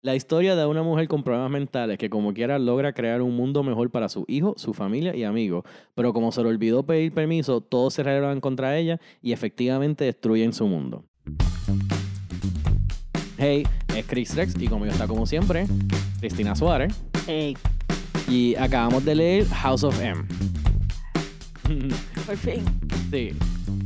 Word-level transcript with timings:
La 0.00 0.14
historia 0.14 0.54
de 0.54 0.64
una 0.64 0.84
mujer 0.84 1.08
con 1.08 1.24
problemas 1.24 1.50
mentales 1.50 1.98
que 1.98 2.08
como 2.08 2.32
quiera 2.32 2.60
logra 2.60 2.92
crear 2.92 3.20
un 3.20 3.34
mundo 3.34 3.64
mejor 3.64 3.90
para 3.90 4.08
su 4.08 4.24
hijo, 4.28 4.54
su 4.56 4.72
familia 4.72 5.16
y 5.16 5.24
amigos, 5.24 5.64
pero 5.96 6.12
como 6.12 6.30
se 6.30 6.40
le 6.40 6.50
olvidó 6.50 6.84
pedir 6.84 7.12
permiso, 7.12 7.60
todos 7.60 7.94
se 7.94 8.04
rebelan 8.04 8.40
contra 8.40 8.76
ella 8.76 9.00
y 9.20 9.32
efectivamente 9.32 10.04
destruyen 10.04 10.52
su 10.52 10.68
mundo. 10.68 11.04
Hey, 13.38 13.64
es 13.96 14.06
Chris 14.06 14.36
Rex 14.36 14.54
y 14.60 14.68
conmigo 14.68 14.92
está 14.92 15.08
como 15.08 15.26
siempre 15.26 15.66
Cristina 16.20 16.54
Suárez 16.54 16.94
Ey, 17.26 17.56
y 18.28 18.54
acabamos 18.54 19.04
de 19.04 19.16
leer 19.16 19.46
House 19.46 19.82
of 19.82 20.00
M. 20.00 20.22
por 22.24 22.36
fin. 22.36 22.62
Sí. 23.10 23.32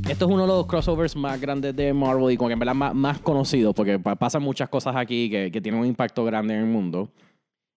Esto 0.09 0.27
es 0.27 0.30
uno 0.32 0.43
de 0.43 0.48
los 0.48 0.66
crossovers 0.66 1.16
más 1.16 1.41
grandes 1.41 1.75
de 1.77 1.93
Marvel 1.95 2.32
y 2.32 2.37
como 2.37 2.48
que 2.48 2.55
en 2.55 2.59
verdad 2.59 2.75
más, 2.75 2.95
más 2.95 3.19
conocidos 3.21 3.75
porque 3.75 3.98
pa- 3.98 4.16
pasan 4.16 4.43
muchas 4.43 4.69
cosas 4.69 4.95
aquí 4.96 5.30
que, 5.30 5.51
que 5.51 5.61
tienen 5.61 5.80
un 5.80 5.87
impacto 5.87 6.25
grande 6.25 6.55
en 6.55 6.61
el 6.61 6.66
mundo. 6.66 7.09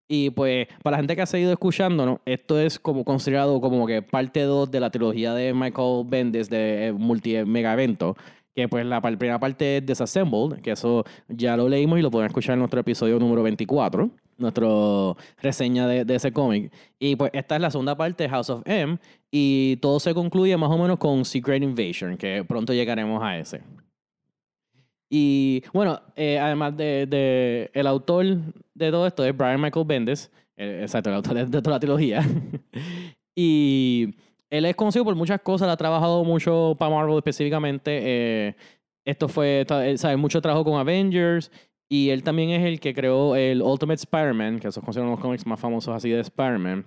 Y 0.10 0.29
pues, 0.32 0.68
para 0.84 0.96
la 0.96 1.01
gente 1.01 1.15
que 1.15 1.21
ha 1.21 1.25
seguido 1.25 1.51
escuchándonos, 1.51 2.20
esto 2.25 2.60
es 2.60 2.78
como 2.79 3.04
considerado 3.04 3.60
como 3.61 3.88
que 3.88 4.01
parte 4.01 4.42
2 4.43 4.70
de 4.70 4.79
la 4.79 4.89
trilogía 4.92 5.34
de 5.34 5.54
Michael 5.54 6.04
Bendis 6.07 6.50
de 6.50 6.88
eh, 6.88 6.93
multi 6.93 7.36
mega 7.46 7.74
evento. 7.74 8.15
Que 8.56 8.68
pues 8.70 8.86
la 8.86 9.01
par- 9.01 9.18
primera 9.18 9.39
parte 9.39 9.78
es 9.78 9.86
Disassembled, 9.86 10.62
que 10.62 10.71
eso 10.71 11.04
ya 11.28 11.57
lo 11.57 11.68
leímos 11.70 12.00
y 12.00 12.01
lo 12.01 12.10
pueden 12.12 12.28
escuchar 12.28 12.54
en 12.54 12.60
nuestro 12.60 12.79
episodio 12.79 13.20
número 13.20 13.43
24, 13.43 14.10
nuestra 14.38 14.68
reseña 15.42 15.88
de, 15.88 16.06
de 16.06 16.16
ese 16.16 16.32
cómic. 16.32 16.71
Y 17.00 17.16
pues 17.16 17.32
esta 17.34 17.56
es 17.56 17.62
la 17.62 17.71
segunda 17.71 17.96
parte, 17.96 18.28
House 18.30 18.50
of 18.50 18.62
M, 18.66 18.98
y 19.32 19.78
todo 19.78 20.00
se 20.00 20.14
concluye 20.14 20.56
más 20.57 20.70
o 20.71 20.78
menos 20.78 20.98
con 20.98 21.24
Secret 21.26 21.62
Invasion, 21.64 22.18
que 22.18 22.43
pronto 22.43 22.74
llegaremos 22.74 23.21
a 23.24 23.38
ese. 23.38 23.62
Y 25.10 25.64
bueno, 25.74 26.02
eh, 26.16 26.40
además 26.40 26.76
de, 26.76 27.06
de- 27.06 27.71
el 27.74 27.88
autor 27.88 28.26
de 28.74 28.92
todo 28.92 29.06
esto 29.07 29.24
es 29.24 29.36
Brian 29.38 29.62
Michael 29.62 29.86
Bendis, 29.86 30.32
eh, 30.57 30.79
exacto, 30.82 31.10
el 31.10 31.15
autor 31.18 31.34
de, 31.36 31.46
de 31.46 31.62
toda 31.62 31.76
la 31.76 31.79
trilogía. 31.79 32.22
y 33.36 34.16
él 34.50 34.66
es 34.66 34.76
conocido 34.76 35.06
por 35.06 35.16
muchas 35.16 35.42
cosas, 35.42 35.70
ha 35.70 35.78
trabajado 35.78 36.24
mucho 36.24 36.76
para 36.78 36.94
Marvel 36.94 37.18
específicamente. 37.18 38.00
eh, 38.04 38.56
esto 39.06 39.28
fue, 39.28 39.64
sabe, 39.98 40.18
mucho 40.18 40.42
trabajo 40.42 40.64
con 40.64 40.80
Avengers. 40.80 41.52
Y 41.88 42.09
él 42.09 42.23
también 42.23 42.50
es 42.50 42.66
el 42.66 42.80
que 42.80 42.94
creó 42.94 43.36
el 43.36 43.61
Ultimate 43.61 44.02
Spider-Man, 44.02 44.59
que 44.59 44.69
esos 44.69 44.83
consideran 44.83 45.11
los 45.11 45.19
cómics 45.19 45.45
más 45.45 45.59
famosos 45.59 45.95
así 45.95 46.09
de 46.09 46.19
Spider-Man. 46.22 46.86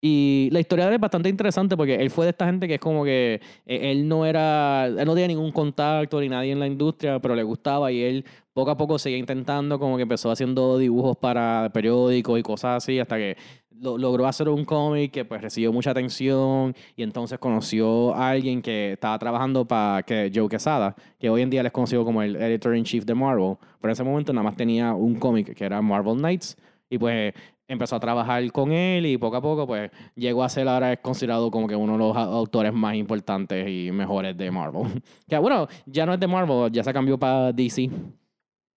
Y 0.00 0.48
la 0.52 0.60
historia 0.60 0.92
es 0.92 1.00
bastante 1.00 1.28
interesante 1.28 1.76
porque 1.76 1.96
él 1.96 2.10
fue 2.10 2.26
de 2.26 2.30
esta 2.30 2.46
gente 2.46 2.68
que 2.68 2.74
es 2.74 2.80
como 2.80 3.04
que 3.04 3.40
eh, 3.66 3.90
él 3.90 4.06
no 4.06 4.24
era, 4.24 4.86
él 4.86 5.04
no 5.04 5.14
tenía 5.14 5.26
ningún 5.26 5.50
contacto 5.50 6.20
ni 6.20 6.28
nadie 6.28 6.52
en 6.52 6.60
la 6.60 6.68
industria, 6.68 7.18
pero 7.18 7.34
le 7.34 7.42
gustaba 7.42 7.90
y 7.90 8.02
él 8.02 8.24
poco 8.58 8.72
a 8.72 8.76
poco 8.76 8.98
seguía 8.98 9.18
intentando, 9.18 9.78
como 9.78 9.94
que 9.96 10.02
empezó 10.02 10.32
haciendo 10.32 10.78
dibujos 10.78 11.16
para 11.16 11.70
periódicos 11.72 12.40
y 12.40 12.42
cosas 12.42 12.82
así, 12.82 12.98
hasta 12.98 13.16
que 13.16 13.36
lo- 13.80 13.96
logró 13.96 14.26
hacer 14.26 14.48
un 14.48 14.64
cómic 14.64 15.12
que 15.12 15.24
pues 15.24 15.40
recibió 15.40 15.72
mucha 15.72 15.92
atención 15.92 16.74
y 16.96 17.04
entonces 17.04 17.38
conoció 17.38 18.12
a 18.16 18.30
alguien 18.30 18.60
que 18.60 18.94
estaba 18.94 19.16
trabajando 19.16 19.64
para 19.64 20.02
que 20.02 20.32
Joe 20.34 20.48
Quesada, 20.48 20.96
que 21.20 21.30
hoy 21.30 21.42
en 21.42 21.50
día 21.50 21.60
él 21.60 21.66
es 21.66 21.72
conocido 21.72 22.04
como 22.04 22.20
el 22.20 22.34
editor 22.34 22.74
in 22.76 22.82
chief 22.82 23.04
de 23.04 23.14
Marvel, 23.14 23.54
pero 23.80 23.90
en 23.90 23.92
ese 23.92 24.02
momento 24.02 24.32
nada 24.32 24.42
más 24.42 24.56
tenía 24.56 24.92
un 24.92 25.14
cómic 25.20 25.54
que 25.54 25.64
era 25.64 25.80
Marvel 25.80 26.16
Knights 26.16 26.56
y 26.90 26.98
pues 26.98 27.32
empezó 27.68 27.96
a 27.96 28.00
trabajar 28.00 28.50
con 28.50 28.72
él 28.72 29.04
y 29.06 29.18
poco 29.18 29.36
a 29.36 29.42
poco 29.42 29.66
pues 29.68 29.90
llegó 30.16 30.42
a 30.42 30.48
ser 30.48 30.66
ahora 30.66 30.90
es 30.94 31.00
considerado 31.00 31.50
como 31.50 31.68
que 31.68 31.76
uno 31.76 31.92
de 31.92 31.98
los 31.98 32.16
autores 32.16 32.72
más 32.72 32.96
importantes 32.96 33.68
y 33.68 33.92
mejores 33.92 34.36
de 34.36 34.50
Marvel. 34.50 35.02
que 35.28 35.38
bueno, 35.38 35.68
ya 35.86 36.06
no 36.06 36.14
es 36.14 36.18
de 36.18 36.26
Marvel, 36.26 36.72
ya 36.72 36.82
se 36.82 36.92
cambió 36.92 37.18
para 37.18 37.52
DC. 37.52 37.90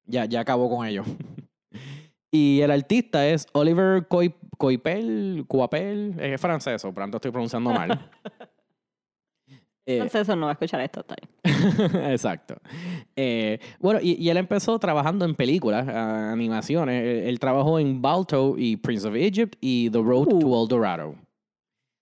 Ya, 0.05 0.25
ya 0.25 0.41
acabó 0.41 0.69
con 0.69 0.85
ellos. 0.85 1.05
y 2.31 2.61
el 2.61 2.71
artista 2.71 3.27
es 3.27 3.47
Oliver 3.53 4.07
Coipel, 4.07 5.45
Coipel, 5.47 6.15
es 6.19 6.39
francés, 6.39 6.83
o 6.85 6.93
pronto 6.93 7.17
estoy 7.17 7.31
pronunciando 7.31 7.71
mal. 7.71 8.09
Eh, 9.83 9.95
Entonces 9.95 10.21
eso 10.21 10.35
no 10.35 10.45
va 10.45 10.51
a 10.51 10.53
escuchar 10.53 10.79
esto, 10.81 10.99
está. 10.99 11.15
Exacto. 12.11 12.55
Eh, 13.15 13.59
bueno, 13.79 13.99
y, 14.01 14.11
y 14.13 14.29
él 14.29 14.37
empezó 14.37 14.77
trabajando 14.77 15.25
en 15.25 15.33
películas, 15.33 15.87
animaciones. 15.87 17.03
Él, 17.03 17.27
él 17.27 17.39
trabajó 17.39 17.79
en 17.79 17.99
Balto 17.99 18.53
y 18.59 18.77
Prince 18.77 19.07
of 19.07 19.15
Egypt 19.15 19.55
y 19.59 19.89
The 19.89 19.97
Road 19.97 20.27
to 20.27 20.35
Uh. 20.35 20.61
El 20.61 20.67
Dorado. 20.67 21.15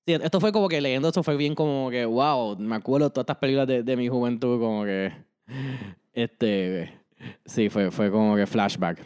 Sí, 0.06 0.13
esto 0.13 0.41
fue 0.41 0.52
como 0.52 0.68
que 0.68 0.81
leyendo 0.81 1.07
esto 1.07 1.23
fue 1.23 1.38
bien 1.38 1.56
como 1.56 1.90
que, 1.90 2.06
wow, 2.06 2.57
me 2.57 2.75
acuerdo 2.75 3.09
todas 3.12 3.23
estas 3.23 3.38
películas 3.38 3.68
de, 3.68 3.81
de 3.81 3.96
mi 3.96 4.09
juventud, 4.09 4.59
como 4.59 4.84
que, 4.84 5.13
este, 6.13 6.98
sí, 7.46 7.69
fue, 7.69 7.91
fue 7.91 8.12
como 8.12 8.35
que 8.35 8.46
flashback. 8.46 9.03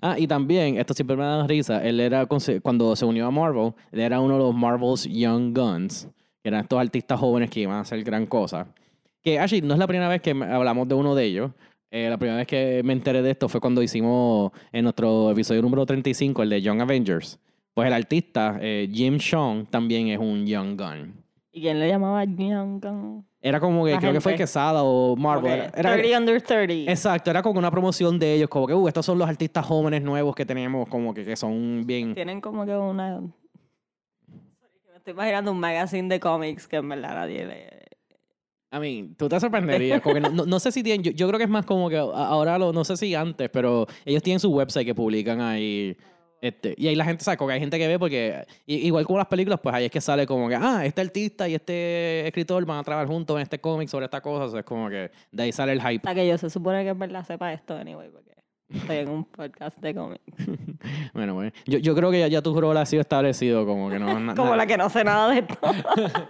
Ah, 0.00 0.18
y 0.18 0.26
también, 0.26 0.78
esto 0.78 0.94
siempre 0.94 1.16
me 1.16 1.22
da 1.22 1.46
risa, 1.46 1.82
él 1.84 2.00
era, 2.00 2.26
cuando 2.26 2.96
se 2.96 3.04
unió 3.04 3.26
a 3.26 3.30
Marvel, 3.30 3.72
él 3.92 4.00
era 4.00 4.20
uno 4.20 4.34
de 4.34 4.40
los 4.40 4.54
Marvel's 4.54 5.04
Young 5.04 5.56
Guns, 5.56 6.08
que 6.42 6.48
eran 6.48 6.62
estos 6.62 6.78
artistas 6.78 7.18
jóvenes 7.18 7.50
que 7.50 7.60
iban 7.60 7.76
a 7.76 7.80
hacer 7.80 8.02
gran 8.02 8.26
cosa. 8.26 8.66
Que, 9.22 9.38
actually, 9.38 9.66
no 9.66 9.74
es 9.74 9.78
la 9.78 9.86
primera 9.86 10.08
vez 10.08 10.20
que 10.20 10.30
hablamos 10.30 10.86
de 10.88 10.94
uno 10.94 11.14
de 11.14 11.24
ellos. 11.24 11.50
Eh, 11.90 12.08
la 12.10 12.18
primera 12.18 12.38
vez 12.38 12.46
que 12.46 12.82
me 12.84 12.92
enteré 12.92 13.22
de 13.22 13.30
esto 13.30 13.48
fue 13.48 13.60
cuando 13.60 13.82
hicimos 13.82 14.52
en 14.72 14.84
nuestro 14.84 15.30
episodio 15.30 15.62
número 15.62 15.86
35, 15.86 16.42
el 16.42 16.50
de 16.50 16.62
Young 16.62 16.80
Avengers. 16.80 17.38
Pues 17.74 17.86
el 17.86 17.92
artista, 17.92 18.58
eh, 18.60 18.88
Jim 18.92 19.18
Sean, 19.18 19.66
también 19.66 20.08
es 20.08 20.18
un 20.18 20.46
Young 20.46 20.80
Gun. 20.80 21.25
¿Y 21.56 21.62
quién 21.62 21.80
le 21.80 21.88
llamaba 21.88 22.22
Gun? 22.26 23.26
Era 23.40 23.58
como 23.60 23.86
que, 23.86 23.92
La 23.92 23.98
creo 23.98 24.12
que 24.12 24.20
fue. 24.20 24.34
Quesada 24.34 24.82
o 24.82 25.16
Marvel. 25.16 25.42
Como 25.42 25.54
Era- 25.54 25.70
que 25.72 25.80
era- 25.80 25.92
30 25.94 26.18
under 26.18 26.42
30. 26.42 26.92
exacto, 26.92 27.30
era 27.30 27.40
como 27.42 27.58
una 27.58 27.70
promoción 27.70 28.18
de 28.18 28.34
ellos, 28.34 28.50
como 28.50 28.66
que, 28.66 28.74
uh, 28.74 28.86
estos 28.88 29.06
son 29.06 29.18
los 29.18 29.26
artistas 29.26 29.64
jóvenes 29.64 30.02
nuevos 30.02 30.34
que 30.34 30.44
tenemos, 30.44 30.86
como 30.86 31.14
que, 31.14 31.24
que 31.24 31.34
son 31.34 31.84
bien... 31.86 32.14
Tienen 32.14 32.42
como 32.42 32.66
que 32.66 32.76
una... 32.76 33.20
Me 33.22 34.96
estoy 34.96 35.14
imaginando 35.14 35.50
un 35.52 35.60
magazine 35.60 36.08
de 36.10 36.20
cómics 36.20 36.66
que 36.68 36.76
en 36.76 36.88
verdad 36.90 37.14
nadie 37.14 37.46
le... 37.46 37.86
I 38.72 38.78
mean, 38.78 39.14
tú 39.14 39.26
te 39.26 39.40
sorprenderías. 39.40 40.02
como 40.02 40.16
que 40.16 40.20
no, 40.20 40.28
no- 40.28 40.44
no 40.44 40.60
sé 40.60 40.72
si 40.72 40.82
tienen. 40.82 41.02
Yo, 41.04 41.12
yo 41.12 41.26
creo 41.28 41.38
que 41.38 41.44
es 41.44 41.50
más 41.50 41.64
como 41.64 41.88
que 41.88 41.96
ahora 41.96 42.58
lo. 42.58 42.72
No 42.74 42.84
sé 42.84 42.96
si 42.98 43.14
antes, 43.14 43.48
pero 43.48 43.86
ellos 44.04 44.22
tienen 44.22 44.40
su 44.40 44.50
website 44.52 44.84
que 44.84 44.94
publican 44.94 45.40
ahí. 45.40 45.96
Este, 46.46 46.74
y 46.76 46.88
ahí 46.88 46.94
la 46.94 47.04
gente 47.04 47.24
sabe, 47.24 47.36
que 47.36 47.52
hay 47.52 47.60
gente 47.60 47.78
que 47.78 47.88
ve 47.88 47.98
porque. 47.98 48.46
Igual 48.66 49.04
como 49.06 49.18
las 49.18 49.26
películas, 49.28 49.60
pues 49.62 49.74
ahí 49.74 49.84
es 49.86 49.90
que 49.90 50.00
sale 50.00 50.26
como 50.26 50.48
que, 50.48 50.54
ah, 50.56 50.84
este 50.84 51.00
artista 51.00 51.48
y 51.48 51.54
este 51.54 52.26
escritor 52.26 52.64
van 52.64 52.78
a 52.78 52.82
trabajar 52.82 53.08
juntos 53.08 53.36
en 53.36 53.42
este 53.42 53.60
cómic 53.60 53.88
sobre 53.88 54.04
esta 54.06 54.20
cosa. 54.20 54.44
O 54.44 54.48
sea, 54.48 54.60
es 54.60 54.66
como 54.66 54.88
que 54.88 55.10
de 55.32 55.42
ahí 55.42 55.52
sale 55.52 55.72
el 55.72 55.80
hype. 55.80 55.96
Hasta 55.96 56.14
que 56.14 56.26
yo 56.26 56.38
se 56.38 56.50
supone 56.50 56.82
que 56.84 56.90
en 56.90 56.98
verdad 56.98 57.24
sepa 57.24 57.52
esto, 57.52 57.76
anyway, 57.76 58.08
porque 58.10 58.32
estoy 58.68 58.96
en 58.98 59.08
un 59.08 59.24
podcast 59.24 59.78
de 59.78 59.94
cómics. 59.94 60.22
Bueno, 61.14 61.34
bueno. 61.34 61.50
Yo, 61.64 61.78
yo 61.78 61.94
creo 61.96 62.10
que 62.10 62.20
ya, 62.20 62.28
ya 62.28 62.42
tu 62.42 62.60
rol 62.60 62.76
ha 62.76 62.86
sido 62.86 63.00
establecido, 63.00 63.66
como 63.66 63.90
que 63.90 63.98
no. 63.98 64.06
Como 64.36 64.50
na- 64.50 64.56
la 64.56 64.66
que 64.66 64.76
no 64.76 64.88
sé 64.90 65.02
nada 65.02 65.30
de 65.30 65.38
esto. 65.40 65.58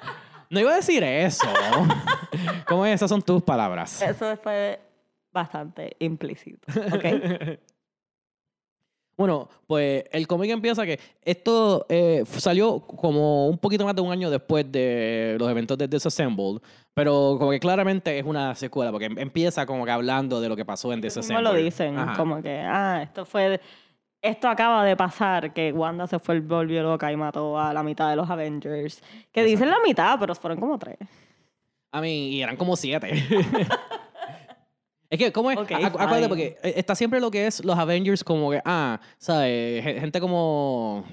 No 0.48 0.60
iba 0.60 0.72
a 0.72 0.76
decir 0.76 1.02
eso. 1.02 1.44
¿Cómo 2.68 2.86
es? 2.86 2.94
Esas 2.94 3.10
son 3.10 3.20
tus 3.20 3.42
palabras. 3.42 4.00
Eso 4.00 4.36
fue 4.36 4.78
bastante 5.32 5.96
implícito, 5.98 6.66
¿ok? 6.94 7.58
Bueno, 9.16 9.48
pues 9.66 10.04
el 10.12 10.26
cómic 10.26 10.50
empieza 10.50 10.84
que 10.84 11.00
esto 11.22 11.86
eh, 11.88 12.22
salió 12.26 12.80
como 12.80 13.48
un 13.48 13.56
poquito 13.56 13.84
más 13.86 13.94
de 13.96 14.02
un 14.02 14.12
año 14.12 14.28
después 14.30 14.70
de 14.70 15.36
los 15.38 15.50
eventos 15.50 15.78
de 15.78 15.88
Disassembled, 15.88 16.60
pero 16.92 17.36
como 17.38 17.50
que 17.50 17.58
claramente 17.60 18.18
es 18.18 18.24
una 18.26 18.54
secuela, 18.54 18.90
porque 18.92 19.06
em- 19.06 19.18
empieza 19.18 19.64
como 19.64 19.86
que 19.86 19.90
hablando 19.90 20.38
de 20.40 20.48
lo 20.50 20.56
que 20.56 20.66
pasó 20.66 20.92
en 20.92 21.00
Disassembled. 21.00 21.42
lo 21.44 21.54
dicen, 21.54 21.98
Ajá. 21.98 22.16
como 22.16 22.42
que, 22.42 22.58
ah, 22.60 23.00
esto 23.02 23.24
fue... 23.24 23.60
Esto 24.22 24.48
acaba 24.48 24.84
de 24.84 24.96
pasar, 24.96 25.52
que 25.52 25.70
Wanda 25.72 26.06
se 26.08 26.18
fue, 26.18 26.40
volvió 26.40 26.82
loca 26.82 27.12
y 27.12 27.16
mató 27.16 27.58
a 27.60 27.72
la 27.72 27.82
mitad 27.84 28.10
de 28.10 28.16
los 28.16 28.28
Avengers. 28.28 29.00
Que 29.30 29.44
dicen 29.44 29.70
la 29.70 29.76
mitad, 29.86 30.18
pero 30.18 30.34
fueron 30.34 30.58
como 30.58 30.76
tres. 30.78 30.96
A 31.92 32.00
mí, 32.00 32.30
y 32.30 32.42
eran 32.42 32.56
como 32.56 32.74
siete. 32.76 33.12
es 35.10 35.18
que, 35.18 35.32
¿cómo 35.32 35.50
es? 35.50 35.58
Ok, 35.58 35.70
Acu- 35.70 35.86
acuérdate, 36.00 36.28
porque 36.28 36.56
eh, 36.62 36.74
está 36.76 36.94
siempre 36.94 37.20
lo 37.20 37.30
que 37.30 37.46
es 37.46 37.64
los 37.64 37.78
Avengers 37.78 38.22
como 38.24 38.50
que, 38.50 38.60
ah, 38.64 39.00
¿sabes? 39.18 39.82
Ge- 39.84 40.00
Gente 40.00 40.20
como... 40.20 41.04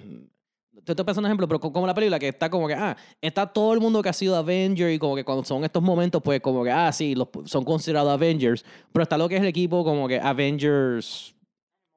Te 0.86 0.92
estoy 0.92 1.06
pensando 1.06 1.28
un 1.28 1.32
ejemplo, 1.32 1.48
pero 1.48 1.60
co- 1.62 1.72
como 1.72 1.88
la 1.88 1.94
película 1.94 2.20
que 2.20 2.28
está 2.28 2.50
como 2.50 2.68
que, 2.68 2.74
ah, 2.74 2.98
está 3.22 3.46
todo 3.48 3.74
el 3.74 3.80
mundo 3.80 4.02
que 4.02 4.10
ha 4.10 4.14
sido 4.14 4.36
Avenger 4.36 4.92
y 4.92 5.00
como 5.00 5.16
que 5.16 5.24
cuando 5.24 5.44
son 5.46 5.64
estos 5.64 5.82
momentos, 5.82 6.22
pues 6.22 6.42
como 6.42 6.62
que, 6.64 6.72
ah, 6.72 6.92
sí, 6.92 7.16
los, 7.16 7.30
son 7.46 7.64
considerados 7.64 8.12
Avengers, 8.12 8.66
pero 8.92 9.04
está 9.04 9.18
lo 9.18 9.30
que 9.30 9.36
es 9.36 9.42
el 9.42 9.48
equipo 9.48 9.84
como 9.86 10.08
que 10.10 10.20
Avengers 10.20 11.34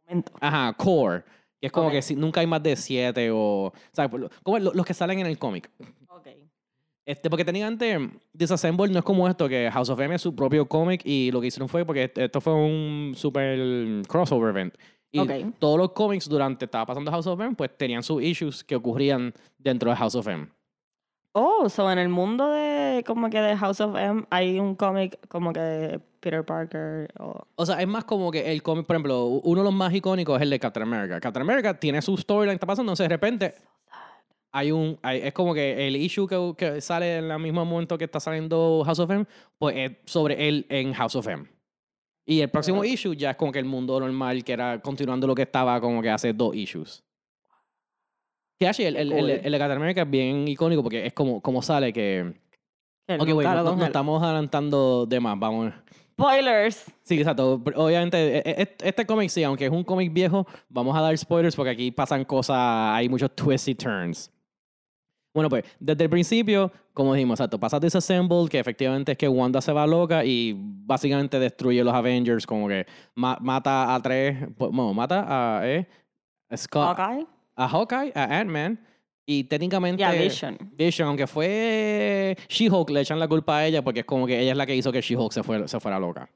Momento. 0.06 0.32
Ajá, 0.40 0.72
core. 0.74 1.24
Que 1.60 1.66
es 1.66 1.72
como 1.72 1.90
que 1.90 2.00
si, 2.02 2.14
nunca 2.14 2.40
hay 2.40 2.46
más 2.46 2.62
de 2.62 2.76
siete 2.76 3.28
o... 3.32 3.72
¿Sabes? 3.92 4.08
Por 4.10 4.20
lo- 4.20 4.30
Como 4.44 4.58
lo- 4.60 4.72
los 4.72 4.86
que 4.86 4.94
salen 4.94 5.18
en 5.18 5.26
el 5.26 5.36
cómic. 5.38 5.68
Este, 7.06 7.30
porque 7.30 7.44
técnicamente 7.44 8.10
Disassemble 8.32 8.92
no 8.92 8.98
es 8.98 9.04
como 9.04 9.28
esto, 9.28 9.48
que 9.48 9.70
House 9.70 9.88
of 9.90 10.00
M 10.00 10.14
es 10.16 10.20
su 10.20 10.34
propio 10.34 10.66
cómic 10.66 11.02
y 11.04 11.30
lo 11.30 11.40
que 11.40 11.46
hicieron 11.46 11.68
fue, 11.68 11.84
porque 11.86 12.04
este- 12.04 12.24
esto 12.24 12.40
fue 12.40 12.52
un 12.52 13.12
super 13.16 13.56
crossover 14.08 14.50
event. 14.50 14.74
Y 15.12 15.24
todos 15.58 15.78
los 15.78 15.92
cómics 15.92 16.28
durante 16.28 16.64
estaba 16.64 16.84
pasando 16.84 17.10
House 17.12 17.28
of 17.28 17.40
M, 17.40 17.54
pues 17.54 17.70
tenían 17.78 18.02
sus 18.02 18.22
issues 18.22 18.64
que 18.64 18.74
ocurrían 18.74 19.32
dentro 19.56 19.88
de 19.88 19.96
House 19.96 20.16
of 20.16 20.26
M. 20.26 20.48
Oh, 21.32 21.68
so 21.68 21.90
en 21.92 21.98
el 21.98 22.08
mundo 22.08 22.48
de 22.50 23.04
como 23.06 23.30
que 23.30 23.40
de 23.40 23.56
House 23.56 23.80
of 23.80 23.94
M 23.96 24.24
hay 24.30 24.58
un 24.58 24.74
cómic 24.74 25.18
como 25.28 25.52
que 25.52 25.60
de 25.60 25.98
Peter 26.20 26.44
Parker. 26.44 27.08
O... 27.20 27.46
O 27.54 27.66
sea, 27.66 27.80
es 27.80 27.86
más 27.86 28.04
como 28.04 28.30
que 28.30 28.50
el 28.50 28.62
cómic, 28.62 28.86
por 28.86 28.96
ejemplo, 28.96 29.26
uno 29.26 29.60
de 29.60 29.64
los 29.64 29.74
más 29.74 29.94
icónicos 29.94 30.36
es 30.36 30.42
el 30.42 30.50
de 30.50 30.58
Captain 30.58 30.82
America. 30.82 31.20
Captain 31.20 31.42
America 31.42 31.78
tiene 31.78 32.02
su 32.02 32.16
storyline, 32.16 32.54
está 32.54 32.66
pasando, 32.66 32.90
entonces 32.90 33.04
de 33.04 33.14
repente 33.14 33.54
hay 34.52 34.72
un, 34.72 34.98
hay- 35.02 35.20
es 35.22 35.32
como 35.32 35.52
que 35.54 35.86
el 35.86 35.96
issue 35.96 36.26
que, 36.26 36.54
que 36.56 36.80
sale 36.80 37.18
en 37.18 37.30
el 37.30 37.38
mismo 37.38 37.64
momento 37.64 37.96
que 37.98 38.04
está 38.04 38.20
saliendo 38.20 38.82
House 38.84 38.98
of 39.00 39.10
M, 39.10 39.26
pues 39.58 39.76
es 39.76 39.92
sobre 40.04 40.48
él 40.48 40.66
en 40.68 40.92
House 40.94 41.16
of 41.16 41.26
M. 41.28 41.44
Y 42.28 42.40
el 42.40 42.48
próximo 42.50 42.82
issue 42.84 43.14
ya 43.14 43.30
es 43.30 43.36
como 43.36 43.52
que 43.52 43.58
el 43.60 43.64
mundo 43.64 44.00
normal, 44.00 44.42
que 44.42 44.52
era 44.52 44.80
continuando 44.80 45.26
lo 45.26 45.34
que 45.34 45.42
estaba 45.42 45.80
como 45.80 46.02
que 46.02 46.10
hace 46.10 46.32
dos 46.32 46.56
issues. 46.56 47.04
Que 48.58 48.66
así, 48.66 48.84
el, 48.84 48.96
el, 48.96 49.12
el, 49.12 49.30
el 49.30 49.52
de 49.52 49.58
Captain 49.58 49.98
es 49.98 50.10
bien 50.10 50.48
icónico 50.48 50.82
porque 50.82 51.06
es 51.06 51.12
como, 51.12 51.40
como 51.42 51.60
sale 51.62 51.92
que... 51.92 52.32
que 53.06 53.14
Ok, 53.14 53.28
lo 53.28 53.42
no, 53.76 53.84
estamos 53.84 54.22
adelantando 54.22 55.04
de 55.06 55.20
más, 55.20 55.38
vamos. 55.38 55.72
Spoilers. 56.18 56.86
Sí, 57.02 57.18
exacto. 57.18 57.62
Obviamente, 57.74 58.38
e- 58.38 58.62
e- 58.62 58.76
este 58.82 59.04
cómic 59.04 59.28
sí, 59.28 59.44
aunque 59.44 59.66
es 59.66 59.70
un 59.70 59.84
cómic 59.84 60.10
viejo, 60.12 60.46
vamos 60.70 60.96
a 60.96 61.02
dar 61.02 61.16
spoilers 61.18 61.54
porque 61.54 61.70
aquí 61.72 61.90
pasan 61.90 62.24
cosas, 62.24 62.56
hay 62.58 63.08
muchos 63.10 63.30
twists 63.36 63.68
y 63.68 63.74
turns. 63.74 64.32
Bueno, 65.36 65.50
pues, 65.50 65.64
desde 65.78 66.04
el 66.04 66.08
principio, 66.08 66.72
como 66.94 67.12
dijimos, 67.12 67.38
exacto, 67.38 67.60
pasa 67.60 67.78
Disassemble, 67.78 68.48
que 68.48 68.58
efectivamente 68.58 69.12
es 69.12 69.18
que 69.18 69.28
Wanda 69.28 69.60
se 69.60 69.70
va 69.70 69.86
loca 69.86 70.24
y 70.24 70.54
básicamente 70.58 71.38
destruye 71.38 71.84
los 71.84 71.92
Avengers, 71.92 72.46
como 72.46 72.66
que 72.68 72.86
ma- 73.14 73.36
mata 73.42 73.94
a 73.94 74.00
tres, 74.00 74.38
pues, 74.56 74.70
bueno, 74.72 74.94
mata 74.94 75.58
a, 75.58 75.68
eh, 75.70 75.86
a 76.48 76.56
Scott, 76.56 76.96
Hawkeye 76.96 77.26
a 77.54 77.68
Hawkeye, 77.68 78.12
a 78.14 78.38
Ant-Man, 78.40 78.80
y 79.26 79.44
técnicamente... 79.44 80.00
y 80.00 80.04
a 80.04 80.12
Vision. 80.12 80.56
Vision, 80.72 81.08
aunque 81.08 81.26
fue 81.26 82.36
She-Hulk, 82.48 82.88
le 82.90 83.02
echan 83.02 83.18
la 83.18 83.28
culpa 83.28 83.58
a 83.58 83.66
ella 83.66 83.82
porque 83.84 84.00
es 84.00 84.06
como 84.06 84.26
que 84.26 84.40
ella 84.40 84.52
es 84.52 84.56
la 84.56 84.64
que 84.64 84.74
hizo 84.74 84.90
que 84.90 85.02
She-Hulk 85.02 85.32
se, 85.32 85.42
fuera- 85.42 85.68
se 85.68 85.78
fuera 85.80 86.00
loca. 86.00 86.30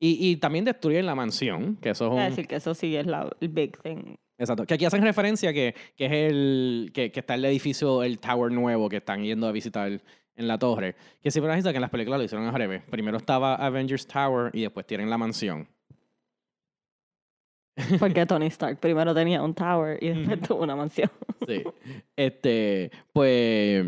Y, 0.00 0.28
y 0.30 0.36
también 0.36 0.66
destruyen 0.66 1.06
la 1.06 1.14
mansión, 1.14 1.76
que 1.76 1.90
eso 1.90 2.06
es 2.06 2.12
un... 2.12 2.18
decir 2.30 2.46
que 2.46 2.56
eso 2.56 2.74
sí 2.74 2.94
es 2.94 3.06
la, 3.06 3.30
el 3.40 3.48
big 3.48 3.80
thing. 3.82 4.16
Exacto. 4.38 4.64
Que 4.64 4.74
aquí 4.74 4.84
hacen 4.84 5.02
referencia 5.02 5.52
que, 5.52 5.74
que 5.96 6.06
es 6.06 6.12
el... 6.12 6.90
Que, 6.94 7.10
que 7.10 7.20
está 7.20 7.34
el 7.34 7.44
edificio, 7.44 8.02
el 8.02 8.18
tower 8.18 8.52
nuevo 8.52 8.88
que 8.88 8.98
están 8.98 9.22
yendo 9.22 9.46
a 9.48 9.52
visitar 9.52 10.00
en 10.36 10.48
la 10.48 10.58
torre. 10.58 10.94
Que 11.20 11.30
siempre 11.30 11.54
me 11.54 11.62
que 11.62 11.68
en 11.70 11.80
las 11.80 11.90
películas 11.90 12.18
lo 12.18 12.24
hicieron 12.24 12.46
al 12.46 12.54
revés. 12.54 12.82
Primero 12.88 13.18
estaba 13.18 13.56
Avengers 13.56 14.06
Tower 14.06 14.50
y 14.54 14.62
después 14.62 14.86
tienen 14.86 15.10
la 15.10 15.18
mansión. 15.18 15.68
Porque 17.98 18.26
Tony 18.26 18.46
Stark 18.46 18.78
primero 18.80 19.14
tenía 19.14 19.42
un 19.42 19.54
tower 19.54 19.98
y 20.02 20.08
después 20.08 20.40
tuvo 20.42 20.62
una 20.64 20.74
mansión. 20.76 21.10
Sí. 21.46 21.62
Este, 22.16 22.90
pues. 23.12 23.86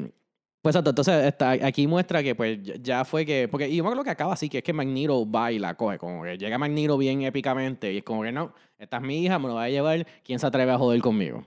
Pues 0.62 0.75
exacto, 0.75 0.91
entonces 0.91 1.25
está, 1.25 1.53
aquí 1.53 1.87
muestra 1.87 2.23
que 2.23 2.35
pues 2.35 2.58
ya- 2.82 3.05
fue 3.06 3.25
que. 3.25 3.49
Porque 3.49 3.69
y 3.69 3.76
yo 3.76 3.82
me 3.82 3.88
acuerdo 3.88 4.05
que 4.05 4.11
acaba 4.11 4.35
así, 4.35 4.49
que 4.50 4.58
es 4.58 4.64
que 4.64 4.75
Magneto 4.75 5.29
va 5.29 5.50
y 5.50 5.58
la 5.58 5.75
coge. 5.75 5.96
Como 5.99 6.23
que 6.23 6.37
llega 6.37 6.58
Magneto 6.58 6.99
bien 6.99 7.23
épicamente 7.23 7.91
y 7.93 7.99
es 7.99 8.05
como 8.05 8.23
que 8.23 8.31
no, 8.31 8.53
esta 8.81 8.97
es 8.97 9.03
mi 9.03 9.23
hija, 9.25 9.38
me 9.38 9.49
lo 9.49 9.55
va 9.55 9.65
a 9.65 9.69
llevar. 9.69 10.06
¿Quién 10.25 10.38
se 10.38 10.47
atreve 10.47 10.73
a 10.73 10.79
joder 10.79 11.00
conmigo? 11.00 11.44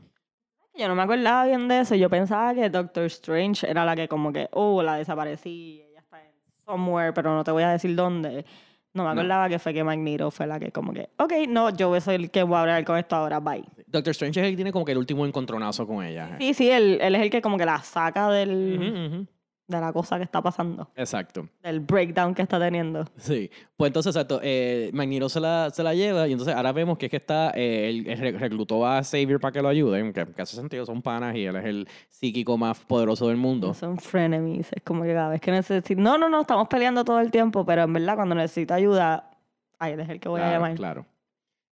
Yo 0.75 0.87
no 0.87 0.95
me 0.95 1.01
acordaba 1.03 1.45
bien 1.45 1.67
de 1.67 1.79
eso. 1.81 1.95
Yo 1.95 2.09
pensaba 2.09 2.53
que 2.53 2.69
Doctor 2.69 3.03
Strange 3.05 3.69
era 3.69 3.85
la 3.85 3.95
que 3.95 4.07
como 4.07 4.31
que, 4.31 4.47
oh, 4.51 4.81
la 4.81 4.95
desaparecí. 4.95 5.83
Ella 5.89 5.99
está 5.99 6.21
en 6.23 6.31
somewhere, 6.65 7.13
pero 7.13 7.33
no 7.35 7.43
te 7.43 7.51
voy 7.51 7.63
a 7.63 7.69
decir 7.69 7.95
dónde. 7.95 8.45
No 8.93 9.03
me 9.03 9.09
No. 9.09 9.21
acordaba 9.21 9.49
que 9.49 9.57
fue 9.59 9.73
que 9.73 9.83
Magneto 9.83 10.29
fue 10.29 10.45
la 10.45 10.59
que 10.59 10.71
como 10.71 10.93
que, 10.93 11.09
ok, 11.17 11.33
no, 11.49 11.71
yo 11.71 11.89
voy 11.89 11.97
a 11.97 12.01
ser 12.01 12.13
el 12.15 12.29
que 12.29 12.43
voy 12.43 12.55
a 12.57 12.61
hablar 12.61 12.83
con 12.85 12.97
esto 12.97 13.15
ahora, 13.15 13.39
bye. 13.39 13.63
Doctor 13.87 14.11
Strange 14.11 14.39
es 14.39 14.45
el 14.45 14.51
que 14.51 14.55
tiene 14.57 14.71
como 14.71 14.85
que 14.85 14.91
el 14.91 14.99
último 14.99 15.25
encontronazo 15.25 15.87
con 15.87 16.03
ella. 16.03 16.37
Sí, 16.39 16.53
sí, 16.53 16.69
él, 16.69 16.99
él 17.01 17.15
es 17.15 17.21
el 17.23 17.29
que 17.31 17.41
como 17.41 17.57
que 17.57 17.65
la 17.65 17.79
saca 17.79 18.29
del, 18.29 18.79
Ujú, 18.79 19.15
ujú. 19.15 19.27
De 19.65 19.79
la 19.79 19.93
cosa 19.93 20.17
que 20.17 20.23
está 20.23 20.41
pasando, 20.41 20.89
Exacto. 20.95 21.47
del 21.63 21.79
breakdown 21.79 22.35
que 22.35 22.41
está 22.41 22.59
teniendo. 22.59 23.05
Sí. 23.17 23.49
Pues 23.77 23.87
entonces, 23.89 24.13
exacto, 24.13 24.41
eh, 24.43 24.89
Magneto 24.93 25.29
se 25.29 25.39
la, 25.39 25.69
se 25.71 25.81
la 25.83 25.93
lleva 25.95 26.27
y 26.27 26.33
entonces 26.33 26.53
ahora 26.53 26.73
vemos 26.73 26.97
que 26.97 27.05
es 27.05 27.09
que 27.09 27.17
está, 27.17 27.51
eh, 27.55 27.89
él, 27.89 28.07
él 28.07 28.17
re- 28.19 28.31
reclutó 28.33 28.85
a 28.85 29.01
Xavier 29.03 29.39
para 29.39 29.53
que 29.53 29.61
lo 29.61 29.69
ayude, 29.69 30.11
que, 30.11 30.25
que 30.33 30.41
hace 30.41 30.57
sentido, 30.57 30.85
son 30.85 31.01
panas 31.01 31.35
y 31.35 31.45
él 31.45 31.55
es 31.55 31.65
el 31.65 31.87
psíquico 32.09 32.57
más 32.57 32.77
poderoso 32.81 33.29
del 33.29 33.37
mundo. 33.37 33.73
Son 33.73 33.97
frenemies. 33.97 34.67
Es 34.73 34.83
como 34.83 35.03
que 35.03 35.13
cada 35.13 35.29
vez 35.29 35.39
que 35.39 35.51
necesito. 35.51 36.01
No, 36.01 36.17
no, 36.17 36.27
no, 36.27 36.41
estamos 36.41 36.67
peleando 36.67 37.05
todo 37.05 37.19
el 37.21 37.31
tiempo, 37.31 37.65
pero 37.65 37.83
en 37.83 37.93
verdad 37.93 38.15
cuando 38.15 38.35
necesito 38.35 38.73
ayuda, 38.73 39.31
ahí 39.79 39.93
es 39.93 40.09
el 40.09 40.19
que 40.19 40.27
voy 40.27 40.41
a 40.41 40.43
Claro, 40.43 40.55
llamar. 40.55 40.75
Claro. 40.75 41.05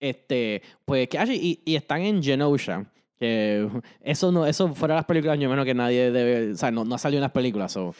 Este, 0.01 0.63
pues 0.85 1.09
que 1.09 1.19
y, 1.35 1.63
y 1.65 1.77
están 1.77 2.01
en 2.03 2.23
Genosha. 2.23 2.85
Que 3.19 3.69
eso 4.01 4.33
no, 4.33 4.47
eso 4.47 4.69
fuera 4.75 4.95
de 4.95 4.99
las 4.99 5.07
películas, 5.07 5.39
yo 5.39 5.49
menos 5.49 5.65
que 5.65 5.75
nadie 5.75 6.11
debe, 6.11 6.53
o 6.53 6.57
sea, 6.57 6.71
no, 6.71 6.85
no 6.85 6.95
ha 6.95 6.99
salido 6.99 7.19
en 7.19 7.23
las 7.23 7.33
películas. 7.33 7.73
so, 7.73 7.95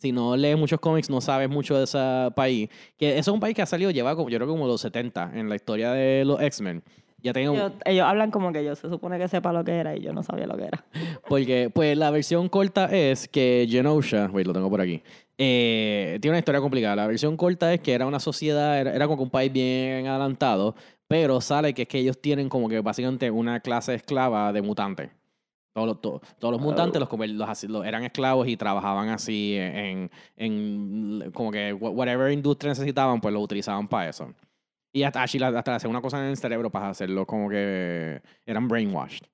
si 0.00 0.12
no 0.12 0.36
lees 0.36 0.56
muchos 0.56 0.80
cómics, 0.80 1.10
no 1.10 1.20
sabes 1.20 1.50
mucho 1.50 1.76
de 1.76 1.84
ese 1.84 1.98
país. 2.34 2.70
Que 2.96 3.18
eso 3.18 3.30
es 3.30 3.34
un 3.34 3.40
país 3.40 3.54
que 3.54 3.62
ha 3.62 3.66
salido, 3.66 3.90
lleva 3.90 4.16
como, 4.16 4.30
yo 4.30 4.38
creo 4.38 4.48
como 4.48 4.66
los 4.66 4.80
70 4.80 5.32
en 5.34 5.48
la 5.48 5.56
historia 5.56 5.92
de 5.92 6.24
los 6.24 6.40
X-Men. 6.40 6.82
Ya 7.22 7.34
tengo, 7.34 7.52
Ellos, 7.52 7.72
ellos 7.84 8.06
hablan 8.06 8.30
como 8.30 8.50
que 8.50 8.64
yo 8.64 8.74
se 8.74 8.88
supone 8.88 9.18
que 9.18 9.28
sepa 9.28 9.52
lo 9.52 9.62
que 9.62 9.72
era 9.72 9.94
y 9.94 10.00
yo 10.00 10.14
no 10.14 10.22
sabía 10.22 10.46
lo 10.46 10.56
que 10.56 10.64
era. 10.64 10.86
porque 11.28 11.70
pues 11.72 11.96
la 11.98 12.10
versión 12.10 12.48
corta 12.48 12.86
es 12.86 13.28
que 13.28 13.66
Genosha, 13.68 14.30
wait, 14.32 14.46
lo 14.46 14.54
tengo 14.54 14.70
por 14.70 14.80
aquí, 14.80 15.02
eh, 15.36 16.18
tiene 16.22 16.32
una 16.32 16.38
historia 16.38 16.62
complicada. 16.62 16.96
La 16.96 17.06
versión 17.06 17.36
corta 17.36 17.74
es 17.74 17.80
que 17.80 17.92
era 17.92 18.06
una 18.06 18.20
sociedad, 18.20 18.80
era, 18.80 18.94
era 18.94 19.06
como 19.06 19.18
que 19.18 19.22
un 19.24 19.30
país 19.30 19.52
bien 19.52 20.06
adelantado, 20.06 20.74
pero 21.10 21.40
sale 21.40 21.74
que 21.74 21.82
es 21.82 21.88
que 21.88 21.98
ellos 21.98 22.20
tienen 22.20 22.48
como 22.48 22.68
que 22.68 22.78
básicamente 22.78 23.28
una 23.32 23.58
clase 23.58 23.96
esclava 23.96 24.52
de 24.52 24.62
mutantes. 24.62 25.10
Todos 25.74 25.88
los, 25.88 26.00
to- 26.00 26.20
todos 26.38 26.52
los 26.52 26.60
mutantes 26.62 27.02
Oh. 27.02 27.16
los, 27.16 27.30
los 27.30 27.64
los- 27.64 27.84
eran 27.84 28.04
esclavos 28.04 28.46
y 28.46 28.56
trabajaban 28.56 29.08
así 29.08 29.56
en, 29.58 30.08
en 30.36 31.32
como 31.34 31.50
que 31.50 31.72
wha- 31.72 31.90
whatever 31.90 32.30
industria 32.32 32.68
necesitaban, 32.70 33.20
pues 33.20 33.34
lo 33.34 33.40
utilizaban 33.40 33.88
para 33.88 34.08
eso. 34.08 34.32
Y 34.92 35.02
hasta, 35.02 35.24
hasta 35.24 35.74
hacer 35.74 35.90
una 35.90 36.00
cosa 36.00 36.20
en 36.24 36.30
el 36.30 36.36
cerebro 36.36 36.70
para 36.70 36.90
hacerlo 36.90 37.26
como 37.26 37.48
que 37.48 38.22
eran 38.46 38.68
brainwashed. 38.68 39.24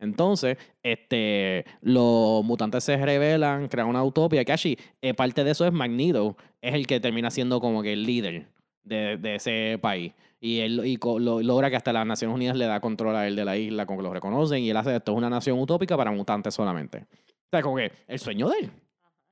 Entonces, 0.00 0.56
este, 0.82 1.66
los 1.82 2.42
mutantes 2.44 2.82
se 2.84 2.96
rebelan, 2.96 3.68
crean 3.68 3.88
una 3.88 4.02
utopía. 4.02 4.42
Que 4.44 4.52
así, 4.52 4.78
eh, 5.02 5.12
parte 5.12 5.44
de 5.44 5.50
eso 5.50 5.66
es 5.66 5.72
Magneto, 5.72 6.36
es 6.62 6.72
el 6.74 6.86
que 6.86 6.98
termina 6.98 7.30
siendo 7.30 7.60
como 7.60 7.82
que 7.82 7.92
el 7.92 8.04
líder 8.04 8.46
de, 8.84 9.16
de 9.18 9.34
ese 9.36 9.78
país. 9.82 10.12
Y 10.44 10.60
él 10.60 10.82
y 10.84 10.98
lo- 11.02 11.40
logra 11.40 11.70
que 11.70 11.76
hasta 11.76 11.90
las 11.90 12.04
Naciones 12.04 12.34
Unidas 12.34 12.54
le 12.54 12.66
da 12.66 12.78
control 12.78 13.16
a 13.16 13.26
él 13.26 13.34
de 13.34 13.46
la 13.46 13.56
isla, 13.56 13.86
como 13.86 14.00
que 14.00 14.02
lo 14.02 14.12
reconocen, 14.12 14.62
y 14.62 14.68
él 14.68 14.76
hace 14.76 14.94
esto 14.94 15.12
es 15.12 15.16
una 15.16 15.30
nación 15.30 15.58
utópica 15.58 15.96
para 15.96 16.10
mutantes 16.10 16.52
solamente. 16.52 16.98
O 16.98 17.48
sea, 17.50 17.62
como 17.62 17.76
que 17.76 17.90
el 18.06 18.18
sueño 18.18 18.50
de 18.50 18.58
él. 18.58 18.70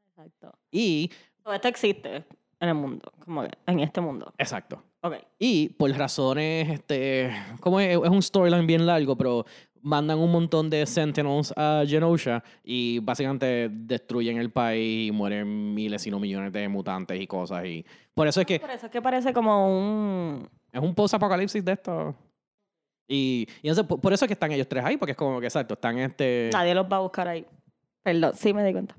Exacto. 0.09 0.55
Y, 0.71 1.11
Todo 1.43 1.53
esto 1.53 1.69
existe 1.69 2.25
en 2.61 2.69
el 2.69 2.75
mundo, 2.75 3.13
como 3.25 3.43
que 3.43 3.51
en 3.67 3.81
este 3.81 4.01
mundo. 4.01 4.33
exacto. 4.39 4.83
Ok. 5.03 5.17
Y 5.39 5.69
por 5.71 5.91
razones, 5.91 6.71
este, 6.71 7.31
como 7.61 7.79
es, 7.79 7.91
es 7.91 8.09
un 8.09 8.23
storyline 8.23 8.67
bien 8.67 8.87
largo, 8.87 9.15
pero 9.15 9.45
mandan 9.83 10.19
un 10.19 10.31
montón 10.31 10.71
de 10.71 10.87
Sentinels 10.87 11.53
a 11.57 11.85
Genosha 11.87 12.43
y 12.65 13.01
básicamente 13.01 13.69
destruyen 13.71 14.39
el 14.39 14.51
país 14.51 15.09
y 15.09 15.13
mueren 15.13 15.75
miles 15.75 16.07
y 16.07 16.11
no 16.11 16.19
millones 16.19 16.53
de 16.53 16.69
mutantes 16.69 17.21
y 17.21 17.27
cosas. 17.27 17.65
Y 17.67 17.85
por 18.15 18.27
eso 18.27 18.41
es 18.41 18.47
que 18.47 18.61
Por 18.61 18.71
eso 18.71 18.87
es 18.87 18.93
que 18.93 19.03
parece 19.03 19.33
como 19.33 19.69
un... 19.69 20.49
es 20.73 20.81
un 20.81 20.95
post-apocalipsis 20.95 21.65
de 21.65 21.73
esto. 21.73 22.15
Y, 23.09 23.47
y 23.61 23.69
entonces, 23.69 23.85
por, 23.85 24.01
por 24.01 24.13
eso 24.13 24.25
es 24.25 24.29
que 24.29 24.35
están 24.35 24.53
ellos 24.53 24.69
tres 24.69 24.85
ahí, 24.85 24.97
porque 24.97 25.13
es 25.13 25.19
como 25.19 25.41
que 25.41 25.47
exacto, 25.47 25.75
están 25.75 25.99
este, 25.99 26.51
Nadie 26.53 26.75
los 26.75 26.87
va 26.87 26.97
a 26.97 27.01
buscar 27.01 27.29
ahí. 27.29 27.45
Perdón, 28.03 28.33
sí 28.35 28.55
me 28.55 28.65
di 28.65 28.73
cuenta. 28.73 28.95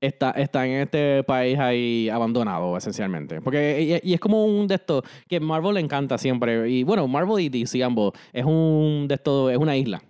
Está, 0.00 0.30
están 0.32 0.66
en 0.68 0.80
este 0.82 1.22
país 1.24 1.58
ahí 1.58 2.08
abandonado, 2.08 2.76
esencialmente. 2.76 3.40
Porque 3.40 4.00
y, 4.04 4.10
y 4.10 4.14
es 4.14 4.20
como 4.20 4.44
un 4.44 4.66
de 4.66 4.76
estos 4.76 5.02
que 5.28 5.40
Marvel 5.40 5.74
le 5.74 5.80
encanta 5.80 6.16
siempre. 6.18 6.68
Y 6.70 6.82
bueno, 6.84 7.06
Marvel 7.08 7.40
y 7.44 7.48
DC 7.48 7.82
ambos 7.84 8.12
es 8.32 8.44
un 8.44 9.06
de 9.08 9.14
estos, 9.14 9.50
es 9.52 9.58
una 9.58 9.76
isla. 9.76 10.02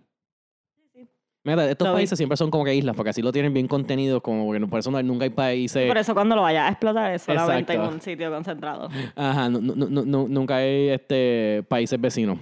Mira, 1.42 1.70
estos 1.70 1.88
Lo 1.88 1.94
vi. 1.94 2.00
países 2.00 2.18
siempre 2.18 2.36
son 2.36 2.50
como 2.50 2.64
que 2.66 2.74
islas, 2.74 2.94
porque 2.94 3.10
así 3.10 3.22
lo 3.22 3.32
tienen 3.32 3.54
bien 3.54 3.66
contenidos, 3.66 4.20
como 4.20 4.52
que 4.52 4.60
por 4.66 4.78
eso 4.78 4.90
no- 4.90 5.02
nunca 5.02 5.24
hay 5.24 5.30
países. 5.30 5.88
Por 5.88 5.96
eso 5.96 6.12
cuando 6.12 6.36
lo 6.36 6.42
vaya 6.42 6.66
a 6.66 6.70
explotar 6.70 7.14
es 7.14 7.22
solamente 7.22 7.72
en 7.72 7.80
un 7.80 8.00
sitio 8.02 8.30
concentrado. 8.30 8.90
Ajá, 9.16 9.48
nu- 9.48 9.60
nu- 9.62 9.74
nu- 9.88 10.04
nu- 10.04 10.28
nunca 10.28 10.56
hay 10.58 10.90
este, 10.90 11.64
países 11.66 11.98
vecinos. 11.98 12.38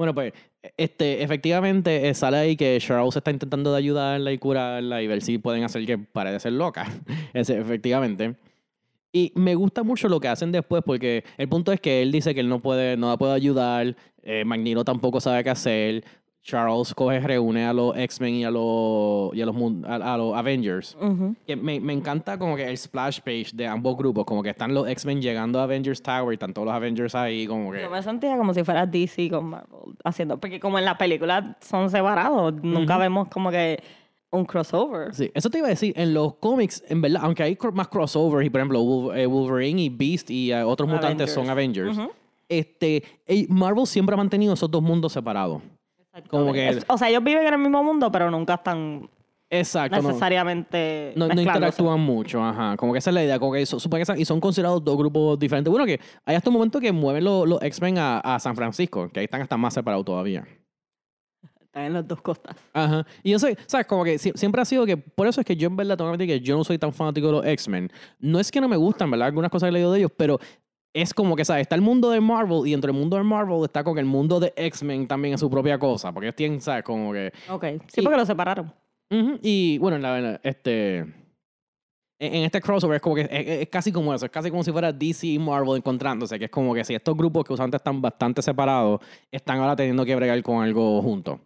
Bueno, 0.00 0.14
pues, 0.14 0.32
este, 0.78 1.22
efectivamente 1.22 2.08
eh, 2.08 2.14
sale 2.14 2.38
ahí 2.38 2.56
que 2.56 2.78
Charles 2.80 3.14
está 3.14 3.32
intentando 3.32 3.70
de 3.70 3.76
ayudarla 3.76 4.32
y 4.32 4.38
curarla 4.38 5.02
y 5.02 5.06
ver 5.06 5.20
si 5.20 5.36
pueden 5.36 5.62
hacer 5.62 5.84
que 5.84 5.98
pare 5.98 6.32
de 6.32 6.40
ser 6.40 6.52
loca. 6.54 6.86
Ese, 7.34 7.58
efectivamente. 7.58 8.34
Y 9.12 9.30
me 9.34 9.54
gusta 9.54 9.82
mucho 9.82 10.08
lo 10.08 10.18
que 10.18 10.28
hacen 10.28 10.52
después 10.52 10.82
porque 10.86 11.24
el 11.36 11.50
punto 11.50 11.70
es 11.70 11.82
que 11.82 12.00
él 12.00 12.12
dice 12.12 12.32
que 12.32 12.40
él 12.40 12.48
no 12.48 12.62
puede, 12.62 12.96
no 12.96 13.10
la 13.10 13.18
puede 13.18 13.34
ayudar, 13.34 13.94
eh, 14.22 14.42
Magneto 14.46 14.86
tampoco 14.86 15.20
sabe 15.20 15.44
qué 15.44 15.50
hacer, 15.50 16.02
Charles 16.42 16.94
coge, 16.94 17.20
reúne 17.20 17.66
a 17.66 17.72
los 17.74 17.94
X-Men 17.96 18.34
y 18.36 18.44
a 18.44 18.50
los, 18.50 19.34
y 19.34 19.42
a 19.42 19.46
los, 19.46 19.54
a- 19.86 20.14
a 20.14 20.16
los 20.16 20.34
Avengers. 20.34 20.96
Me, 21.46 21.78
me 21.80 21.92
encanta 21.92 22.38
como 22.38 22.56
que 22.56 22.66
el 22.66 22.76
splash 22.78 23.20
page 23.20 23.50
de 23.52 23.66
ambos 23.66 23.96
grupos, 23.96 24.24
como 24.24 24.42
que 24.42 24.48
están 24.50 24.72
los 24.72 24.88
X-Men 24.88 25.20
llegando 25.20 25.60
a 25.60 25.64
Avengers 25.64 26.02
Tower 26.02 26.32
y 26.32 26.34
están 26.34 26.54
todos 26.54 26.66
los 26.66 26.74
Avengers 26.74 27.14
ahí, 27.14 27.46
como 27.46 27.70
que... 27.72 27.82
Yo 27.82 27.90
me 27.90 28.02
sentía 28.02 28.36
como 28.38 28.54
si 28.54 28.64
fuera 28.64 28.86
DC 28.86 29.28
con 29.28 29.46
Marvel 29.50 29.94
haciendo, 30.02 30.38
porque 30.38 30.58
como 30.58 30.78
en 30.78 30.86
la 30.86 30.96
película 30.96 31.58
son 31.60 31.90
separados, 31.90 32.54
nunca 32.62 32.96
vemos 32.96 33.28
como 33.28 33.50
que 33.50 33.82
un 34.32 34.44
crossover. 34.46 35.14
Sí, 35.14 35.30
eso 35.34 35.50
te 35.50 35.58
iba 35.58 35.66
a 35.66 35.70
decir, 35.70 35.92
en 35.96 36.14
los 36.14 36.34
cómics, 36.36 36.82
en 36.88 37.02
verdad, 37.02 37.20
aunque 37.24 37.42
hay 37.42 37.58
más 37.74 37.88
crossovers, 37.88 38.46
y 38.46 38.50
por 38.50 38.60
ejemplo, 38.60 39.12
eh, 39.14 39.26
Wolverine 39.26 39.82
y 39.82 39.88
Beast 39.90 40.30
y 40.30 40.52
eh, 40.52 40.62
otros 40.62 40.88
mutantes 40.88 41.30
son 41.32 41.50
Avengers, 41.50 41.98
este, 42.48 43.02
Marvel 43.48 43.86
siempre 43.86 44.14
ha 44.14 44.16
mantenido 44.16 44.54
esos 44.54 44.70
dos 44.70 44.82
mundos 44.82 45.12
separados. 45.12 45.60
Como 46.28 46.52
que- 46.52 46.68
Es- 46.68 46.84
O 46.88 46.98
sea, 46.98 47.08
ellos 47.08 47.22
viven 47.22 47.46
en 47.46 47.54
el 47.54 47.58
mismo 47.60 47.82
mundo, 47.84 48.10
pero 48.10 48.30
nunca 48.30 48.54
están 48.54 49.08
Exacto. 49.48 49.96
necesariamente 50.02 51.12
No, 51.16 51.28
no 51.28 51.40
interactúan 51.40 52.00
mucho, 52.00 52.42
ajá. 52.44 52.76
Como 52.76 52.92
que 52.92 52.98
esa 52.98 53.10
es 53.10 53.14
la 53.14 53.24
idea. 53.24 53.38
Como 53.38 53.52
que 53.52 53.64
son- 53.66 53.80
y 54.18 54.24
son 54.24 54.40
considerados 54.40 54.82
dos 54.84 54.96
grupos 54.96 55.38
diferentes. 55.38 55.70
Bueno, 55.70 55.86
que 55.86 56.00
hay 56.24 56.36
hasta 56.36 56.50
un 56.50 56.54
momento 56.54 56.80
que 56.80 56.92
mueven 56.92 57.24
los, 57.24 57.48
los 57.48 57.62
X-Men 57.62 57.98
a, 57.98 58.18
a 58.20 58.38
San 58.40 58.54
Francisco, 58.56 59.08
que 59.12 59.20
ahí 59.20 59.24
están 59.24 59.42
hasta 59.42 59.56
más 59.56 59.74
separados 59.74 60.04
todavía. 60.04 60.46
Están 61.60 61.84
en 61.84 61.92
las 61.92 62.08
dos 62.08 62.20
costas. 62.20 62.56
Ajá. 62.72 63.06
Y 63.22 63.30
yo 63.30 63.38
sé, 63.38 63.56
¿sabes? 63.66 63.86
Como 63.86 64.02
que 64.02 64.16
sie- 64.18 64.36
siempre 64.36 64.60
ha 64.60 64.64
sido 64.64 64.84
que, 64.86 64.96
por 64.96 65.28
eso 65.28 65.40
es 65.40 65.46
que 65.46 65.54
yo 65.56 65.68
en 65.68 65.76
verdad 65.76 65.96
tengo 65.96 66.16
que 66.18 66.40
yo 66.40 66.56
no 66.56 66.64
soy 66.64 66.78
tan 66.78 66.92
fanático 66.92 67.28
de 67.28 67.32
los 67.32 67.46
X-Men. 67.46 67.90
No 68.18 68.40
es 68.40 68.50
que 68.50 68.60
no 68.60 68.68
me 68.68 68.76
gustan, 68.76 69.08
¿verdad? 69.10 69.28
Algunas 69.28 69.50
cosas 69.52 69.68
que 69.68 69.70
he 69.70 69.72
leído 69.74 69.92
de 69.92 70.00
ellos, 70.00 70.10
pero 70.16 70.40
es 70.92 71.14
como 71.14 71.36
que, 71.36 71.44
¿sabes? 71.44 71.62
Está 71.62 71.76
el 71.76 71.82
mundo 71.82 72.10
de 72.10 72.20
Marvel 72.20 72.66
y 72.66 72.72
dentro 72.72 72.92
del 72.92 72.98
mundo 73.00 73.16
de 73.16 73.22
Marvel 73.22 73.62
está 73.64 73.84
con 73.84 73.98
el 73.98 74.04
mundo 74.06 74.40
de 74.40 74.52
X-Men 74.56 75.06
también 75.06 75.34
es 75.34 75.40
su 75.40 75.48
propia 75.50 75.78
cosa. 75.78 76.12
Porque 76.12 76.26
ellos 76.26 76.36
tienen, 76.36 76.60
¿sabes? 76.60 76.82
Como 76.82 77.12
que... 77.12 77.32
Ok. 77.48 77.64
Sí, 77.88 78.00
Y- 78.00 78.02
porque 78.02 78.16
lo 78.18 78.26
separaron. 78.26 78.72
Y 79.42 79.78
bueno, 79.78 79.96
en 79.96 80.02
la, 80.02 80.18
en 80.18 80.40
este, 80.42 80.98
en, 80.98 81.14
en 82.18 82.44
este 82.44 82.60
crossover 82.60 82.96
es 82.96 83.02
como 83.02 83.14
que 83.16 83.22
es, 83.22 83.28
es- 83.30 83.62
es 83.62 83.68
casi 83.68 83.90
como 83.92 84.14
eso, 84.14 84.24
es 84.26 84.30
casi 84.30 84.50
como 84.50 84.62
si 84.62 84.70
fuera 84.72 84.92
DC 84.92 85.26
y 85.26 85.38
Marvel 85.38 85.76
encontrándose, 85.76 86.38
que 86.38 86.44
es 86.44 86.50
como 86.50 86.74
que 86.74 86.84
si 86.84 86.94
estos 86.94 87.16
grupos 87.16 87.44
que 87.44 87.52
usualmente 87.52 87.76
están 87.76 88.00
bastante 88.00 88.40
separados, 88.42 89.00
están 89.32 89.58
ahora 89.58 89.74
teniendo 89.76 90.04
que 90.04 90.14
bregar 90.14 90.40
con 90.42 90.62
algo 90.62 91.00
juntos. 91.02 91.40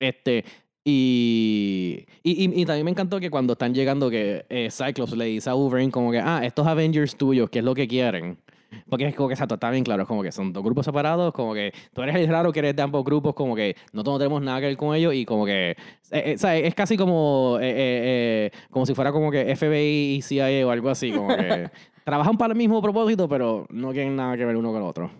Este, 0.00 0.44
y, 0.86 2.04
y, 2.22 2.44
y- 2.44 2.62
y 2.62 2.66
también 2.66 2.84
me 2.84 2.90
encantó 2.90 3.18
que 3.20 3.30
cuando 3.30 3.52
están 3.54 3.72
llegando 3.74 4.10
que 4.10 4.44
eh, 4.48 4.68
Cyclops 4.70 5.16
le 5.16 5.26
dice 5.26 5.48
a 5.50 5.54
Wolverine 5.54 5.90
como 5.92 6.10
que, 6.10 6.18
ah, 6.18 6.40
estos 6.44 6.66
Avengers 6.66 7.16
tuyos, 7.16 7.48
¿qué 7.50 7.60
es 7.60 7.64
lo 7.64 7.74
que 7.74 7.86
quieren? 7.88 8.38
Porque 8.88 9.06
es 9.08 9.14
como 9.14 9.28
que 9.28 9.34
exacto, 9.34 9.54
está 9.54 9.70
bien 9.70 9.84
claro, 9.84 10.02
es 10.02 10.08
como 10.08 10.22
que 10.22 10.32
son 10.32 10.52
dos 10.52 10.62
grupos 10.62 10.84
separados, 10.84 11.32
como 11.32 11.54
que 11.54 11.72
tú 11.92 12.02
eres 12.02 12.14
el 12.16 12.28
raro 12.28 12.52
que 12.52 12.58
eres 12.60 12.76
de 12.76 12.82
ambos 12.82 13.04
grupos, 13.04 13.34
como 13.34 13.54
que 13.54 13.76
no 13.92 14.02
no 14.02 14.18
tenemos 14.18 14.40
nada 14.42 14.60
que 14.60 14.66
ver 14.66 14.76
con 14.76 14.94
ellos 14.94 15.14
y 15.14 15.24
como 15.24 15.44
que, 15.46 15.70
eh, 15.70 15.76
eh, 16.10 16.34
¿sabes? 16.38 16.64
Es 16.66 16.74
casi 16.74 16.96
como, 16.96 17.58
eh, 17.60 17.70
eh, 17.70 17.70
eh, 17.76 18.50
como 18.70 18.86
si 18.86 18.94
fuera 18.94 19.12
como 19.12 19.30
que 19.30 19.54
FBI 19.56 20.16
y 20.16 20.22
CIA 20.22 20.66
o 20.66 20.70
algo 20.70 20.90
así, 20.90 21.10
como 21.12 21.28
que 21.28 21.70
trabajan 22.04 22.36
para 22.36 22.52
el 22.52 22.58
mismo 22.58 22.80
propósito, 22.82 23.28
pero 23.28 23.66
no 23.70 23.92
tienen 23.92 24.16
nada 24.16 24.36
que 24.36 24.44
ver 24.44 24.56
uno 24.56 24.70
con 24.72 24.82
el 24.82 24.88
otro. 24.88 25.10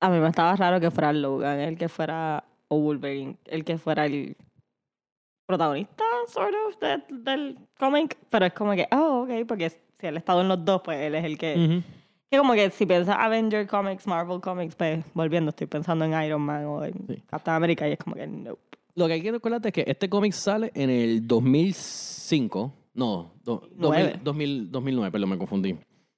A 0.00 0.10
mí 0.10 0.18
me 0.18 0.28
estaba 0.28 0.54
raro 0.54 0.78
que 0.80 0.90
fuera 0.92 1.12
Logan, 1.12 1.58
el 1.58 1.76
que 1.76 1.88
fuera, 1.88 2.44
o 2.68 2.78
Wolverine, 2.78 3.36
el 3.46 3.64
que 3.64 3.78
fuera 3.78 4.06
el 4.06 4.36
protagonista, 5.46 6.04
sort 6.26 6.54
of, 6.68 6.78
de- 6.80 7.02
del 7.22 7.58
cómic. 7.78 8.16
Pero 8.30 8.46
es 8.46 8.52
como 8.52 8.72
que, 8.74 8.86
oh, 8.92 9.22
ok, 9.24 9.46
porque 9.46 9.70
si 9.70 10.06
él 10.06 10.16
ha 10.16 10.18
estado 10.18 10.42
en 10.42 10.48
los 10.48 10.64
dos, 10.64 10.82
pues 10.84 10.98
él 11.00 11.14
es 11.14 11.24
el 11.24 11.38
que... 11.38 11.54
Ujú. 11.56 11.82
Que 12.30 12.36
como 12.38 12.52
que 12.52 12.70
si 12.70 12.84
piensas 12.84 13.16
Avenger 13.18 13.66
Comics, 13.66 14.06
Marvel 14.06 14.40
Comics, 14.40 14.74
pues 14.74 15.04
volviendo, 15.14 15.48
estoy 15.50 15.66
pensando 15.66 16.04
en 16.04 16.22
Iron 16.22 16.42
Man 16.42 16.64
o 16.66 16.84
en 16.84 16.92
Sí. 17.08 17.22
Captain 17.26 17.54
America 17.56 17.88
y 17.88 17.92
es 17.92 17.98
como 17.98 18.16
que, 18.16 18.26
nope. 18.26 18.60
Lo 18.94 19.06
que 19.06 19.14
hay 19.14 19.22
que 19.22 19.30
recordarte 19.32 19.68
es 19.68 19.74
que 19.74 19.84
este 19.86 20.08
cómic 20.10 20.32
sale 20.32 20.70
en 20.74 20.90
el 20.90 21.26
2005. 21.26 22.72
No, 22.94 23.32
do- 23.44 23.68
2000, 23.74 23.76
Nueve. 23.78 24.20
2000, 24.22 24.70
2009, 24.72 25.12
perdón, 25.12 25.30
me 25.30 25.38
confundí. 25.38 25.76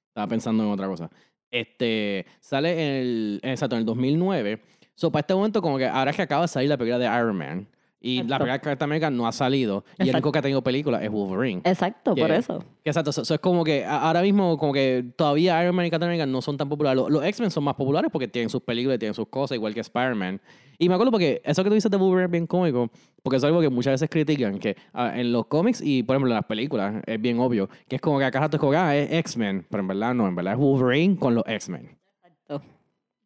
Estaba 0.09 0.27
pensando 0.27 0.63
en 0.63 0.69
otra 0.71 0.87
cosa. 0.87 1.09
Este, 1.49 2.25
sale 2.39 2.71
en 2.73 2.79
el, 3.01 3.39
exacto, 3.43 3.75
en 3.75 3.81
el 3.81 3.85
2009. 3.85 4.61
So, 4.95 5.11
para 5.11 5.21
este 5.21 5.33
momento, 5.35 5.61
como 5.61 5.77
que 5.77 5.85
ahora 5.87 6.11
es 6.11 6.17
que 6.17 6.23
acaba 6.23 6.41
de 6.43 6.47
salir 6.47 6.69
la 6.69 6.77
película 6.77 6.97
de 6.99 7.05
Iron 7.05 7.37
Man. 7.37 7.67
Y 8.03 8.15
la 8.17 8.21
Exacto. 8.23 8.37
película 8.45 8.53
de 8.53 8.59
Captain 8.61 8.87
America 8.89 9.09
no 9.11 9.27
ha 9.27 9.31
salido. 9.31 9.85
Y 9.99 10.03
el 10.03 10.15
único 10.15 10.31
que 10.31 10.39
ha 10.39 10.41
tenido 10.41 10.63
película 10.63 11.03
es 11.03 11.11
Wolverine. 11.11 11.61
Exacto, 11.63 12.15
por 12.15 12.27
Que- 12.27 12.35
eso. 12.35 12.59
Que 12.83 12.89
Exacto, 12.89 13.11
eso, 13.11 13.21
eso 13.21 13.33
es 13.35 13.39
como 13.39 13.63
que 13.63 13.85
ahora 13.85 14.23
mismo 14.23 14.57
como 14.57 14.73
que 14.73 15.05
todavía 15.15 15.61
Iron 15.63 15.75
Man 15.75 15.85
y 15.85 15.91
Captain 15.91 16.09
America 16.09 16.25
no 16.25 16.41
son 16.41 16.57
tan 16.57 16.67
populares. 16.67 16.99
Los, 16.99 17.11
los 17.11 17.23
X-Men 17.23 17.51
son 17.51 17.63
más 17.63 17.75
populares 17.75 18.09
porque 18.11 18.27
tienen 18.27 18.49
sus 18.49 18.61
películas 18.63 18.95
y 18.95 18.99
tienen 18.99 19.13
sus 19.13 19.27
cosas, 19.27 19.55
igual 19.55 19.73
que 19.75 19.81
Spider-Man. 19.81 20.41
Y 20.79 20.89
me 20.89 20.95
acuerdo 20.95 21.11
porque 21.11 21.43
eso 21.45 21.63
que 21.63 21.69
tú 21.69 21.75
dices 21.75 21.91
de 21.91 21.97
Wolverine 21.97 22.25
es 22.25 22.31
bien 22.31 22.47
cómico, 22.47 22.89
porque 23.21 23.37
es 23.37 23.43
algo 23.43 23.61
que 23.61 23.69
muchas 23.69 23.91
veces 23.93 24.09
critican, 24.09 24.57
que 24.57 24.75
ah, 24.93 25.13
en 25.15 25.31
los 25.31 25.45
cómics 25.45 25.79
y 25.79 26.01
por 26.01 26.15
ejemplo 26.15 26.31
en 26.31 26.35
las 26.37 26.45
películas 26.45 27.03
es 27.05 27.21
bien 27.21 27.39
obvio, 27.39 27.69
que 27.87 27.97
es 27.97 28.01
como 28.01 28.17
que 28.17 28.25
acá 28.25 28.39
rato 28.39 28.57
es 28.57 28.59
como 28.61 28.71
ah, 28.73 28.95
es 28.97 29.11
X-Men, 29.13 29.67
pero 29.69 29.81
en 29.81 29.87
verdad 29.87 30.15
no, 30.15 30.27
en 30.27 30.33
verdad 30.33 30.53
es 30.53 30.59
Wolverine 30.59 31.17
con 31.17 31.35
los 31.35 31.43
X-Men. 31.45 31.99
Exacto. 32.23 32.63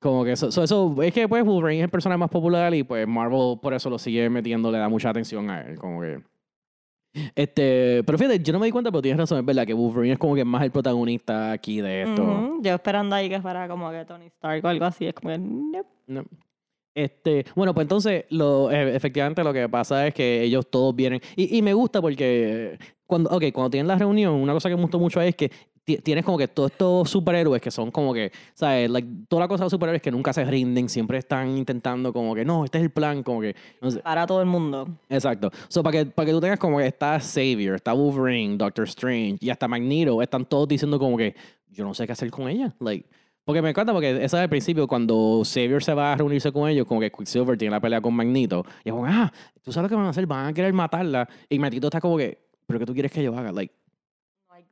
Como 0.06 0.24
que 0.24 0.34
eso, 0.34 0.50
eso, 0.50 0.64
eso- 0.64 0.96
es 1.02 1.12
que 1.12 1.28
pues 1.28 1.44
Wolverine 1.44 1.80
es 1.80 1.86
el 1.86 1.90
personaje 1.90 2.20
más 2.20 2.30
popular 2.30 2.72
y 2.76 2.84
pues 2.84 3.08
Marvel 3.08 3.58
por 3.60 3.74
eso 3.74 3.90
lo 3.90 3.98
sigue 3.98 4.30
metiendo, 4.30 4.72
le 4.72 4.78
da 4.78 4.88
mucha 4.88 5.10
atención 5.10 5.50
a 5.50 5.62
él, 5.62 5.80
como 5.80 6.00
que... 6.00 6.20
Este, 7.34 8.04
pero 8.06 8.16
fíjate, 8.18 8.38
yo 8.44 8.54
no 8.54 8.60
me 8.60 8.68
di 8.68 8.72
cuenta, 8.72 8.92
pero 8.92 9.02
tienes 9.02 9.18
razón, 9.18 9.40
es 9.40 9.46
verdad 9.46 9.66
que 9.66 9.74
Wolverine 9.74 10.14
es 10.14 10.20
como 10.20 10.36
que 10.36 10.46
más 10.46 10.62
el 10.64 10.70
protagonista 10.70 11.52
aquí 11.54 11.82
de 11.82 12.04
esto. 12.04 12.60
Yo 12.62 12.74
esperando 12.76 13.16
ahí 13.16 13.30
que 13.30 13.42
fuera 13.42 13.68
como 13.68 13.90
que 13.90 14.06
Tony 14.06 14.26
Stark 14.28 14.64
o 14.64 14.68
algo 14.68 14.86
así, 14.86 15.08
es 15.08 15.14
como 15.16 15.32
que, 15.32 15.40
nope. 15.40 15.90
No. 16.06 16.24
Este, 16.94 17.46
bueno, 17.56 17.74
pues 17.74 17.86
entonces, 17.86 18.26
lo, 18.30 18.70
e- 18.70 18.96
efectivamente 18.96 19.44
lo 19.44 19.54
que 19.54 19.68
pasa 19.68 20.06
es 20.06 20.14
que 20.14 20.44
ellos 20.44 20.68
todos 20.70 20.96
vienen. 20.96 21.20
Y, 21.36 21.58
y 21.58 21.62
me 21.64 21.74
gusta 21.74 22.00
porque 22.02 22.78
cuando, 23.08 23.32
ok, 23.32 23.46
cuando 23.54 23.72
tienen 23.72 23.88
la 23.88 23.98
reunión, 23.98 24.36
una 24.36 24.54
cosa 24.54 24.70
que 24.70 24.76
me 24.76 24.82
gustó 24.84 25.00
mucho 25.00 25.20
es 25.20 25.36
que 25.36 25.50
tienes 25.86 26.26
como 26.26 26.38
que 26.38 26.48
todos 26.48 26.72
estos 26.72 27.10
superhéroes 27.10 27.62
que 27.62 27.70
son 27.70 27.92
como 27.92 28.14
que, 28.14 28.32
¿sabes? 28.54 28.90
Like, 28.90 29.08
toda 29.28 29.42
la 29.42 29.48
cosa 29.48 29.64
de 29.64 29.66
los 29.66 29.72
superhéroes 29.72 30.02
que 30.02 30.12
nunca 30.12 30.34
se 30.34 30.44
rinden, 30.44 30.90
siempre 30.90 31.20
están 31.20 31.58
intentando 31.58 32.12
como 32.12 32.34
que, 32.34 32.44
no, 32.44 32.66
este 32.66 32.80
es 32.80 32.84
el 32.86 32.90
plan, 32.90 33.22
como 33.22 33.42
que, 33.42 33.56
no 33.82 33.92
sé. 33.92 34.00
para 34.00 34.26
todo 34.26 34.42
el 34.42 34.48
mundo. 34.48 34.88
Exacto. 35.10 35.52
So, 35.68 35.84
para 35.84 36.00
que, 36.00 36.06
para 36.08 36.26
que 36.26 36.32
tú 36.32 36.42
tengas 36.42 36.60
como 36.60 36.80
que 36.80 36.88
está 36.88 37.20
Xavier, 37.20 37.76
está 37.76 37.94
Wolverine, 37.94 38.58
Doctor 38.58 38.86
Strange 38.86 39.38
y 39.42 39.50
hasta 39.50 39.68
Magneto, 39.68 40.22
están 40.22 40.46
todos 40.46 40.68
diciendo 40.68 40.98
como 40.98 41.18
que 41.18 41.36
yo 41.70 41.84
no 41.84 41.94
sé 41.94 42.08
qué 42.08 42.14
hacer 42.14 42.32
con 42.32 42.50
ella. 42.50 42.74
Like, 42.80 43.08
porque 43.44 43.62
me 43.62 43.70
encanta 43.70 43.94
porque 43.94 44.10
esa 44.12 44.38
es 44.38 44.44
al 44.44 44.50
principio 44.50 44.88
cuando 44.88 45.44
Xavier 45.46 45.84
se 45.84 45.94
va 45.94 46.14
a 46.14 46.16
reunirse 46.16 46.52
con 46.52 46.68
ellos, 46.68 46.88
como 46.88 47.00
que 47.00 47.12
Quicksilver 47.12 47.56
tiene 47.58 47.74
la 47.76 47.80
pelea 47.80 48.02
con 48.02 48.14
Magneto. 48.16 48.66
Y 48.84 48.90
es 48.90 48.94
como, 48.94 49.06
ah, 49.06 49.32
tú 49.62 49.72
sabes 49.72 49.84
lo 49.84 49.90
que 49.90 49.96
van 49.96 50.08
a 50.08 50.10
hacer, 50.10 50.26
van 50.26 50.48
a 50.48 50.54
querer 50.54 50.74
matarla. 50.74 51.30
Y 51.48 51.60
Magneto 51.60 51.88
está 51.88 52.02
como 52.02 52.18
que, 52.18 52.40
¿pero 52.66 52.80
qué 52.80 52.86
tú 52.88 52.94
quieres 52.94 53.12
que 53.12 53.22
yo 53.22 53.38
haga? 53.38 53.52
Like, 53.52 53.72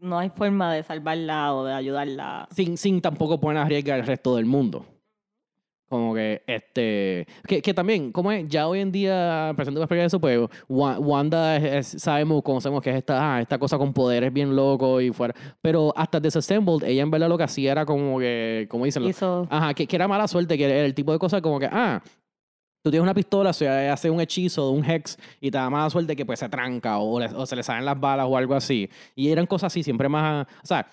No 0.03 0.19
hay, 0.19 0.29
forma 0.29 0.74
de 0.74 0.83
salvarla 0.83 1.53
o 1.55 1.63
de 1.63 1.74
ayudarla. 1.74 2.48
sin, 2.51 2.77
sin 2.77 3.01
tampoco 3.01 3.39
poner 3.39 3.57
a 3.60 3.62
arriesgar 3.65 4.01
al 4.01 4.05
resto 4.05 4.36
del 4.36 4.45
mundo. 4.45 4.86
Como 5.89 6.13
que, 6.15 6.41
este, 6.48 7.27
que, 7.48 7.62
que 7.62 7.74
también, 7.74 8.12
como 8.12 8.31
es, 8.31 8.48
ya 8.48 8.67
hoy 8.67 8.79
en 8.79 8.91
día, 8.91 9.53
presente 9.55 9.77
para 9.77 9.83
explicar 9.86 10.05
eso, 10.07 10.19
pues 10.19 10.39
Wa- 10.67 10.98
Wanda 11.00 11.55
es- 11.55 11.93
es- 11.93 12.01
sabemos, 12.01 12.41
conocemos 12.41 12.81
que 12.81 12.89
es 12.89 12.95
esta, 12.95 13.36
ah, 13.36 13.41
esta 13.41 13.60
cosa 13.60 13.77
con 13.77 13.93
poderes 13.93 14.33
bien 14.33 14.55
loco 14.55 15.00
y 15.01 15.12
fuera, 15.12 15.36
pero 15.62 15.93
hasta 15.95 16.19
Disassembled, 16.19 16.83
ella 16.83 17.03
en 17.03 17.12
verdad 17.12 17.29
lo 17.29 17.38
que 17.38 17.43
hacía 17.43 17.74
era 17.74 17.86
como 17.86 18.17
que, 18.17 18.65
como 18.72 18.86
dicen, 18.86 19.03
Hizo, 19.03 19.48
ajá, 19.51 19.74
que, 19.75 19.86
que 19.86 19.95
era 19.95 20.07
mala 20.07 20.27
suerte, 20.27 20.57
que 20.57 20.65
era 20.65 20.83
el 20.83 20.95
tipo 20.95 21.12
de 21.13 21.19
cosa 21.19 21.41
como 21.41 21.60
que, 21.60 21.67
ah, 21.72 22.01
tú 22.84 22.92
tienes 22.92 23.02
una 23.04 23.13
pistola, 23.13 23.50
o 23.50 23.54
sea, 23.54 23.92
hace 23.94 24.10
un 24.10 24.20
hechizo, 24.22 24.70
un 24.70 24.84
hex, 24.88 25.18
y 25.42 25.50
te 25.50 25.58
da 25.58 25.70
mala 25.70 25.90
suerte 25.90 26.16
que 26.16 26.25
pues 26.25 26.38
se 26.40 26.50
tranca 26.50 26.98
o, 27.00 27.20
le- 27.20 27.28
o 27.34 27.46
se 27.46 27.56
le 27.56 27.63
salen 27.63 27.86
las 27.86 28.00
balas 28.00 28.28
o 28.30 28.38
algo 28.38 28.54
así. 28.54 28.90
Y 29.16 29.30
eran 29.32 29.46
cosas 29.48 29.68
así, 29.74 29.82
siempre 29.84 30.10
más, 30.10 30.46
o 30.62 30.66
sea, 30.68 30.86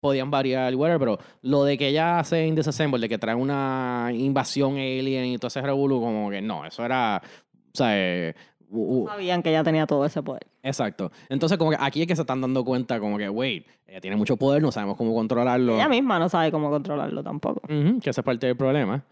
podían 0.00 0.30
variar, 0.30 0.72
whatever, 0.76 0.98
pero 1.00 1.18
lo 1.42 1.64
de 1.64 1.76
que 1.76 1.88
ella 1.88 2.20
hace 2.20 2.46
en 2.46 2.54
Disassemble, 2.54 3.00
de 3.00 3.08
que 3.08 3.18
trae 3.18 3.34
una 3.34 4.10
invasión 4.14 4.74
alien 4.74 5.24
y 5.26 5.38
todo 5.38 5.48
ese 5.48 5.60
revuelo, 5.62 5.98
como 6.00 6.30
que 6.30 6.40
no, 6.40 6.64
eso 6.66 6.84
era, 6.84 7.20
o 7.24 7.70
sea, 7.76 7.88
eh, 7.98 8.34
u- 8.70 9.04
u- 9.04 9.06
sabían 9.08 9.42
que 9.42 9.48
ella 9.48 9.64
tenía 9.64 9.86
todo 9.86 10.04
ese 10.04 10.22
poder. 10.22 10.46
exacto. 10.62 11.10
Entonces, 11.30 11.56
como 11.58 11.70
que 11.70 11.78
aquí 11.80 12.02
es 12.02 12.06
que 12.06 12.14
se 12.14 12.22
están 12.22 12.40
dando 12.42 12.62
cuenta, 12.64 13.00
como 13.00 13.16
que, 13.18 13.28
wait, 13.28 13.66
ella 13.86 14.00
tiene 14.00 14.16
mucho 14.16 14.36
poder, 14.36 14.60
no 14.62 14.70
sabemos 14.70 14.96
cómo 14.98 15.14
controlarlo. 15.14 15.74
Ella 15.76 15.88
misma 15.88 16.18
no 16.18 16.28
sabe 16.28 16.52
cómo 16.52 16.68
controlarlo 16.70 17.22
tampoco. 17.24 17.62
Ujú, 17.64 17.98
que 18.00 18.10
esa 18.10 18.20
es 18.20 18.24
parte 18.24 18.46
del 18.46 18.56
problema. 18.56 19.02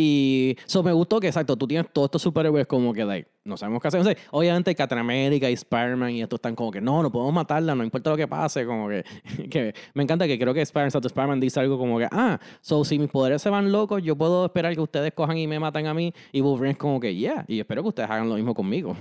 Y 0.00 0.56
eso 0.64 0.80
me 0.84 0.92
gustó 0.92 1.18
que, 1.18 1.26
exacto, 1.26 1.56
tú 1.56 1.66
tienes 1.66 1.92
todos 1.92 2.06
estos 2.06 2.22
superhéroes 2.22 2.68
como 2.68 2.92
que, 2.92 3.04
like, 3.04 3.28
no 3.42 3.56
sabemos 3.56 3.82
qué 3.82 3.88
hacer. 3.88 4.16
Obviamente 4.30 4.72
Captain 4.76 5.00
America 5.00 5.50
y 5.50 5.54
Spider-Man 5.54 6.10
y 6.10 6.22
estos 6.22 6.36
están 6.38 6.54
como 6.54 6.70
que, 6.70 6.80
no, 6.80 7.02
no 7.02 7.10
podemos 7.10 7.34
matarla, 7.34 7.74
no 7.74 7.82
importa 7.82 8.10
lo 8.10 8.16
que 8.16 8.28
pase, 8.28 8.64
como 8.64 8.88
que, 8.88 9.02
que 9.50 9.74
me 9.94 10.04
encanta 10.04 10.28
que 10.28 10.38
creo 10.38 10.54
que 10.54 10.60
Spider- 10.62 10.86
Spider-Man 11.04 11.40
dice 11.40 11.58
algo 11.58 11.76
como 11.78 11.98
que, 11.98 12.06
ah, 12.12 12.38
so 12.60 12.84
si 12.84 12.96
mis 12.96 13.08
poderes 13.10 13.42
se 13.42 13.50
van 13.50 13.72
locos, 13.72 14.00
yo 14.00 14.14
puedo 14.14 14.44
esperar 14.46 14.72
que 14.72 14.80
ustedes 14.80 15.12
cojan 15.12 15.36
y 15.36 15.48
me 15.48 15.58
maten 15.58 15.88
a 15.88 15.94
mí. 15.94 16.14
Y 16.30 16.42
Wolverine 16.42 16.72
es 16.74 16.78
como 16.78 17.00
que, 17.00 17.16
yeah, 17.16 17.44
y 17.48 17.58
espero 17.58 17.82
que 17.82 17.88
ustedes 17.88 18.08
hagan 18.08 18.28
lo 18.28 18.36
mismo 18.36 18.54
conmigo. 18.54 18.96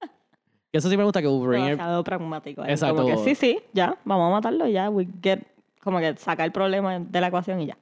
Y 0.74 0.78
eso 0.78 0.88
sí 0.88 0.96
me 0.96 1.04
gusta 1.04 1.20
que 1.20 1.28
Wolverine... 1.28 1.72
es- 1.72 2.02
pragmático. 2.04 2.62
ahí, 2.62 2.70
Exacto. 2.70 3.02
Como 3.02 3.14
que 3.14 3.22
sí, 3.22 3.34
sí, 3.34 3.58
ya, 3.74 3.98
vamos 4.06 4.28
a 4.28 4.30
matarlo 4.36 4.66
y 4.66 4.72
ya, 4.72 4.88
we 4.88 5.06
get, 5.22 5.40
como 5.84 5.98
que 5.98 6.16
sacar 6.16 6.46
el 6.46 6.52
problema 6.52 6.98
de 6.98 7.20
la 7.20 7.26
ecuación 7.26 7.60
y 7.60 7.66
ya. 7.66 7.76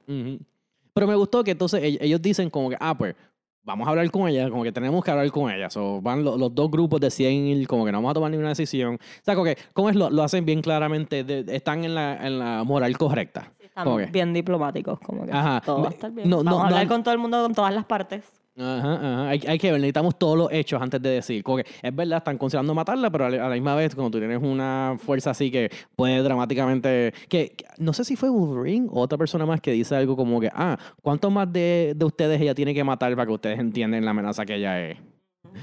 Pero 0.93 1.07
me 1.07 1.15
gustó 1.15 1.43
que 1.43 1.51
entonces 1.51 1.81
ell- 1.81 1.97
ellos 2.01 2.21
dicen 2.21 2.49
como 2.49 2.69
que, 2.69 2.77
ah, 2.79 2.95
pues, 2.97 3.15
vamos 3.63 3.87
a 3.87 3.91
hablar 3.91 4.09
con 4.11 4.27
ella, 4.27 4.49
como 4.49 4.63
que 4.63 4.71
tenemos 4.71 5.03
que 5.03 5.11
hablar 5.11 5.29
con 5.31 5.49
ella. 5.51 5.69
So, 5.69 6.01
van 6.01 6.23
lo- 6.23 6.37
los 6.37 6.53
dos 6.53 6.69
grupos 6.69 6.99
deciden 6.99 7.33
ir, 7.47 7.67
como 7.67 7.85
que 7.85 7.91
no 7.91 7.99
vamos 7.99 8.11
a 8.11 8.13
tomar 8.15 8.31
ninguna 8.31 8.49
decisión. 8.49 8.95
O 8.95 9.23
sea, 9.23 9.35
como 9.35 9.45
que, 9.45 9.57
¿cómo 9.73 9.89
es? 9.89 9.95
Lo, 9.95 10.09
lo 10.09 10.23
hacen 10.23 10.45
bien 10.45 10.61
claramente, 10.61 11.23
de- 11.23 11.45
están 11.55 11.83
en 11.85 11.95
la, 11.95 12.25
en 12.25 12.39
la 12.39 12.63
moral 12.63 12.97
correcta. 12.97 13.53
Están 13.59 13.85
Como 13.85 13.97
que- 13.97 14.07
bien 14.07 14.33
diplomáticos, 14.33 14.99
como 14.99 15.25
que 15.25 15.31
Ajá. 15.31 15.61
todo 15.61 15.81
va 15.83 15.87
a 15.87 15.91
estar 15.91 16.11
bien. 16.11 16.29
no- 16.29 16.37
vamos 16.43 16.53
no- 16.53 16.61
a 16.63 16.65
hablar 16.67 16.83
no- 16.83 16.89
con 16.91 17.03
todo 17.03 17.13
el 17.13 17.19
mundo, 17.19 17.41
con 17.43 17.53
todas 17.55 17.73
las 17.73 17.85
partes. 17.85 18.25
Ajá, 18.61 18.93
ajá. 18.95 19.29
Hay, 19.29 19.41
hay 19.47 19.57
que 19.57 19.71
ver, 19.71 19.79
necesitamos 19.81 20.17
todos 20.19 20.37
los 20.37 20.51
hechos 20.51 20.81
antes 20.81 21.01
de 21.01 21.09
decir. 21.09 21.43
Como 21.43 21.57
que 21.57 21.65
es 21.81 21.95
verdad, 21.95 22.19
están 22.19 22.37
considerando 22.37 22.73
matarla, 22.75 23.09
pero 23.09 23.25
a 23.25 23.29
la, 23.29 23.45
a 23.45 23.49
la 23.49 23.55
misma 23.55 23.75
vez, 23.75 23.95
cuando 23.95 24.11
tú 24.11 24.19
tienes 24.19 24.41
una 24.41 24.95
fuerza 24.99 25.31
así 25.31 25.49
que 25.49 25.69
puede 25.95 26.21
dramáticamente. 26.21 27.13
Que, 27.27 27.49
que- 27.55 27.65
no 27.77 27.93
sé 27.93 28.03
si 28.03 28.15
fue 28.15 28.29
Wolverine 28.29 28.87
o 28.91 29.01
otra 29.01 29.17
persona 29.17 29.45
más 29.45 29.61
que 29.61 29.71
dice 29.71 29.95
algo 29.95 30.15
como 30.15 30.39
que, 30.39 30.49
ah, 30.53 30.77
¿cuántos 31.01 31.31
más 31.31 31.51
de, 31.51 31.93
de 31.95 32.05
ustedes 32.05 32.39
ella 32.39 32.53
tiene 32.53 32.73
que 32.73 32.83
matar 32.83 33.13
para 33.15 33.25
que 33.25 33.33
ustedes 33.33 33.59
entiendan 33.59 34.05
la 34.05 34.11
amenaza 34.11 34.45
que 34.45 34.55
ella 34.55 34.79
es? 34.89 34.97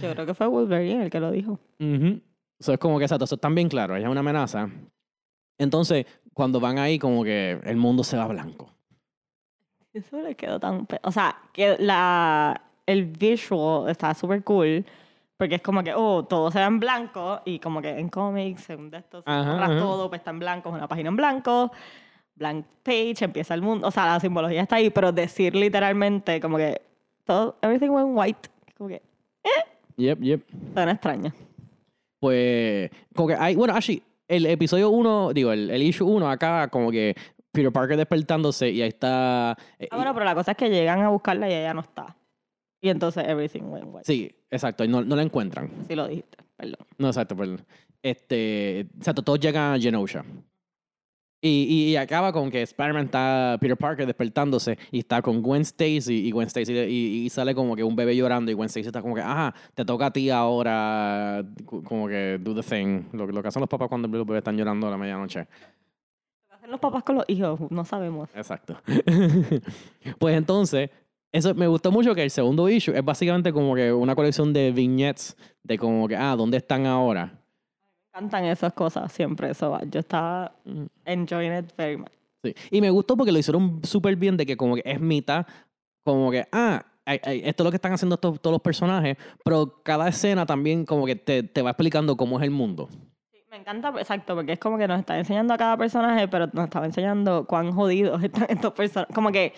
Yo 0.03 0.13
creo 0.13 0.27
que 0.27 0.35
fue 0.35 0.47
Wolverine 0.47 1.05
el 1.05 1.11
que 1.11 1.21
lo 1.21 1.31
dijo. 1.31 1.53
Ujú. 1.79 2.21
Eso 2.59 2.73
es 2.73 2.79
como 2.79 2.99
que, 2.99 3.05
exacto, 3.05 3.25
eso 3.25 3.37
está 3.37 3.49
bien 3.49 3.69
claro, 3.69 3.95
ella 3.95 4.07
es 4.07 4.11
una 4.11 4.21
amenaza. 4.21 4.69
Entonces, 5.59 6.07
cuando 6.35 6.59
van 6.61 6.79
ahí, 6.79 6.99
como 6.99 7.23
que 7.25 7.59
el 7.65 7.77
mundo 7.77 8.03
se 8.05 8.17
va 8.17 8.27
blanco. 8.27 8.71
Eso 9.93 10.21
le 10.23 10.35
quedó 10.35 10.61
tan... 10.61 10.87
O 11.03 11.13
sea, 11.13 11.37
que 11.53 11.77
la, 11.79 12.61
el 12.89 13.05
visual 13.05 13.89
está 13.91 14.15
súper 14.15 14.43
cool. 14.45 14.85
Porque 15.37 15.55
es 15.55 15.63
como 15.63 15.85
que, 15.85 15.93
oh, 15.95 16.25
todo 16.25 16.51
se 16.51 16.59
ve 16.59 16.65
en 16.65 16.81
blanco. 16.81 17.41
Y 17.45 17.61
como 17.61 17.81
que 17.81 17.91
en 17.91 18.09
cómics, 18.09 18.71
en 18.71 18.91
de 18.91 18.99
estos, 18.99 19.23
Ajá, 19.25 19.53
borras 19.53 19.71
ajá. 19.71 19.79
todo, 19.79 20.09
pues 20.09 20.21
está 20.21 20.31
en 20.33 20.41
blanco, 20.41 20.69
es 20.71 20.75
una 20.75 20.89
página 20.89 21.11
en 21.11 21.17
blanco. 21.17 21.71
Blank 22.35 22.67
page, 22.83 23.25
empieza 23.25 23.55
el 23.55 23.63
mundo. 23.63 23.87
O 23.87 23.91
sea, 23.93 24.07
la 24.07 24.19
simbología 24.21 24.63
está 24.63 24.77
ahí, 24.77 24.91
pero 24.91 25.13
decir 25.13 25.55
literalmente 25.55 26.41
como 26.41 26.57
que 26.57 26.81
todo, 27.25 27.57
everything 27.63 27.91
went 27.91 28.09
white. 28.13 28.49
Como 28.77 28.89
que 28.89 29.03
Yep, 29.97 30.21
yep. 30.21 30.43
suena 30.75 30.93
extraño. 30.93 31.33
Pues, 32.21 32.91
como 33.15 33.29
que 33.29 33.35
hay, 33.35 33.55
bueno, 33.55 33.75
actually, 33.75 34.03
el 34.27 34.47
episodio 34.47 34.91
1, 34.91 35.33
digo, 35.33 35.53
el, 35.53 35.71
el 35.71 35.83
issue 35.83 36.05
1 36.07 36.29
acá, 36.31 36.69
como 36.69 36.91
que 36.91 37.15
Peter 37.53 37.73
Parker 37.73 37.97
despertándose 37.97 38.71
y 38.71 38.83
ahí 38.83 38.89
está. 38.89 39.57
eh, 39.79 39.89
Ah, 39.91 39.97
bueno, 39.97 40.13
pero 40.15 40.25
la 40.25 40.35
cosa 40.35 40.53
es 40.53 40.57
que 40.57 40.69
llegan 40.69 41.01
a 41.03 41.09
buscarla 41.11 41.49
y 41.49 41.55
ella 41.55 41.75
no 41.75 41.81
está. 41.83 42.15
Y 42.81 42.91
entonces 42.91 43.25
everything 43.27 43.63
went 43.65 43.87
white. 43.89 44.05
Sí, 44.05 44.31
exacto, 44.51 44.85
y 44.85 44.89
no, 44.89 45.03
no 45.03 45.17
la 45.17 45.23
encuentran. 45.23 45.71
Sí 45.89 45.95
lo 45.95 46.07
dijiste, 46.07 46.39
perdón. 46.57 46.87
No, 46.99 47.09
exacto, 47.09 47.37
perdón. 47.37 47.65
Este, 48.03 48.81
exacto, 48.81 49.23
todos 49.23 49.41
llegan 49.41 49.75
a 49.75 49.79
Genosha. 49.79 50.25
Y, 51.41 51.67
y, 51.69 51.91
y 51.93 51.97
acaba 51.97 52.33
con 52.33 52.51
que 52.51 52.63
Spider-Man 52.63 53.07
está, 53.07 53.59
Peter 53.61 53.77
Parker 53.77 54.07
despertándose 54.07 54.77
y 54.91 54.99
está 54.99 55.23
con 55.23 55.41
Gwen 55.41 55.63
Stacy 55.63 56.27
y 56.27 56.33
Gwen 56.33 56.49
Stacy 56.49 56.73
y, 56.73 57.25
y 57.25 57.31
sale 57.31 57.55
como 57.55 57.77
que 57.77 57.85
un 57.85 57.95
bebé 57.95 58.17
llorando 58.17 58.51
y 58.51 58.55
Gwen 58.55 58.67
Stacy 58.67 58.89
está 58.89 59.01
como 59.01 59.15
que, 59.15 59.21
ajá, 59.21 59.55
te 59.75 59.85
toca 59.85 60.07
a 60.07 60.13
ti 60.13 60.31
ahora, 60.31 61.45
como 61.65 62.09
que 62.09 62.39
do 62.41 62.57
the 62.57 62.63
thing, 62.63 63.05
lo, 63.13 63.29
lo 63.29 63.41
que 63.41 63.49
hacen 63.49 63.61
los 63.61 63.69
papás 63.69 63.89
cuando 63.89 64.09
los 64.09 64.27
bebés 64.27 64.41
están 64.41 64.57
llorando 64.57 64.89
a 64.89 64.91
la 64.91 64.97
medianoche. 64.97 65.47
¿Qué 66.49 66.55
hacen 66.55 66.71
los 66.73 66.81
papás 66.81 67.05
con 67.05 67.15
los 67.17 67.25
hijos? 67.29 67.61
No 67.71 67.85
sabemos. 67.85 68.29
Exacto. 68.35 68.77
pues 70.19 70.37
entonces, 70.37 70.91
eso 71.33 71.55
me 71.55 71.67
gustó 71.67 71.91
mucho 71.93 72.15
que 72.15 72.23
el 72.25 72.31
segundo 72.31 72.69
issue 72.69 72.95
es 72.97 73.05
básicamente 73.05 73.53
como 73.53 73.75
que 73.75 73.93
una 73.93 74.15
colección 74.15 74.53
de 74.53 74.73
vignettes 74.73 75.37
de 75.63 75.79
como 75.79 76.09
que, 76.09 76.17
ah, 76.17 76.35
¿dónde 76.37 76.57
están 76.59 76.87
ahora? 76.87 77.27
Me 77.27 78.21
encantan 78.21 78.45
esas 78.47 78.73
cosas 78.73 79.13
siempre. 79.13 79.51
Eso 79.51 79.71
va. 79.71 79.83
Yo 79.85 80.01
estaba 80.01 80.53
Mm. 80.65 80.85
enjoying 81.05 81.53
it 81.59 81.73
very 81.77 81.97
much. 81.97 82.11
Sí. 82.43 82.55
Y 82.71 82.81
me 82.81 82.91
gustó 82.91 83.17
porque 83.17 83.33
lo 83.33 83.39
hicieron 83.39 83.81
súper 83.85 84.17
bien 84.17 84.37
de 84.37 84.47
que 84.47 84.57
como 84.57 84.75
que 84.77 84.83
es 84.85 85.01
mitad, 85.01 85.47
como 86.05 86.31
que, 86.31 86.47
ah, 86.53 86.85
esto 87.05 87.63
es 87.63 87.65
lo 87.65 87.71
que 87.71 87.77
están 87.77 87.93
haciendo 87.93 88.15
estos- 88.17 88.41
todos 88.41 88.53
los 88.53 88.63
personajes, 88.63 89.17
pero 89.45 89.83
cada 89.83 90.09
escena 90.09 90.45
también 90.47 90.85
como 90.85 91.07
que 91.07 91.17
te, 91.17 91.43
te 91.43 91.63
va 91.63 91.71
explicando 91.71 92.17
cómo 92.17 92.39
es 92.39 92.45
el 92.45 92.51
mundo. 92.51 92.89
Sí, 93.33 93.39
me 93.51 93.57
encanta, 93.57 93.93
exacto, 93.99 94.35
porque 94.35 94.53
es 94.53 94.59
como 94.59 94.79
que 94.79 94.87
nos 94.87 95.01
está 95.01 95.19
enseñando 95.19 95.55
a 95.55 95.59
cada 95.59 95.77
personaje, 95.77 96.29
pero 96.29 96.49
nos 96.53 96.65
estaba 96.65 96.87
enseñando 96.87 97.45
cuán 97.47 97.73
jodidos 97.73 98.23
están 98.25 98.47
estos 98.51 98.73
personajes. 98.73 99.15
Como 99.15 99.31
que 99.33 99.53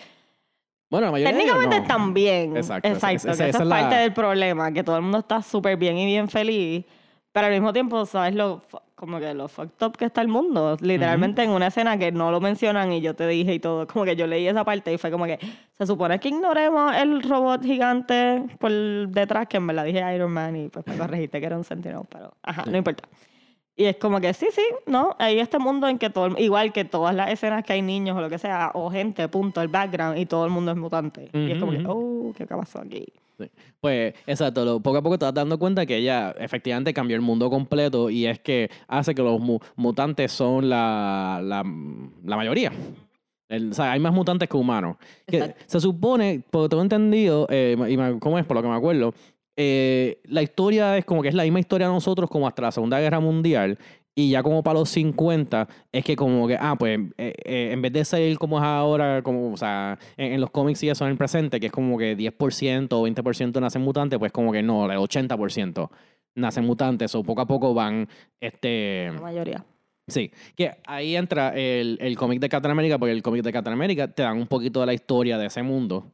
Bueno, 0.91 1.07
la 1.07 1.11
mayoría 1.13 1.33
de 1.33 1.43
ellos 1.43 1.53
técnicamente 1.55 1.75
no. 1.77 1.81
están 1.81 2.13
bien. 2.13 2.57
Exacto, 2.57 2.87
esa- 2.87 2.95
Exacto, 3.11 3.31
esa- 3.31 3.43
que 3.45 3.49
esa 3.49 3.63
es 3.63 3.67
la- 3.69 3.79
parte 3.79 3.95
del 3.95 4.13
problema, 4.13 4.71
que 4.71 4.83
todo 4.83 4.97
el 4.97 5.01
mundo 5.01 5.17
está 5.19 5.41
súper 5.41 5.77
bien 5.77 5.97
y 5.97 6.05
bien 6.05 6.29
feliz, 6.29 6.85
pero 7.31 7.47
al 7.47 7.53
mismo 7.53 7.71
tiempo, 7.73 8.05
¿sabes 8.05 8.35
lo, 8.35 8.61
como 8.95 9.17
que 9.19 9.33
lo 9.33 9.47
fucked 9.47 9.85
up 9.87 9.97
que 9.97 10.03
está 10.05 10.21
el 10.21 10.27
mundo? 10.27 10.75
Literalmente 10.81 11.41
en 11.43 11.49
una 11.51 11.67
escena 11.67 11.97
que 11.97 12.11
no 12.11 12.29
lo 12.29 12.41
mencionan 12.41 12.91
y 12.91 12.99
yo 12.99 13.15
te 13.15 13.25
dije 13.25 13.53
y 13.53 13.59
todo, 13.59 13.87
como 13.87 14.03
que 14.03 14.17
yo 14.17 14.27
leí 14.27 14.45
esa 14.47 14.65
parte 14.65 14.91
y 14.93 14.97
fue 14.97 15.09
como 15.11 15.23
que 15.25 15.39
se 15.77 15.87
supone 15.87 16.19
que 16.19 16.27
ignoremos 16.27 16.93
el 16.97 17.23
robot 17.23 17.63
gigante 17.63 18.43
por 18.59 18.69
detrás, 19.07 19.47
que 19.47 19.57
en 19.57 19.67
verdad 19.67 19.85
dije 19.85 20.03
Iron 20.13 20.31
Man 20.31 20.55
y 20.57 20.67
pues 20.67 20.85
me 20.85 20.97
corregiste 20.97 21.39
que 21.39 21.45
era 21.45 21.57
un 21.57 21.63
Sentinel, 21.63 22.01
pero 22.09 22.33
ajá, 22.43 22.65
no 22.69 22.75
importa. 22.77 23.07
Y 23.75 23.85
es 23.85 23.95
como 23.97 24.19
que 24.19 24.33
sí, 24.33 24.47
sí, 24.51 24.61
¿no? 24.85 25.15
Hay 25.17 25.39
este 25.39 25.57
mundo 25.57 25.87
en 25.87 25.97
que 25.97 26.09
todo, 26.09 26.25
el- 26.27 26.39
igual 26.39 26.71
que 26.73 26.83
todas 26.85 27.15
las 27.15 27.31
escenas 27.31 27.63
que 27.63 27.73
hay 27.73 27.81
niños 27.81 28.17
o 28.17 28.21
lo 28.21 28.29
que 28.29 28.37
sea, 28.37 28.71
o 28.73 28.91
gente, 28.91 29.27
punto, 29.29 29.61
el 29.61 29.69
background, 29.69 30.17
y 30.19 30.25
todo 30.25 30.45
el 30.45 30.51
mundo 30.51 30.71
es 30.71 30.77
mutante. 30.77 31.29
y 31.33 31.51
es 31.51 31.57
como 31.59 31.71
que, 31.71 31.83
oh, 31.87 32.33
¿qué 32.37 32.45
pasó 32.45 32.79
aquí? 32.79 33.05
Pues, 33.79 34.13
exacto, 34.27 34.63
lo- 34.65 34.79
poco 34.81 34.97
a 34.97 35.01
poco 35.01 35.17
te 35.17 35.25
vas 35.25 35.33
dando 35.33 35.57
cuenta 35.57 35.85
que 35.87 35.97
ella 35.97 36.35
efectivamente 36.37 36.93
cambió 36.93 37.15
el 37.15 37.23
mundo 37.23 37.49
completo 37.49 38.09
y 38.11 38.27
es 38.27 38.39
que 38.39 38.69
hace 38.87 39.15
que 39.15 39.23
los 39.23 39.39
mu- 39.39 39.57
mutantes 39.77 40.31
son 40.31 40.69
la, 40.69 41.39
la, 41.43 41.63
la 42.23 42.35
mayoría. 42.37 42.71
El- 43.49 43.71
o 43.71 43.73
sea, 43.73 43.91
hay 43.93 43.99
más 43.99 44.13
mutantes 44.13 44.47
que 44.47 44.55
humanos. 44.55 44.95
Que 45.27 45.55
se 45.65 45.79
supone, 45.81 46.41
por 46.51 46.61
lo 46.61 46.65
que 46.67 46.69
tengo 46.69 46.83
entendido, 46.83 47.47
eh, 47.49 47.75
y 47.89 47.97
me- 47.97 48.19
¿cómo 48.19 48.37
es? 48.37 48.45
Por 48.45 48.55
lo 48.57 48.61
que 48.61 48.69
me 48.69 48.75
acuerdo, 48.75 49.13
eh, 49.55 50.21
la 50.25 50.41
historia 50.41 50.97
es 50.97 51.05
como 51.05 51.21
que 51.21 51.29
es 51.29 51.35
la 51.35 51.43
misma 51.43 51.59
historia 51.59 51.87
de 51.87 51.93
nosotros 51.93 52.29
como 52.29 52.47
hasta 52.47 52.61
la 52.61 52.71
Segunda 52.71 52.99
Guerra 52.99 53.19
Mundial. 53.19 53.77
Y 54.13 54.31
ya 54.31 54.43
como 54.43 54.61
para 54.61 54.79
los 54.79 54.89
50, 54.89 55.69
es 55.91 56.03
que 56.03 56.17
como 56.17 56.45
que, 56.45 56.57
ah, 56.59 56.75
pues 56.77 56.99
eh, 57.17 57.33
eh, 57.45 57.69
en 57.71 57.81
vez 57.81 57.93
de 57.93 58.03
ser 58.03 58.37
como 58.37 58.57
es 58.57 58.63
ahora, 58.63 59.21
como, 59.23 59.53
o 59.53 59.57
sea, 59.57 59.97
en, 60.17 60.33
en 60.33 60.41
los 60.41 60.51
cómics 60.51 60.83
y 60.83 60.89
eso 60.89 61.05
en 61.05 61.11
el 61.11 61.17
presente, 61.17 61.61
que 61.61 61.67
es 61.67 61.71
como 61.71 61.97
que 61.97 62.17
10% 62.17 62.87
o 62.91 63.07
20% 63.07 63.61
nacen 63.61 63.81
mutantes, 63.81 64.19
pues 64.19 64.33
como 64.33 64.51
que 64.51 64.61
no, 64.61 64.91
el 64.91 64.97
80% 64.97 65.89
nacen 66.35 66.65
mutantes, 66.65 67.15
o 67.15 67.23
poco 67.23 67.41
a 67.41 67.47
poco 67.47 67.73
van, 67.73 68.09
este... 68.41 69.11
La 69.13 69.21
mayoría. 69.21 69.65
Sí, 70.07 70.29
que 70.57 70.75
ahí 70.85 71.15
entra 71.15 71.53
el, 71.55 71.97
el 72.01 72.17
cómic 72.17 72.41
de 72.41 72.49
Captain 72.49 72.71
America, 72.71 72.99
porque 72.99 73.13
el 73.13 73.23
cómic 73.23 73.43
de 73.43 73.53
Captain 73.53 73.73
America 73.73 74.09
te 74.09 74.23
dan 74.23 74.37
un 74.37 74.47
poquito 74.47 74.81
de 74.81 74.87
la 74.87 74.93
historia 74.93 75.37
de 75.37 75.45
ese 75.45 75.63
mundo. 75.63 76.11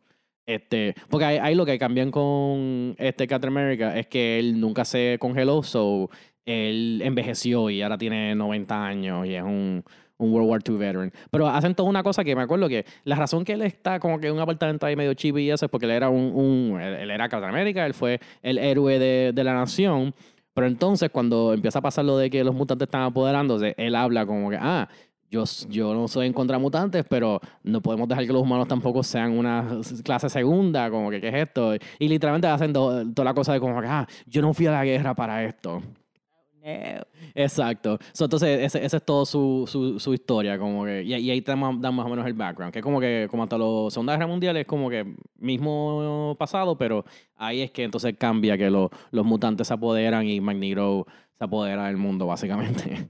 Este, 0.48 0.96
porque 1.10 1.26
ahí, 1.26 1.56
lo 1.56 1.66
que 1.66 1.78
cambian 1.78 2.10
con 2.10 2.96
este 2.98 3.28
Captain 3.28 3.52
America 3.52 3.98
es 4.00 4.08
que 4.08 4.40
él 4.40 4.60
nunca 4.62 4.86
se 4.86 5.18
congeló, 5.20 5.62
so 5.62 6.10
él 6.46 7.02
envejeció 7.04 7.70
y 7.70 7.82
ahora 7.82 7.98
tiene 7.98 8.34
90 8.34 8.86
años 8.86 9.28
y 9.28 9.36
es 9.36 9.44
un, 9.44 9.84
un 10.18 10.32
World 10.34 10.50
War 10.50 10.62
II 10.66 10.76
veteran. 10.78 11.12
Pero 11.32 11.48
hacen 11.50 11.76
toda 11.76 11.90
una 11.90 12.02
cosa 12.02 12.24
que 12.24 12.34
me 12.34 12.44
acuerdo 12.44 12.70
que 12.70 12.86
la 13.04 13.18
razón 13.18 13.44
que 13.44 13.54
él 13.54 13.62
está 13.64 14.00
como 14.00 14.22
que 14.22 14.28
en 14.28 14.34
un 14.36 14.40
apartamento 14.40 14.86
ahí 14.86 14.96
medio 14.96 15.14
chibi 15.16 15.44
y 15.44 15.52
eso 15.52 15.66
es 15.66 15.70
porque 15.72 15.86
él 15.86 15.92
era 15.92 16.10
un, 16.10 16.32
un- 16.34 16.80
él, 16.82 16.94
él 16.94 17.12
era 17.12 17.28
Captain 17.28 17.50
America, 17.54 17.86
él 17.86 17.94
fue 17.94 18.22
el 18.42 18.58
héroe 18.58 19.00
de, 19.00 19.34
de 19.34 19.44
la 19.44 19.54
nación. 19.54 20.16
Pero 20.54 20.66
entonces 20.66 21.10
cuando 21.12 21.54
empieza 21.54 21.80
a 21.80 21.82
pasar 21.84 22.06
lo 22.06 22.18
de 22.18 22.30
que 22.32 22.44
los 22.44 22.56
mutantes 22.56 22.88
están 22.88 23.04
apoderándose, 23.04 23.76
él 23.78 23.94
habla 23.96 24.26
como 24.26 24.50
que, 24.50 24.58
ah, 24.60 24.88
yo, 25.30 25.44
yo 25.70 25.94
no 25.94 26.08
soy 26.08 26.28
en 26.28 26.34
contra 26.34 26.58
de 26.58 26.62
mutantes, 26.62 27.06
pero 27.10 27.40
no 27.64 27.82
podemos 27.82 28.08
dejar 28.08 28.26
que 28.26 28.34
los 28.34 28.42
humanos 28.42 28.68
tampoco 28.68 29.04
sean 29.04 29.38
una 29.38 29.80
clase 30.04 30.30
segunda, 30.30 30.90
como 30.90 31.10
que, 31.10 31.20
¿qué 31.22 31.28
es 31.30 31.36
esto? 31.36 31.76
Y 32.00 32.08
literalmente 32.08 32.48
hacen 32.48 32.72
to- 32.74 33.04
toda 33.14 33.26
la 33.26 33.34
cosa 33.34 33.54
de 33.54 33.60
como 33.60 33.80
que, 33.82 33.88
ah, 33.88 34.08
yo 34.26 34.42
no 34.42 34.54
fui 34.54 34.66
a 34.68 34.72
la 34.72 34.86
guerra 34.86 35.14
para 35.16 35.44
esto. 35.44 35.82
No. 35.82 37.02
Exacto. 37.34 37.98
So, 38.12 38.26
entonces, 38.26 38.60
ese, 38.62 38.84
ese 38.86 38.98
es 38.98 39.06
todo 39.06 39.26
su, 39.26 39.64
su, 39.68 40.00
su 40.00 40.14
historia, 40.14 40.58
como 40.60 40.84
que, 40.84 41.02
y, 41.04 41.14
y 41.16 41.30
ahí 41.32 41.42
te 41.42 41.52
dan 41.56 41.80
dan 41.80 41.96
más 41.96 42.06
o 42.06 42.10
menos 42.10 42.26
el 42.26 42.34
background, 42.34 42.74
que 42.74 42.80
es 42.80 42.84
como 42.84 43.00
que, 43.00 43.28
como 43.32 43.44
hasta 43.44 43.58
la 43.58 43.66
Segunda 43.90 44.14
Guerra 44.14 44.28
Mundial 44.28 44.58
es 44.58 44.66
como 44.66 44.90
que 44.90 45.06
mismo 45.38 46.36
pasado, 46.38 46.78
pero 46.78 47.06
ahí 47.36 47.62
es 47.62 47.72
que 47.72 47.84
entonces 47.84 48.16
cambia, 48.18 48.58
que 48.58 48.70
lo- 48.70 48.90
los 49.12 49.26
mutantes 49.26 49.68
se 49.68 49.74
apoderan 49.74 50.28
y 50.28 50.42
Magneto 50.42 51.06
se 51.38 51.44
apodera 51.46 51.86
del 51.88 51.98
mundo, 51.98 52.28
básicamente. 52.28 53.10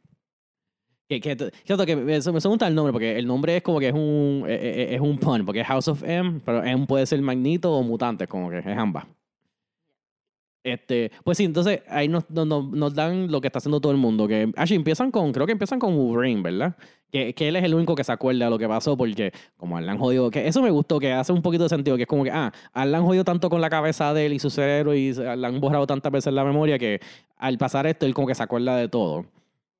Que, 1.10 1.22
que, 1.22 1.96
me, 1.96 2.04
me 2.04 2.20
gusta 2.20 2.67
el 2.67 2.76
nombre, 2.76 2.91
porque 2.91 3.17
el 3.17 3.26
nombre 3.26 3.56
es 3.58 3.63
como 3.63 3.80
que 3.80 3.88
es 3.88 3.93
un, 3.93 4.43
es, 4.48 4.60
es- 4.62 4.91
es 4.96 5.00
un 5.02 5.17
pun, 5.17 5.46
porque 5.46 5.62
es 5.62 5.67
House 5.67 5.88
of 5.88 6.04
M, 6.04 6.41
pero 6.43 6.63
M 6.63 6.86
puede 6.86 7.06
ser 7.06 7.22
Magneto 7.22 7.72
o 7.74 7.82
mutantes, 7.82 8.28
como 8.28 8.50
que 8.50 8.60
es 8.60 8.65
ambas. 8.67 9.06
Este, 10.63 11.12
pues 11.24 11.38
sí, 11.38 11.46
entonces 11.46 11.82
ahí 11.88 12.10
nos, 12.10 12.30
nos, 12.30 12.93
dan 12.93 13.32
lo 13.32 13.39
que 13.39 13.48
está 13.48 13.60
haciendo 13.60 13.80
todo 13.80 13.93
el 13.93 13.98
mundo. 13.98 14.28
Que 14.28 14.52
actually, 14.58 14.76
empiezan 14.76 15.12
con, 15.12 15.32
creo 15.32 15.46
que 15.46 15.54
empiezan 15.54 15.80
con 15.80 15.96
Wolverine, 15.96 16.41
¿verdad? 16.41 16.76
Que, 17.10 17.34
que 17.34 17.48
él 17.48 17.56
es 17.56 17.63
el 17.63 17.74
único 17.74 17.96
que 17.96 18.04
se 18.04 18.12
acuerda 18.12 18.46
de 18.46 18.52
lo 18.52 18.60
que 18.60 18.67
pasó, 18.67 18.98
porque 18.98 19.32
como 19.56 19.80
le 19.80 19.89
han 19.89 19.98
jodido, 19.98 20.30
que 20.30 20.46
eso 20.46 20.62
me 20.62 20.70
gustó, 20.70 21.00
que 21.00 21.13
hace 21.13 21.32
un 21.32 21.41
poquito 21.41 21.63
de 21.63 21.70
sentido, 21.70 21.96
que 21.96 22.04
es 22.04 22.08
como 22.10 22.26
que, 22.26 22.32
ah, 22.32 22.52
a 22.74 22.84
él 22.84 22.91
le 22.91 22.98
han 22.98 23.06
jodido 23.06 23.24
tanto 23.24 23.50
con 23.50 23.62
la 23.62 23.70
cabeza 23.70 24.13
de 24.13 24.26
él 24.26 24.34
y 24.34 24.39
su 24.39 24.50
cerebro 24.50 24.93
y 24.93 25.13
le 25.13 25.48
han 25.48 25.62
borrado 25.62 25.88
tantas 25.88 26.12
veces 26.12 26.34
la 26.34 26.43
memoria 26.43 26.78
que 26.78 27.00
al 27.38 27.58
pasar 27.58 27.88
esto, 27.88 28.06
él 28.06 28.13
como 28.13 28.28
que 28.28 28.36
se 28.36 28.43
acuerda 28.43 28.76
de 28.76 28.89
todo. 28.89 29.26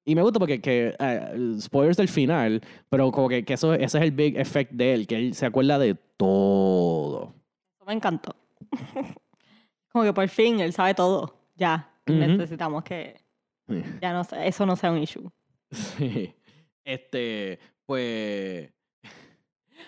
Y 0.08 0.16
me 0.16 0.22
gusta 0.22 0.40
porque, 0.40 0.62
que, 0.62 0.96
eh, 0.98 1.58
spoilers 1.60 1.98
del 1.98 2.08
final, 2.08 2.62
pero 2.88 3.12
como 3.12 3.28
que, 3.28 3.44
que 3.44 3.56
eso, 3.56 3.74
ese 3.74 3.98
es 3.98 4.04
el 4.06 4.12
big 4.12 4.38
effect 4.40 4.72
de 4.72 4.94
él, 4.94 5.06
que 5.06 5.18
él 5.18 5.34
se 5.34 5.46
acuerda 5.46 5.78
de 5.78 5.96
todo. 6.16 7.34
Eso 7.76 7.86
me 7.86 7.92
encantó. 7.92 8.34
como 9.92 10.06
que 10.06 10.14
por 10.14 10.30
fin 10.30 10.62
él 10.62 10.72
sabe 10.72 10.94
todo. 10.94 11.36
Ya. 11.58 11.92
Necesitamos 12.06 12.86
que 12.86 13.20
ya 14.02 14.14
no 14.14 14.22
eso 14.22 14.66
no 14.66 14.78
sea 14.78 14.92
un 14.92 15.00
issue. 15.00 15.30
Sí. 15.72 16.34
Este, 16.86 17.60
pues. 17.86 18.70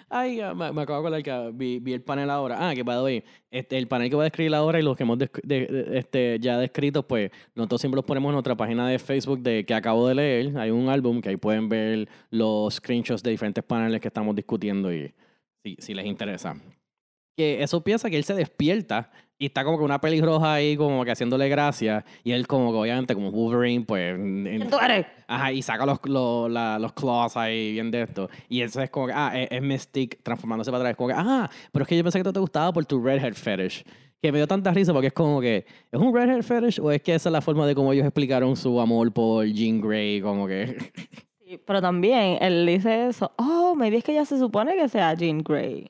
Ay, 0.10 0.38
me, 0.56 0.65
acabo 0.65 1.02
de 1.10 1.17
acordar 1.17 1.23
que 1.23 1.52
vi, 1.54 1.80
vi 1.80 1.93
el 1.93 2.02
panel 2.02 2.30
ahora. 2.30 2.69
Ah, 2.69 2.73
que 2.75 2.84
para 2.84 3.02
hoy, 3.02 3.23
este, 3.52 3.78
el 3.78 3.88
panel 3.88 4.10
que 4.10 4.15
voy 4.15 4.23
a 4.23 4.25
describir 4.25 4.54
ahora 4.56 4.80
y 4.80 4.84
los 4.84 4.95
que 4.95 5.04
hemos 5.04 5.17
de- 5.17 5.30
de- 5.43 5.97
este, 5.97 6.38
ya 6.39 6.58
descrito, 6.58 7.08
pues 7.08 7.32
nosotros 7.56 7.82
siempre 7.82 7.97
los 7.97 8.06
ponemos 8.06 8.30
en 8.30 8.34
nuestra 8.34 8.56
página 8.56 8.88
de 8.88 8.99
Facebook 8.99 9.39
de 9.41 9.65
que 9.65 9.73
acabo 9.73 10.08
de 10.08 10.15
leer. 10.15 10.58
Hay 10.58 10.71
un 10.71 10.89
álbum 10.89 11.21
que 11.21 11.30
ahí 11.30 11.38
pueden 11.38 11.69
ver 11.69 12.08
los 12.30 12.75
screenshots 12.75 13.23
de 13.23 13.32
diferentes 13.32 13.63
paneles 13.63 13.99
que 14.02 14.08
estamos 14.08 14.36
discutiendo 14.36 14.93
y 14.93 15.13
si, 15.63 15.75
si 15.80 15.93
les 15.93 16.06
interesa. 16.06 16.56
Que 17.38 17.63
eso 17.63 17.84
piensa 17.84 18.10
que 18.10 18.17
él 18.17 18.23
se 18.23 18.34
despierta 18.34 19.12
y 19.41 19.45
está 19.45 19.63
como 19.63 19.78
que 19.78 19.86
una 19.86 20.02
pelirroja 20.02 20.54
ahí 20.54 20.75
como 20.75 21.04
que 21.06 21.12
haciéndole 21.12 21.47
gracia 21.47 22.04
y 22.25 22.34
él 22.34 22.45
como 22.45 22.71
que 22.73 22.78
obviamente 22.78 23.15
como 23.15 23.32
Wolverine 23.32 23.86
pues 23.86 24.15
en- 24.15 24.43
¿Quién 24.43 24.69
tú 24.69 24.78
eres? 24.78 25.06
Ajá, 25.28 25.52
y 25.54 25.62
saca 25.62 25.86
los, 25.86 25.97
los, 26.04 26.52
la- 26.52 26.78
los 26.78 26.91
claws 26.93 27.38
ahí 27.38 27.71
bien 27.71 27.89
de 27.89 28.02
esto. 28.02 28.30
Y 28.49 28.62
eso 28.62 28.82
es 28.82 28.89
como 28.89 29.08
que, 29.08 29.13
ah, 29.15 29.32
es, 29.34 29.47
es 29.49 29.62
Mystique 29.62 30.17
transformándose 30.21 30.69
para 30.71 30.84
atrás. 30.84 30.97
Como 30.97 31.08
que, 31.10 31.15
ah, 31.17 31.49
pero 31.71 31.84
es 31.84 31.89
que 31.89 31.95
yo 31.97 32.04
pensé 32.04 32.17
que 32.17 32.21
esto 32.21 32.34
te 32.34 32.39
gustaba 32.39 32.73
por 32.73 32.86
tu 32.86 33.02
redhead 33.02 33.34
fetish. 33.34 33.84
Que 34.21 34.34
me 34.34 34.39
dio 34.39 34.47
tanta 34.47 34.71
risa 34.73 34.91
porque 34.91 35.08
es 35.08 35.13
como 35.13 35.39
que, 35.39 35.65
¿es 35.89 35.99
un 35.99 36.13
redhead 36.13 36.41
fetish 36.41 36.82
o 36.82 36.91
es 36.91 37.02
que 37.02 37.15
esa 37.15 37.30
es 37.30 37.34
la 37.34 37.39
forma 37.41 37.65
de 37.65 37.73
cómo 37.75 37.93
ellos 37.93 38.06
explicaron 38.06 38.58
su 38.58 38.82
amor 38.82 39.13
por 39.13 39.45
Jean 39.45 39.80
Grey? 39.80 40.19
Como 40.19 40.45
que, 40.47 40.75
Sí, 41.47 41.58
pero 41.65 41.82
también 41.82 42.38
él 42.41 42.65
dice 42.65 43.08
eso. 43.08 43.32
Oh, 43.38 43.73
maybe 43.78 43.97
es 43.97 44.04
que 44.04 44.13
ya 44.13 44.25
se 44.25 44.38
supone 44.38 44.75
que 44.75 44.89
sea 44.89 45.13
Jean 45.13 45.41
Grey. 45.43 45.89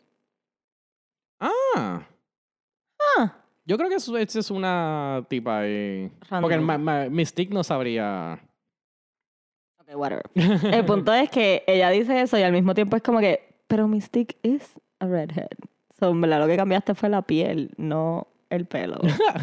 ah, 1.40 2.04
Ah, 3.18 3.39
yo 3.70 3.78
creo 3.78 3.88
que 3.88 3.96
eso, 3.98 4.18
eso 4.18 4.40
es 4.40 4.50
una 4.50 5.24
tipa 5.30 5.60
ahí. 5.60 6.10
Porque 6.42 6.58
ma- 6.58 6.80
ma- 6.80 7.06
Mystique 7.08 7.54
no 7.54 7.64
sabría. 7.64 8.40
ok, 9.80 9.96
whatever. 9.96 10.24
El 10.74 10.86
punto 10.86 11.14
es 11.14 11.30
que 11.30 11.64
ella 11.68 11.92
dice 11.92 12.20
eso 12.20 12.36
y 12.40 12.42
al 12.42 12.52
mismo 12.52 12.74
tiempo 12.74 12.96
es 12.98 13.04
como 13.04 13.20
que, 13.20 13.54
pero 13.68 13.88
Mystique 13.88 14.38
is 14.42 14.64
a 15.00 15.06
redhead. 15.06 15.50
So, 16.00 16.14
verdad, 16.16 16.40
lo 16.40 16.48
que 16.48 16.58
cambiaste 16.58 16.96
fue 16.96 17.10
la 17.10 17.22
piel, 17.22 17.70
no 17.78 18.26
el 18.50 18.66
pelo. 18.66 18.98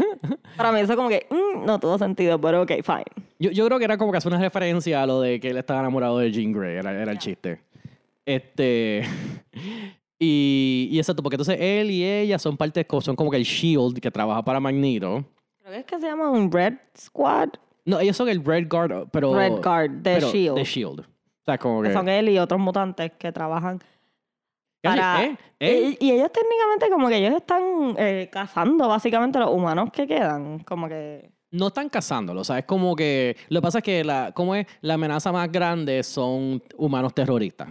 Para 0.57 0.73
mí 0.73 0.81
eso 0.81 0.97
como 0.97 1.09
que 1.09 1.29
mm, 1.31 1.65
no 1.65 1.79
tuvo 1.79 1.97
sentido, 1.97 2.41
pero 2.41 2.63
ok, 2.63 2.73
fine. 2.83 3.05
Yo, 3.39 3.53
yo 3.53 3.65
creo 3.67 3.79
que 3.79 3.85
era 3.85 3.97
como 3.97 4.11
que 4.11 4.19
hace 4.19 4.27
una 4.27 4.41
referencia 4.41 5.03
a 5.03 5.07
lo 5.07 5.21
de 5.21 5.39
que 5.39 5.51
él 5.51 5.59
estaba 5.59 5.79
enamorado 5.81 6.19
de 6.19 6.33
Jean 6.33 6.51
Grey, 6.51 6.79
era, 6.79 6.91
era 7.01 7.13
el 7.13 7.19
chiste. 7.19 7.61
Este. 8.25 9.05
Y, 10.19 10.89
y 10.91 10.99
exacto, 10.99 11.23
porque 11.23 11.35
entonces 11.35 11.59
él 11.61 11.91
y 11.91 12.03
ella 12.05 12.39
son 12.39 12.57
parte, 12.57 12.87
son 13.01 13.17
como 13.17 13.31
que 13.31 13.37
el 13.37 13.45
Shield 13.45 13.99
que 14.01 14.11
trabaja 14.11 14.43
para 14.43 14.61
Magneto. 14.61 15.25
Creo 15.59 15.73
que 15.73 15.79
es 15.81 15.85
que 15.85 15.99
se 15.99 16.07
llama 16.07 16.31
un 16.31 16.51
Red 16.51 16.75
Squad. 16.99 17.51
No, 17.85 18.01
ellos 18.01 18.17
son 18.17 18.29
el 18.29 18.45
Red 18.45 18.69
Guard, 18.69 19.09
pero. 19.11 19.35
Red 19.35 19.63
Guard 19.63 20.03
pero 20.03 20.31
Shield. 20.31 20.57
De 20.57 20.65
Shield. 20.65 21.01
O 21.01 21.05
sea, 21.45 21.59
como 21.59 21.83
que. 21.83 21.93
Son 21.93 22.09
él 22.09 22.29
y 22.31 22.39
otros 22.39 22.61
mutantes 22.61 23.13
que 23.19 23.31
trabajan 23.31 23.79
para- 24.83 25.25
¿eh? 25.25 25.37
¿eh? 25.61 25.97
Y, 26.01 26.07
y 26.07 26.11
ellos 26.13 26.31
técnicamente 26.33 26.89
como 26.91 27.09
que 27.09 27.17
ellos 27.17 27.35
están 27.37 27.95
eh, 27.99 28.29
cazando 28.33 28.89
básicamente 28.89 29.39
los 29.39 29.51
humanos 29.51 29.91
que 29.93 30.07
quedan. 30.07 30.61
Como 30.61 30.89
que... 30.89 31.31
No 31.51 31.69
están 31.69 31.89
cazándolo, 31.89 32.41
o 32.41 32.45
sea, 32.45 32.59
es 32.59 32.65
como 32.65 32.95
que. 32.97 33.37
Lo 33.49 33.61
que 33.61 33.63
pasa 33.65 33.79
es 33.79 33.85
que 33.85 34.03
la, 34.05 34.33
como 34.33 34.55
es, 34.55 34.67
la 34.81 34.95
amenaza 34.95 35.31
más 35.31 35.51
grande 35.51 36.03
son 36.03 36.63
humanos 36.77 37.15
terroristas. 37.15 37.69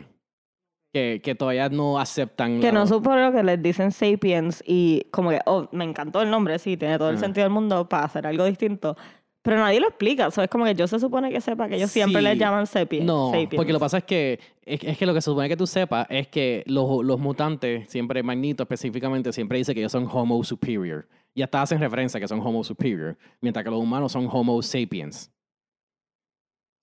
Que, 0.96 1.20
que 1.22 1.36
todavía 1.36 1.68
no 1.68 2.00
aceptan. 2.00 2.62
Que 2.62 2.68
la- 2.68 2.72
no 2.80 2.88
supone 2.88 3.30
que 3.34 3.44
les 3.44 3.62
dicen 3.62 3.92
sapiens 3.92 4.64
y 4.66 5.02
como 5.12 5.30
que, 5.32 5.42
oh, 5.46 5.68
me 5.74 5.84
encantó 5.84 6.22
el 6.22 6.30
nombre, 6.30 6.58
sí, 6.58 6.78
tiene 6.78 6.98
todo 6.98 7.10
el 7.10 7.18
sentido 7.18 7.44
del 7.44 7.52
mundo 7.52 7.90
para 7.90 8.06
hacer 8.06 8.26
algo 8.26 8.46
distinto. 8.46 8.96
Pero 9.42 9.58
nadie 9.58 9.82
lo 9.82 9.90
explica. 9.90 10.32
So, 10.32 10.42
es 10.42 10.50
como 10.50 10.64
que 10.64 10.74
yo 10.74 10.88
se 10.88 10.98
supone 10.98 11.30
que 11.32 11.42
sepa 11.42 11.68
que 11.68 11.76
ellos 11.76 11.92
siempre 11.92 12.22
les 12.22 12.40
llaman 12.40 12.66
sapiens. 12.66 13.06
No, 13.06 13.26
sapiens. 13.32 13.56
porque 13.56 13.74
lo 13.74 13.80
que 13.80 13.84
pasa 13.84 13.98
es 13.98 14.04
que 14.06 14.40
es, 14.64 14.84
es 14.86 14.98
que 14.98 15.06
lo 15.06 15.14
que 15.14 15.20
se 15.20 15.26
supone 15.30 15.50
que 15.50 15.58
tú 15.58 15.68
sepas 15.68 16.08
es 16.10 16.30
que 16.30 16.64
los, 16.66 17.04
los 17.04 17.20
mutantes, 17.20 17.90
siempre 17.92 18.24
Magneto 18.24 18.64
específicamente, 18.64 19.34
siempre 19.34 19.58
dice 19.58 19.74
que 19.74 19.82
ellos 19.82 19.92
son 19.92 20.08
Homo 20.10 20.42
superior. 20.46 21.10
Y 21.34 21.42
hasta 21.42 21.62
hacen 21.62 21.82
referencia 21.82 22.18
a 22.20 22.22
que 22.22 22.28
son 22.30 22.40
Homo 22.40 22.64
superior, 22.64 23.18
mientras 23.42 23.66
que 23.66 23.70
los 23.70 23.82
humanos 23.82 24.14
son 24.14 24.30
Homo 24.32 24.62
sapiens. 24.62 25.30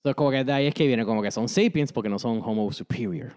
Entonces, 0.05 0.17
como 0.17 0.31
que 0.31 0.45
de 0.45 0.53
ahí 0.53 0.67
es 0.67 0.75
que 0.75 0.87
viene 0.87 1.07
como 1.07 1.23
que 1.23 1.31
son 1.31 1.49
sapiens 1.49 1.91
porque 1.95 2.11
no 2.11 2.19
son 2.19 2.43
Homo 2.45 2.71
superior. 2.73 3.33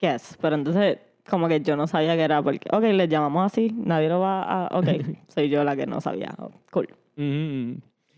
Yes, 0.00 0.36
pero 0.40 0.54
entonces 0.56 0.98
como 1.28 1.46
que 1.48 1.60
yo 1.60 1.76
no 1.76 1.86
sabía 1.86 2.16
que 2.16 2.22
era 2.22 2.42
porque, 2.42 2.68
ok, 2.72 2.82
les 2.84 3.08
llamamos 3.08 3.44
así, 3.52 3.70
nadie 3.76 4.08
lo 4.08 4.20
va 4.20 4.66
a, 4.66 4.78
ok, 4.78 4.86
soy 5.28 5.48
yo 5.48 5.62
la 5.64 5.76
que 5.76 5.86
no 5.86 6.00
sabía. 6.00 6.34
Oh, 6.38 6.50
cool. 6.70 6.88
Mm. 7.16 7.74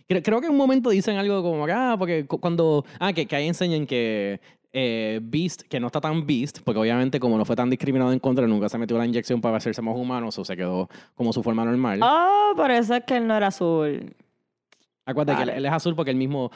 Creo, 0.07 0.23
creo 0.23 0.41
que 0.41 0.47
en 0.47 0.53
un 0.53 0.59
momento 0.59 0.91
dicen 0.91 1.17
algo 1.17 1.43
como 1.43 1.67
que, 1.67 1.73
ah, 1.73 1.97
porque 1.99 2.27
cu- 2.27 2.39
cuando, 2.39 2.85
ah, 2.99 3.13
que, 3.13 3.27
que 3.27 3.37
ahí 3.37 3.47
enseñan 3.49 3.87
que 3.87 4.41
eh, 4.73 5.19
Beast, 5.23 5.63
que 5.63 5.81
no 5.81 5.87
está 5.89 6.01
tan 6.01 6.27
Beast, 6.27 6.61
porque 6.65 6.79
obviamente 6.81 7.19
como 7.19 7.37
no 7.39 7.45
fue 7.45 7.57
tan 7.57 7.71
discriminado 7.71 8.13
en 8.13 8.19
contra, 8.21 8.47
nunca 8.47 8.69
se 8.69 8.79
metió 8.79 8.97
la 8.99 9.07
inyección 9.07 9.41
para 9.41 9.57
hacerse 9.57 9.81
más 9.83 9.97
humanos 9.97 10.39
o 10.39 10.45
se 10.45 10.57
quedó 10.57 10.89
como 11.15 11.33
su 11.33 11.43
forma 11.43 11.65
normal. 11.65 12.01
Oh, 12.03 12.53
por 12.57 12.71
eso 12.71 12.95
es 12.95 13.05
que 13.05 13.17
él 13.17 13.27
no 13.27 13.37
era 13.37 13.49
azul. 13.49 14.15
Acuérdate 15.07 15.37
que 15.39 15.41
vale. 15.47 15.53
él, 15.53 15.59
él 15.59 15.67
es 15.67 15.73
azul 15.73 15.97
porque 15.97 16.11
él 16.13 16.17
mismo, 16.17 16.51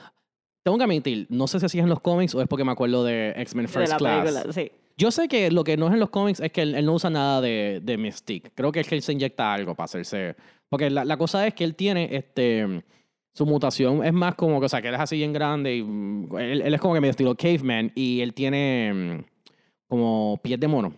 tengo 0.63 0.77
que 0.79 0.85
admitir, 0.85 1.27
no 1.31 1.47
sé 1.49 1.59
si 1.59 1.67
así 1.67 1.79
es 1.79 1.85
en 1.85 1.91
los 1.91 2.01
cómics 2.01 2.35
o 2.35 2.41
es 2.43 2.47
porque 2.49 2.65
me 2.65 2.73
acuerdo 2.73 3.03
de 3.05 3.31
X-Men 3.37 3.67
de 3.67 3.73
First 3.73 3.93
la 3.93 3.97
Class. 3.99 4.23
película, 4.25 4.53
sí. 4.53 4.71
Yo 4.97 5.11
sé 5.11 5.27
que 5.29 5.51
lo 5.51 5.65
que 5.65 5.77
no 5.77 5.89
es 5.89 5.95
en 5.95 6.01
los 6.01 6.11
cómics 6.11 6.41
es 6.41 6.53
que 6.53 6.63
él, 6.63 6.75
él 6.75 6.87
no 6.87 6.95
usa 6.95 7.11
nada 7.11 7.41
de, 7.41 7.81
de 7.83 7.97
Mystique. 7.99 8.51
Creo 8.55 8.71
que 8.71 8.81
es 8.81 8.89
que 8.89 8.95
él 8.95 9.03
se 9.03 9.13
inyecta 9.13 9.53
algo 9.53 9.75
para 9.75 9.87
hacerse. 9.87 10.37
Porque 10.69 10.89
la, 10.91 11.05
la 11.05 11.17
cosa 11.17 11.47
es 11.47 11.55
que 11.55 11.65
él 11.65 11.75
tiene 11.75 12.09
este. 12.13 12.83
Su 13.37 13.47
mutación 13.47 14.05
es 14.05 14.13
más 14.13 14.37
como 14.37 14.61
que, 14.61 14.67
o 14.67 14.69
sea, 14.69 14.81
que 14.81 14.87
él 14.89 14.95
es 14.95 15.01
así 15.01 15.17
bien 15.17 15.33
grande 15.33 15.75
y 15.77 15.83
mm, 15.83 16.37
él, 16.39 16.63
él 16.63 16.75
es 16.75 16.81
como 16.81 16.95
que 16.95 17.01
medio 17.01 17.11
estilo 17.11 17.35
caveman 17.35 17.91
y 17.97 18.21
él 18.21 18.33
tiene 18.33 18.93
mm, 18.95 19.25
como 19.89 20.39
pies 20.43 20.61
de 20.61 20.69
mono. 20.69 20.93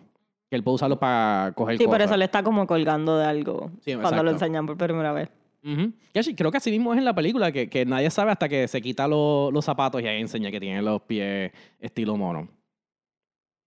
Que 0.49 0.55
él 0.55 0.63
puede 0.63 0.75
usarlo 0.75 0.97
para 0.99 1.51
coger 1.55 1.77
Sí, 1.79 1.85
cosas. 1.85 2.01
eso 2.05 2.15
le 2.17 2.25
está 2.25 2.43
como 2.43 2.65
colgando 2.67 3.17
de 3.17 3.25
algo 3.25 3.71
Sí, 3.83 3.93
cuando 3.95 4.23
lo 4.23 4.29
exacto. 4.31 4.45
enseñan 4.45 4.65
por 4.67 4.77
primera 4.77 5.11
vez. 5.11 5.29
Ujú. 5.63 5.91
Y 6.13 6.19
así, 6.19 6.35
creo 6.35 6.51
que 6.51 6.57
así 6.57 6.69
mismo 6.71 6.93
es 6.93 6.99
en 6.99 7.05
la 7.05 7.13
película, 7.15 7.51
que, 7.51 7.67
que 7.69 7.85
nadie 7.85 8.09
sabe 8.11 8.31
hasta 8.31 8.47
que 8.47 8.67
se 8.67 8.81
quita 8.81 9.07
lo- 9.07 9.49
los 9.51 9.65
zapatos 9.65 10.01
y 10.01 10.07
ahí 10.07 10.21
enseña 10.21 10.51
que 10.51 10.59
tiene 10.59 10.81
los 10.83 11.01
pies 11.01 11.51
estilo 11.79 12.15
mono. 12.15 12.47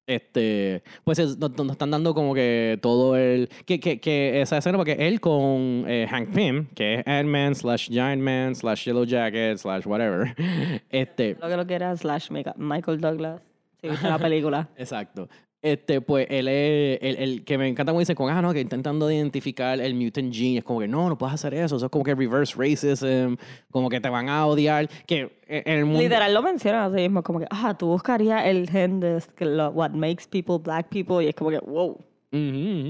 Este, 0.08 0.82
pues 1.04 1.18
es- 1.18 1.36
nos, 1.36 1.50
nos 1.58 1.72
están 1.72 1.90
dando 1.90 2.14
como 2.14 2.32
que 2.34 2.78
todo 2.80 3.14
el... 3.14 3.48
Que, 3.66 3.78
que, 3.78 4.00
que 4.00 4.40
esa 4.40 4.56
escena, 4.56 4.78
porque 4.78 4.96
él 4.98 5.20
con 5.20 5.84
eh, 5.86 6.06
Hank 6.10 6.30
Pym, 6.34 6.66
que 6.74 6.94
es 7.00 7.06
Ant-Man 7.06 7.54
slash 7.54 7.90
Giant 7.90 8.22
Man 8.22 8.54
slash 8.56 8.86
Yellow 8.86 9.04
Jacket 9.04 9.58
slash 9.58 9.86
whatever, 9.86 10.34
este... 10.90 11.36
Lo 11.38 11.48
que 11.48 11.56
lo 11.58 11.66
que 11.66 11.74
era 11.74 11.94
slash 11.94 12.30
Michael 12.56 13.00
Douglas. 13.02 13.42
Si 13.82 13.88
viste 13.88 14.08
la 14.08 14.18
película. 14.18 14.68
Exacto. 14.78 15.28
Este, 15.60 16.00
pues 16.00 16.26
él 16.30 16.46
es 16.46 16.98
el, 17.02 17.16
el 17.16 17.44
que 17.44 17.58
me 17.58 17.66
encanta 17.66 17.90
cuando 17.90 17.98
dicen 18.00 18.14
como, 18.14 18.28
ah, 18.28 18.40
no, 18.40 18.52
que 18.52 18.60
intentando 18.60 19.10
identificar 19.10 19.80
el 19.80 19.94
mutant 19.94 20.32
gene. 20.32 20.58
Es 20.58 20.64
como 20.64 20.78
que 20.78 20.86
no, 20.86 21.08
no 21.08 21.18
puedes 21.18 21.34
hacer 21.34 21.52
eso. 21.54 21.76
Eso 21.76 21.86
es 21.86 21.90
como 21.90 22.04
que 22.04 22.14
reverse 22.14 22.54
racism, 22.56 23.34
como 23.70 23.88
que 23.88 24.00
te 24.00 24.08
van 24.08 24.28
a 24.28 24.46
odiar. 24.46 24.88
Que 25.06 25.42
en 25.48 25.78
el 25.78 25.84
mundo. 25.84 26.00
Literal 26.00 26.32
lo 26.32 26.42
mencionan 26.42 26.92
así 26.92 27.02
mismo, 27.02 27.22
como 27.24 27.40
que, 27.40 27.46
ah, 27.50 27.76
tú 27.76 27.88
buscarías 27.88 28.46
el 28.46 28.70
gen 28.70 29.00
de 29.00 29.20
lo- 29.40 29.70
what 29.70 29.90
makes 29.90 30.24
people 30.30 30.58
black 30.62 30.88
people, 30.90 31.24
y 31.24 31.28
es 31.28 31.34
como 31.34 31.50
que, 31.50 31.58
wow. 31.58 31.90
Ujú, 31.90 32.38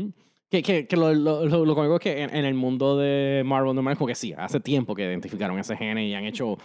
ujú. 0.01 0.13
Que, 0.51 0.63
que, 0.63 0.87
que 0.87 0.97
lo, 0.97 1.13
lo, 1.15 1.47
lo, 1.47 1.65
lo 1.65 1.75
cómico 1.75 1.95
es 1.97 2.01
que 2.01 2.23
en, 2.23 2.35
en 2.35 2.45
el 2.45 2.55
mundo 2.55 2.97
de 2.99 3.43
Marvel 3.45 3.77
es 3.79 3.97
como 3.99 4.07
que 4.09 4.15
sí, 4.15 4.35
hace 4.37 4.61
tiempo 4.61 4.95
que 4.95 5.03
identificaron 5.05 5.59
ese 5.59 5.77
gene 5.77 6.07
y 6.07 6.15
han 6.15 6.25
hecho 6.25 6.57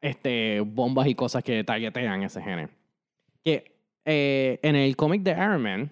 este, 0.00 0.60
bombas 0.60 1.06
y 1.08 1.14
cosas 1.14 1.42
que 1.44 1.62
targetean 1.64 2.22
ese 2.24 2.42
gene. 2.42 2.68
Que 3.44 3.77
eh, 4.10 4.58
en 4.62 4.74
el 4.74 4.96
cómic 4.96 5.22
de 5.22 5.32
Iron 5.32 5.62
Man, 5.62 5.90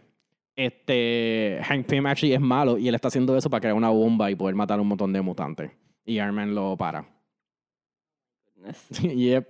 este, 0.56 1.60
Hank 1.64 1.86
Pym 1.86 2.06
actually 2.06 2.32
es 2.32 2.40
malo 2.40 2.78
y 2.78 2.88
él 2.88 2.94
está 2.94 3.08
haciendo 3.08 3.36
eso 3.36 3.50
para 3.50 3.60
crear 3.60 3.74
una 3.74 3.90
bomba 3.90 4.30
y 4.30 4.34
poder 4.34 4.54
matar 4.54 4.78
a 4.78 4.82
un 4.82 4.88
montón 4.88 5.12
de 5.12 5.20
mutantes. 5.20 5.70
Y 6.06 6.14
Iron 6.14 6.34
Man 6.34 6.54
lo 6.54 6.76
para. 6.78 7.04
yep. 9.02 9.46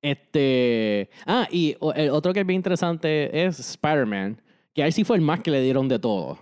Este. 0.00 1.10
Ah, 1.26 1.46
y 1.50 1.76
el 1.94 2.10
otro 2.10 2.32
que 2.32 2.40
es 2.40 2.46
bien 2.46 2.56
interesante 2.56 3.44
es 3.44 3.58
Spider-Man. 3.58 4.40
Que 4.72 4.82
ahí 4.82 4.92
sí 4.92 5.04
fue 5.04 5.16
el 5.16 5.22
más 5.22 5.40
que 5.40 5.50
le 5.50 5.60
dieron 5.60 5.88
de 5.88 5.98
todo. 5.98 6.38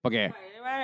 Porque. 0.00 0.32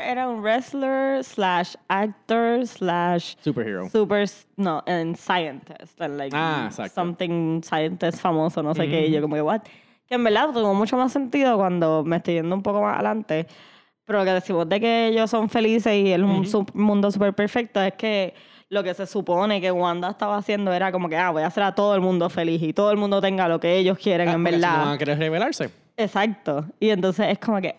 Era 0.05 0.29
un 0.29 0.43
wrestler, 0.43 1.25
slash 1.25 1.75
actor, 1.89 2.67
slash 2.67 3.35
Superhero. 3.43 3.89
super, 3.89 4.27
no, 4.57 4.83
and 4.87 5.17
scientist, 5.17 5.99
and 6.01 6.19
like 6.19 6.37
Ah, 6.37 6.67
exacto. 6.69 6.95
something 6.95 7.63
scientist 7.63 8.21
famoso, 8.21 8.63
no 8.63 8.75
sé 8.75 8.89
qué, 8.89 9.07
y 9.09 9.11
yo 9.13 9.23
como 9.23 9.37
que, 9.37 9.43
what? 9.43 9.63
Que 10.09 10.15
en 10.15 10.25
verdad 10.25 10.51
tuvo 10.53 10.73
mucho 10.75 10.97
más 10.97 11.13
sentido 11.13 11.57
cuando 11.57 12.05
me 12.05 12.17
estoy 12.17 12.35
yendo 12.35 12.55
un 12.55 12.63
poco 12.63 12.81
más 12.81 12.95
adelante, 12.95 13.47
pero 14.05 14.25
que 14.25 14.31
decimos 14.31 14.69
de 14.69 14.81
que 14.81 15.07
ellos 15.09 15.29
son 15.31 15.49
felices 15.49 15.93
y 15.95 16.13
el 16.13 16.47
su- 16.47 16.65
mundo 16.75 17.11
súper 17.11 17.35
perfecto, 17.35 17.81
es 17.83 17.95
que 17.95 18.35
lo 18.69 18.83
que 18.85 18.95
se 18.95 19.07
supone 19.07 19.61
que 19.61 19.71
Wanda 19.73 20.11
estaba 20.11 20.37
haciendo 20.37 20.73
era 20.73 20.91
como 20.93 21.09
que, 21.09 21.17
ah, 21.17 21.31
voy 21.31 21.43
a 21.43 21.47
hacer 21.49 21.63
a 21.65 21.75
todo 21.75 21.95
el 21.95 22.01
mundo 22.01 22.29
feliz 22.31 22.63
y 22.63 22.73
todo 22.73 22.91
el 22.91 22.97
mundo 22.97 23.21
tenga 23.21 23.49
lo 23.49 23.59
que 23.61 23.77
ellos 23.77 23.99
quieren, 23.99 24.29
Ah, 24.29 24.33
en 24.33 24.43
porque 24.45 24.57
si 24.57 24.61
verdad. 24.63 24.79
no 24.79 24.85
van 24.87 24.95
a 24.95 24.99
querer 24.99 25.19
revelarse. 25.19 25.71
Exacto. 25.97 26.65
Y 26.79 26.91
entonces 26.91 27.27
es 27.31 27.39
como 27.39 27.61
que, 27.61 27.75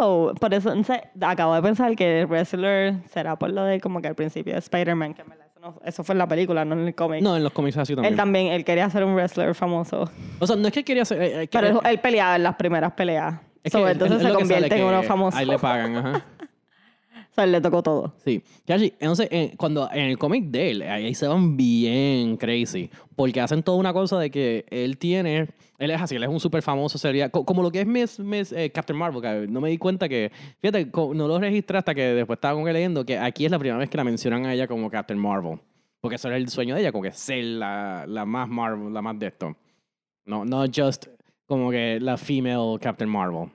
oh, 0.00 0.32
por 0.40 0.54
eso 0.54 0.70
entonces, 0.72 1.00
acabo 1.20 1.54
de 1.54 1.62
pensar 1.62 1.94
que 1.96 2.20
el 2.20 2.26
wrestler 2.26 2.94
será 3.10 3.36
por 3.36 3.50
lo 3.50 3.64
de 3.64 3.80
como 3.80 4.00
que 4.00 4.08
al 4.08 4.14
principio 4.14 4.52
de 4.52 4.60
Spider-Man, 4.60 5.14
que 5.14 5.22
en 5.22 5.28
verdad 5.28 5.45
eso, 5.84 6.04
fue 6.04 6.14
en 6.14 6.18
la 6.18 6.28
película, 6.28 6.64
no 6.64 6.74
en 6.74 6.86
el 6.86 6.94
cómic. 6.94 7.22
No, 7.22 7.36
en 7.36 7.42
los 7.44 7.52
cómics 7.52 7.76
así 7.76 7.94
también. 7.94 8.12
Él 8.12 8.16
también, 8.16 8.46
él 8.48 8.64
quería 8.64 8.88
ser 8.90 9.04
un 9.04 9.14
wrestler 9.14 9.54
famoso. 9.54 10.10
O 10.38 10.46
sea, 10.46 10.56
no 10.56 10.66
es 10.68 10.74
que 10.74 10.84
quería 10.84 11.04
ser. 11.04 11.20
eh, 11.22 11.42
eh, 11.42 11.48
que- 11.48 11.58
Pero 11.58 11.80
él, 11.82 11.90
él 11.90 11.98
peleaba 12.00 12.36
en 12.36 12.42
las 12.42 12.54
primeras 12.56 12.92
peleas. 12.92 13.34
Es 13.64 13.72
So, 13.72 13.88
entonces 13.88 14.18
es 14.22 14.28
se 14.28 14.32
convierte 14.32 14.76
en 14.76 14.84
uno 14.84 15.02
famoso. 15.02 15.36
Ahí 15.36 15.44
le 15.46 15.58
pagan, 15.58 15.96
ajá. 15.96 16.24
Sea, 17.36 17.46
le 17.46 17.60
tocó 17.60 17.82
todo. 17.82 18.14
Sí. 18.24 18.42
Cachi, 18.66 18.94
entonces, 18.98 19.28
eh, 19.30 19.52
cuando 19.58 19.88
en 19.92 20.06
el 20.06 20.18
cómic 20.18 20.46
de 20.46 20.70
él, 20.70 20.82
ahí 20.82 21.14
se 21.14 21.28
van 21.28 21.56
bien 21.56 22.36
crazy. 22.38 22.90
Porque 23.14 23.40
hacen 23.40 23.62
toda 23.62 23.76
una 23.78 23.92
cosa 23.92 24.18
de 24.18 24.30
que 24.30 24.64
él 24.70 24.96
tiene. 24.98 25.48
Él 25.78 25.90
es 25.90 26.00
así, 26.00 26.16
él 26.16 26.22
es 26.22 26.30
un 26.30 26.40
súper 26.40 26.62
famoso, 26.62 26.96
sería. 26.96 27.28
co- 27.28 27.44
Como 27.44 27.62
lo 27.62 27.70
que 27.70 27.82
es 27.82 27.86
Miss, 27.86 28.18
Miss, 28.18 28.50
eh, 28.52 28.70
Captain 28.70 28.98
Marvel, 28.98 29.52
no 29.52 29.60
me 29.60 29.68
di 29.68 29.76
cuenta 29.76 30.08
que. 30.08 30.32
Fíjate, 30.62 30.86
no 30.94 31.28
lo 31.28 31.38
registré 31.38 31.76
hasta 31.76 31.94
que 31.94 32.02
después 32.02 32.38
estaba 32.38 32.58
con 32.58 32.72
leyendo 32.72 33.04
que 33.04 33.18
aquí 33.18 33.44
es 33.44 33.50
la 33.50 33.58
primera 33.58 33.76
vez 33.78 33.90
que 33.90 33.98
la 33.98 34.04
mencionan 34.04 34.46
a 34.46 34.54
ella 34.54 34.66
como 34.66 34.90
Captain 34.90 35.20
Marvel. 35.20 35.58
Porque 36.00 36.16
eso 36.16 36.28
era 36.28 36.38
el 36.38 36.48
sueño 36.48 36.74
de 36.74 36.80
ella, 36.80 36.92
como 36.92 37.02
que 37.04 37.12
ser 37.12 37.44
la, 37.44 38.06
la 38.08 38.24
más 38.24 38.48
Marvel, 38.48 38.94
la 38.94 39.02
más 39.02 39.18
de 39.18 39.26
esto. 39.26 39.54
No, 40.24 40.44
no 40.46 40.64
just 40.74 41.06
como 41.44 41.70
que 41.70 41.98
la 42.00 42.16
female 42.16 42.78
Captain 42.80 43.10
Marvel. 43.10 43.50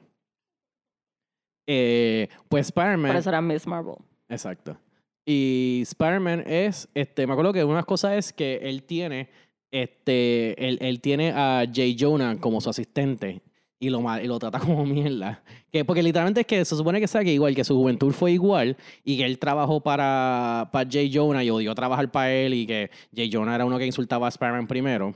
Eh, 1.68 2.28
pues 2.50 2.68
Spider-Man. 2.68 3.12
Por 3.12 3.20
eso 3.20 3.30
era 3.30 3.42
Miss 3.42 3.68
Marvel. 3.68 3.96
Exacto. 4.30 4.78
Y 5.26 5.82
Spider-Man 5.84 6.44
es, 6.48 6.90
este, 6.94 7.28
me 7.28 7.34
acuerdo 7.34 7.54
que 7.54 7.64
una 7.64 7.84
cosa 7.84 8.16
es 8.16 8.34
que 8.34 8.60
él 8.64 8.84
tiene, 8.84 9.30
este, 9.70 10.68
él, 10.68 10.78
él 10.82 11.00
tiene 11.00 11.32
a 11.32 11.64
Jay 11.72 11.96
Jonah 11.98 12.40
como 12.40 12.60
su 12.60 12.70
asistente 12.70 13.42
y 13.80 13.90
lo, 13.90 14.02
y 14.22 14.28
lo 14.28 14.40
trata 14.40 14.60
como 14.60 14.86
mierda. 14.86 15.44
Que, 15.72 15.84
porque 15.84 16.04
literalmente 16.04 16.42
es 16.42 16.48
que 16.48 16.64
se 16.64 16.76
supone 16.76 17.00
que 17.00 17.08
sea 17.08 17.24
que 17.24 17.34
igual, 17.34 17.56
que 17.56 17.64
su 17.64 17.76
juventud 17.76 18.12
fue 18.14 18.32
igual 18.32 18.78
y 19.04 19.18
que 19.18 19.26
él 19.26 19.40
trabajó 19.40 19.82
para, 19.82 20.70
para 20.72 20.90
Jay 20.90 21.12
Jonah 21.14 21.44
y 21.44 21.50
odió 21.50 21.76
trabajar 21.76 22.12
para 22.12 22.32
él 22.32 22.54
y 22.54 22.66
que 22.66 22.90
Jay 23.16 23.30
Jonah 23.32 23.56
era 23.56 23.66
uno 23.66 23.78
que 23.78 23.86
insultaba 23.86 24.28
a 24.28 24.30
Spider-Man 24.30 24.68
primero. 24.68 25.16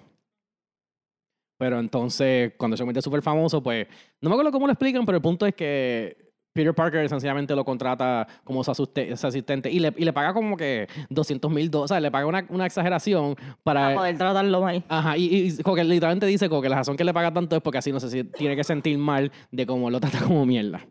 Pero 1.57 1.79
entonces, 1.79 2.53
cuando 2.57 2.75
se 2.75 2.81
convierte 2.81 3.01
súper 3.01 3.21
famoso, 3.21 3.63
pues, 3.63 3.87
no 4.19 4.29
me 4.29 4.35
acuerdo 4.35 4.51
cómo 4.51 4.67
lo 4.67 4.73
explican, 4.73 5.05
pero 5.05 5.17
el 5.17 5.21
punto 5.21 5.45
es 5.45 5.55
que 5.55 6.24
Peter 6.55 6.73
Parker 6.73 7.09
sencillamente 7.09 7.53
lo 7.53 7.65
contrata 7.65 8.25
como 8.45 8.63
su, 8.63 8.71
asistente 8.71 9.69
y 9.69 9.79
le, 9.79 9.93
y 9.97 10.05
le 10.05 10.13
paga 10.13 10.33
como 10.33 10.55
que 10.55 10.87
200 11.09 11.51
mil 11.51 11.69
dólares, 11.69 11.91
o 11.91 11.93
sea, 11.93 11.99
le 11.99 12.09
paga 12.09 12.25
una, 12.25 12.45
una 12.47 12.65
exageración 12.65 13.35
para... 13.61 13.87
Para 13.87 13.95
poder 13.97 14.17
tratarlo 14.17 14.61
mal. 14.61 14.81
Ajá, 14.87 15.17
y, 15.17 15.25
y 15.25 15.57
como 15.63 15.75
que 15.75 15.83
literalmente 15.83 16.25
dice 16.27 16.47
como 16.47 16.61
que 16.61 16.69
la 16.69 16.77
razón 16.77 16.95
que 16.95 17.03
le 17.03 17.13
paga 17.13 17.33
tanto 17.33 17.57
es 17.57 17.61
porque 17.61 17.79
así 17.79 17.91
no 17.91 17.99
sé 17.99 18.09
si 18.09 18.23
tiene 18.23 18.55
que 18.55 18.63
sentir 18.63 18.97
mal 18.97 19.33
de 19.51 19.65
cómo 19.65 19.89
lo 19.89 19.99
trata 19.99 20.21
como 20.21 20.45
mierda. 20.45 20.87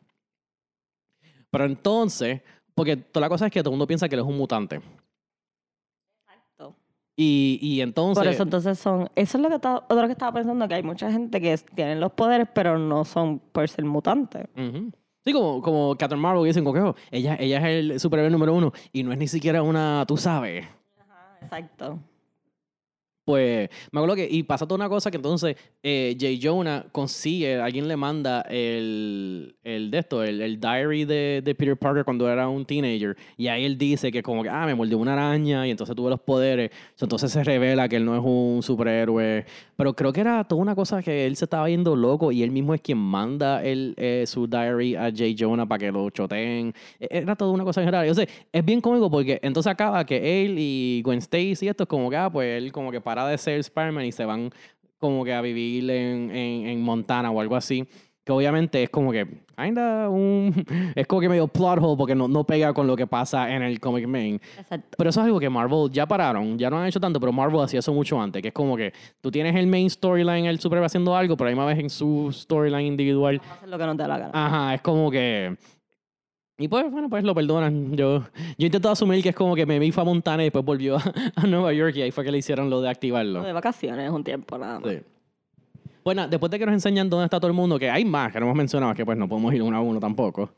Pero 1.50 1.64
entonces, 1.64 2.42
porque 2.74 2.98
toda 2.98 3.22
la 3.22 3.30
cosa 3.30 3.46
es 3.46 3.52
que 3.52 3.60
todo 3.60 3.70
el 3.70 3.76
mundo 3.76 3.86
piensa 3.86 4.06
que 4.06 4.16
él 4.16 4.20
es 4.20 4.26
un 4.26 4.36
mutante. 4.36 4.82
Exacto. 6.26 6.76
Y, 7.16 7.58
y 7.62 7.80
entonces... 7.80 8.22
Por 8.22 8.30
eso 8.30 8.42
entonces 8.42 8.78
son... 8.78 9.08
Eso 9.14 9.38
es 9.38 9.42
lo 9.42 9.48
que 9.48 9.54
estaba, 9.54 9.86
otro 9.88 10.04
que 10.04 10.12
estaba 10.12 10.32
pensando, 10.32 10.68
que 10.68 10.74
hay 10.74 10.82
mucha 10.82 11.10
gente 11.10 11.40
que 11.40 11.56
tienen 11.74 12.00
los 12.00 12.12
poderes, 12.12 12.48
pero 12.54 12.78
no 12.78 13.06
son 13.06 13.38
por 13.38 13.66
ser 13.66 13.86
mutantes. 13.86 14.46
Ujú. 14.58 14.92
Sí, 15.26 15.32
como, 15.32 15.62
como 15.62 15.96
Captain 15.96 16.20
Marvel 16.20 16.52
como 16.64 16.74
que, 16.74 16.80
"Oh, 16.80 16.94
ella, 17.10 17.36
ella 17.40 17.58
es 17.58 17.64
el 17.92 18.00
superhéroe 18.00 18.30
número 18.30 18.52
uno 18.54 18.72
y 18.92 19.02
no 19.02 19.12
es 19.12 19.18
ni 19.18 19.26
siquiera 19.26 19.62
una, 19.62 20.04
tú 20.06 20.16
sabes. 20.18 20.66
Exacto. 21.40 21.98
Pues 23.24 23.70
me 23.90 24.00
acuerdo 24.00 24.16
que, 24.16 24.28
y 24.30 24.42
pasa 24.42 24.66
toda 24.66 24.76
una 24.76 24.88
cosa 24.90 25.10
que 25.10 25.16
entonces 25.16 25.56
eh, 25.82 26.14
Jay 26.20 26.38
Jonah 26.42 26.84
consigue, 26.92 27.54
alguien 27.56 27.88
le 27.88 27.96
manda 27.96 28.42
el, 28.42 29.56
el 29.64 29.90
de 29.90 29.98
esto, 29.98 30.22
el, 30.22 30.42
el 30.42 30.60
diary 30.60 31.06
de, 31.06 31.40
de 31.42 31.54
Peter 31.54 31.74
Parker 31.74 32.04
cuando 32.04 32.28
era 32.30 32.46
un 32.50 32.66
teenager, 32.66 33.16
y 33.38 33.46
ahí 33.46 33.64
él 33.64 33.78
dice 33.78 34.12
que 34.12 34.22
como 34.22 34.42
que, 34.42 34.50
ah, 34.50 34.66
me 34.66 34.74
mordió 34.74 34.98
una 34.98 35.14
araña 35.14 35.66
y 35.66 35.70
entonces 35.70 35.96
tuve 35.96 36.10
los 36.10 36.20
poderes, 36.20 36.70
entonces 37.00 37.32
se 37.32 37.42
revela 37.42 37.88
que 37.88 37.96
él 37.96 38.04
no 38.04 38.14
es 38.14 38.22
un 38.22 38.62
superhéroe, 38.62 39.46
pero 39.74 39.94
creo 39.96 40.12
que 40.12 40.20
era 40.20 40.44
toda 40.44 40.60
una 40.60 40.74
cosa 40.74 41.02
que 41.02 41.24
él 41.24 41.34
se 41.36 41.46
estaba 41.46 41.66
yendo 41.70 41.96
loco 41.96 42.30
y 42.30 42.42
él 42.42 42.50
mismo 42.50 42.74
es 42.74 42.82
quien 42.82 42.98
manda 42.98 43.64
el, 43.64 43.94
eh, 43.96 44.24
su 44.26 44.46
diary 44.46 44.96
a 44.96 45.10
Jay 45.10 45.34
Jonah 45.38 45.64
para 45.64 45.78
que 45.78 45.90
lo 45.90 46.10
choteen, 46.10 46.74
E- 47.00 47.08
era 47.10 47.34
toda 47.36 47.52
una 47.52 47.64
cosa 47.64 47.80
en 47.80 47.86
general, 47.86 48.06
yo 48.06 48.14
sé, 48.14 48.28
es 48.52 48.62
bien 48.64 48.82
cómico 48.82 49.10
porque 49.10 49.38
entonces 49.42 49.70
acaba 49.72 50.04
que 50.04 50.44
él 50.44 50.56
y 50.58 51.00
Gwen 51.02 51.20
Stacy 51.20 51.68
esto 51.68 51.84
es 51.84 51.88
como 51.88 52.10
que, 52.10 52.16
ah, 52.16 52.28
pues 52.30 52.62
él 52.62 52.70
como 52.70 52.92
que 52.92 53.00
para 53.00 53.13
de 53.28 53.38
ser 53.38 53.60
Spider-Man 53.60 54.04
y 54.04 54.12
se 54.12 54.24
van 54.24 54.50
como 54.98 55.24
que 55.24 55.34
a 55.34 55.40
vivir 55.40 55.88
en, 55.90 56.30
en, 56.30 56.66
en 56.66 56.82
Montana 56.82 57.30
o 57.30 57.40
algo 57.40 57.56
así. 57.56 57.86
Que 58.24 58.32
obviamente 58.32 58.82
es 58.82 58.88
como 58.88 59.12
que, 59.12 59.26
kinda 59.54 60.08
un, 60.08 60.64
es 60.96 61.06
como 61.06 61.20
que 61.20 61.28
medio 61.28 61.46
plot 61.46 61.78
hole 61.82 61.96
porque 61.98 62.14
no, 62.14 62.26
no 62.26 62.44
pega 62.44 62.72
con 62.72 62.86
lo 62.86 62.96
que 62.96 63.06
pasa 63.06 63.54
en 63.54 63.62
el 63.62 63.78
comic 63.80 64.06
main. 64.06 64.40
Exacto. 64.58 64.96
Pero 64.96 65.10
eso 65.10 65.20
es 65.20 65.26
algo 65.26 65.38
que 65.38 65.50
Marvel 65.50 65.90
ya 65.92 66.06
pararon, 66.06 66.58
ya 66.58 66.70
no 66.70 66.78
han 66.78 66.86
hecho 66.86 66.98
tanto, 66.98 67.20
pero 67.20 67.32
Marvel 67.32 67.60
hacía 67.60 67.80
eso 67.80 67.92
mucho 67.92 68.18
antes, 68.18 68.40
que 68.40 68.48
es 68.48 68.54
como 68.54 68.78
que 68.78 68.94
tú 69.20 69.30
tienes 69.30 69.54
el 69.56 69.66
main 69.66 69.90
storyline, 69.90 70.46
el 70.46 70.58
superhéroe 70.58 70.86
haciendo 70.86 71.14
algo, 71.14 71.36
pero 71.36 71.50
ahí 71.50 71.54
más 71.54 71.66
vez 71.66 71.78
en 71.80 71.90
su 71.90 72.30
storyline 72.32 72.86
individual 72.86 73.42
lo 73.66 73.78
que 73.78 73.84
no 73.84 73.94
te 73.94 74.02
da 74.02 74.08
la 74.08 74.18
gana. 74.18 74.30
Ajá, 74.32 74.74
es 74.74 74.80
como 74.80 75.10
que. 75.10 75.54
Y 76.56 76.68
pues, 76.68 76.88
bueno, 76.90 77.08
pues 77.10 77.24
lo 77.24 77.34
perdonan. 77.34 77.96
Yo, 77.96 78.20
yo 78.56 78.66
intento 78.66 78.88
asumir 78.90 79.22
que 79.22 79.30
es 79.30 79.34
como 79.34 79.54
que 79.56 79.66
me 79.66 79.90
fue 79.92 80.02
a 80.02 80.04
Montana 80.04 80.42
y 80.42 80.46
después 80.46 80.64
volvió 80.64 80.96
a, 80.96 81.02
a 81.36 81.46
Nueva 81.46 81.72
York 81.72 81.96
y 81.96 82.02
ahí 82.02 82.10
fue 82.12 82.24
que 82.24 82.30
le 82.30 82.38
hicieron 82.38 82.70
lo 82.70 82.80
de 82.80 82.88
activarlo. 82.88 83.42
De 83.42 83.52
vacaciones 83.52 84.08
un 84.10 84.22
tiempo 84.22 84.56
nada 84.56 84.78
más. 84.78 84.90
Sí. 84.92 84.98
Bueno, 86.04 86.28
después 86.28 86.50
de 86.50 86.58
que 86.58 86.66
nos 86.66 86.74
enseñan 86.74 87.08
dónde 87.10 87.24
está 87.24 87.38
todo 87.40 87.48
el 87.48 87.54
mundo, 87.56 87.78
que 87.78 87.90
hay 87.90 88.04
más 88.04 88.30
que 88.32 88.38
no 88.38 88.46
hemos 88.46 88.56
mencionado, 88.56 88.94
que 88.94 89.04
pues 89.04 89.16
no 89.18 89.26
podemos 89.28 89.52
ir 89.54 89.62
uno 89.62 89.76
a 89.76 89.80
uno 89.80 89.98
tampoco. 89.98 90.50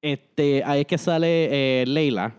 Este, 0.00 0.62
ahí 0.64 0.80
es 0.80 0.86
que 0.86 0.98
sale 0.98 1.82
eh, 1.82 1.86
Leila, 1.86 2.32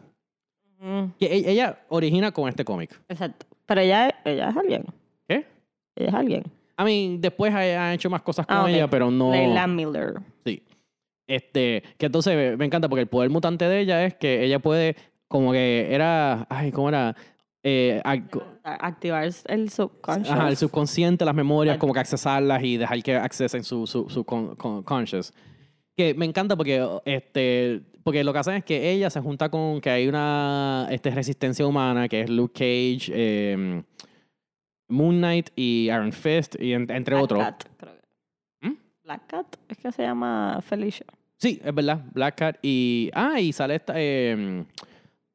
que 1.19 1.25
e- 1.25 1.51
ella 1.51 1.79
origina 1.89 2.31
con 2.31 2.49
este 2.49 2.65
cómic. 2.65 2.99
Exacto. 3.07 3.45
Pero 3.65 3.81
ella, 3.81 4.09
ella 4.25 4.49
es 4.49 4.57
alguien. 4.57 4.85
¿Qué? 5.27 5.45
Ella 5.95 6.09
es 6.09 6.13
alguien. 6.13 6.43
I 6.79 6.83
mean, 6.83 7.21
después 7.21 7.53
ha, 7.53 7.59
ha 7.59 7.93
hecho 7.93 8.09
más 8.09 8.21
cosas 8.21 8.45
con 8.45 8.57
Ah, 8.57 8.69
ella, 8.71 8.89
pero 8.89 9.09
no. 9.11 9.31
Leila 9.31 9.67
Miller. 9.67 10.15
Sí. 10.45 10.61
Este, 11.27 11.83
que 11.97 12.05
entonces 12.07 12.57
me- 12.57 12.65
encanta 12.65 12.87
porque 12.89 13.01
el 13.01 13.07
poder 13.07 13.29
mutante 13.29 13.65
de 13.65 13.81
ella 13.81 14.05
es 14.05 14.15
que 14.15 14.43
ella 14.45 14.59
puede, 14.59 14.95
como 15.27 15.51
que 15.51 15.93
era, 15.93 16.47
ay, 16.49 16.71
¿cómo 16.71 16.87
era? 16.89 17.15
Eh, 17.63 18.01
ac- 18.05 18.41
Activar 18.63 19.25
el 19.25 19.69
subconscious. 19.69 20.29
ajá, 20.31 20.47
el 20.47 20.55
subconsciente, 20.55 21.25
las 21.25 21.35
memorias, 21.35 21.77
como 21.77 21.93
que 21.93 21.99
accesarlas 21.99 22.63
y 22.63 22.77
dejar 22.77 23.03
que 23.03 23.15
accesen 23.15 23.63
su, 23.63 23.85
su, 23.87 24.09
su 24.09 24.23
con- 24.23 24.55
con- 24.55 24.83
conscious. 24.83 25.33
Que 25.97 26.13
me 26.13 26.25
encanta 26.25 26.55
porque, 26.55 26.87
este, 27.03 27.81
porque 28.03 28.23
lo 28.23 28.31
que 28.31 28.39
hacen 28.39 28.53
es 28.53 28.63
que 28.63 28.91
ella 28.91 29.09
se 29.09 29.19
junta 29.19 29.49
con 29.49 29.81
que 29.81 29.89
hay 29.89 30.07
una 30.07 30.87
este, 30.91 31.09
resistencia 31.11 31.67
humana, 31.67 32.07
que 32.07 32.21
es 32.21 32.29
Luke 32.29 32.53
Cage, 32.53 33.11
eh, 33.13 33.83
Moon 34.89 35.17
Knight 35.17 35.49
y 35.55 35.87
Iron 35.87 36.13
Fist, 36.13 36.55
y 36.61 36.71
en- 36.71 36.89
entre 36.89 37.15
Black 37.15 37.23
otros. 37.23 37.39
Cat, 37.43 37.63
creo 37.77 37.93
que. 38.61 38.67
¿Mm? 38.69 38.77
Black 39.03 39.27
Cat 39.27 39.55
es 39.67 39.77
que 39.77 39.91
se 39.91 40.03
llama 40.03 40.59
Felicia. 40.61 41.05
Sí, 41.37 41.61
es 41.63 41.73
verdad. 41.73 42.03
Black 42.13 42.35
Cat 42.35 42.57
y. 42.61 43.09
Ah, 43.13 43.39
y 43.39 43.53
sale 43.53 43.75
esta. 43.75 43.93
eh, 43.95 44.65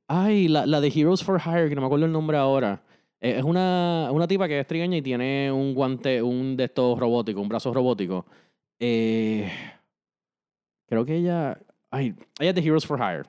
ay, 0.08 0.48
la, 0.48 0.66
la 0.66 0.80
de 0.80 0.88
Heroes 0.88 1.22
for 1.22 1.40
Hire, 1.40 1.68
que 1.68 1.74
no 1.74 1.80
me 1.80 1.86
acuerdo 1.86 2.06
el 2.06 2.12
nombre 2.12 2.36
ahora. 2.36 2.82
Eh, 3.20 3.36
es 3.38 3.44
una, 3.44 4.08
una 4.10 4.26
tipa 4.26 4.48
que 4.48 4.58
es 4.60 4.66
trigueña 4.66 4.96
y 4.96 5.02
tiene 5.02 5.50
un 5.52 5.74
guante, 5.74 6.20
un 6.20 6.56
de 6.56 6.64
estos 6.64 6.98
robóticos, 6.98 7.40
un 7.42 7.48
brazo 7.48 7.72
robótico. 7.72 8.26
Eh, 8.80 9.48
creo 10.88 11.04
que 11.04 11.16
ella. 11.16 11.58
Ay, 11.90 12.14
ella 12.40 12.50
es 12.50 12.54
de 12.56 12.62
Heroes 12.62 12.86
for 12.86 12.98
Hire. 12.98 13.24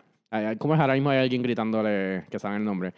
¿Cómo 0.57 0.73
es 0.73 0.79
ahora 0.79 0.95
mismo 0.95 1.12
hay 1.12 1.19
alguien 1.19 1.43
gritándole 1.43 2.25
que 2.31 2.39
sabe 2.39 2.55
el 2.55 2.63
nombre? 2.63 2.91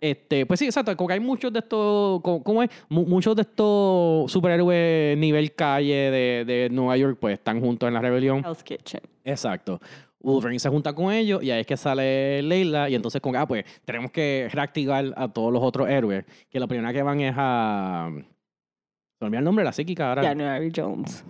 Este, 0.00 0.44
pues 0.46 0.60
sí, 0.60 0.66
exacto. 0.66 0.96
Como 0.96 1.08
que 1.08 1.14
hay 1.14 1.20
muchos 1.20 1.52
de 1.52 1.60
estos. 1.60 2.20
¿Cómo 2.20 2.62
es? 2.62 2.70
Mu- 2.88 3.06
muchos 3.06 3.34
de 3.36 3.42
estos 3.42 4.30
superhéroes 4.30 5.16
nivel 5.16 5.54
calle 5.54 6.10
de, 6.10 6.44
de 6.44 6.68
Nueva 6.70 6.96
York, 6.96 7.18
pues 7.20 7.34
están 7.34 7.60
juntos 7.60 7.86
en 7.86 7.94
la 7.94 8.00
rebelión. 8.00 8.42
Hell's 8.44 8.62
Kitchen. 8.62 9.00
Exacto. 9.24 9.80
Wolverine 10.20 10.58
se 10.58 10.70
junta 10.70 10.94
con 10.94 11.12
ellos 11.12 11.42
y 11.42 11.50
ahí 11.50 11.60
es 11.60 11.66
que 11.66 11.76
sale 11.76 12.40
Leila 12.42 12.88
y 12.88 12.94
entonces 12.94 13.20
con 13.20 13.36
ah, 13.36 13.46
pues 13.46 13.64
tenemos 13.84 14.10
que 14.10 14.48
reactivar 14.50 15.12
a 15.16 15.28
todos 15.28 15.52
los 15.52 15.62
otros 15.62 15.88
héroes. 15.88 16.24
Que 16.50 16.58
la 16.58 16.66
primera 16.66 16.92
que 16.92 17.02
van 17.02 17.20
es 17.20 17.34
a... 17.36 18.08
Se 18.10 19.24
me 19.24 19.26
olvidó 19.26 19.38
el 19.40 19.44
nombre 19.44 19.62
de 19.62 19.66
la 19.66 19.72
psíquica 19.72 20.08
ahora. 20.08 20.22
January 20.22 20.72
Jones. 20.74 21.24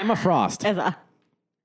Emma 0.00 0.14
Frost. 0.16 0.64
Esa. 0.64 1.00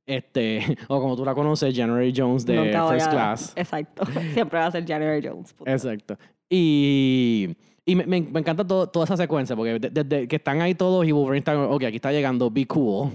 Este, 0.08 0.62
o 0.88 1.00
como 1.02 1.16
tú 1.16 1.24
la 1.26 1.36
conoces, 1.36 1.76
January 1.76 2.12
Jones 2.16 2.46
de 2.46 2.56
Nunca 2.56 2.88
First 2.88 3.08
a- 3.08 3.10
Class. 3.12 3.54
Exacto. 3.56 4.04
Siempre 4.34 4.58
va 4.58 4.66
a 4.68 4.72
ser 4.72 4.86
January 4.88 5.22
Jones. 5.28 5.54
puto. 5.54 5.70
Exacto. 5.70 6.18
Y, 6.50 7.50
y 7.86 7.96
me, 7.96 8.06
me- 8.06 8.22
me 8.22 8.40
encanta 8.40 8.66
todo- 8.66 8.88
toda 8.88 9.04
esa 9.06 9.18
secuencia, 9.18 9.56
porque 9.56 9.78
de- 9.80 9.90
desde 10.04 10.28
que 10.28 10.38
están 10.38 10.62
ahí 10.62 10.74
todos 10.76 11.06
y 11.06 11.12
Wolverine 11.12 11.40
está, 11.40 11.62
ok, 11.62 11.84
aquí 11.84 11.98
está 11.98 12.12
llegando, 12.12 12.50
be 12.50 12.66
cool. 12.66 13.12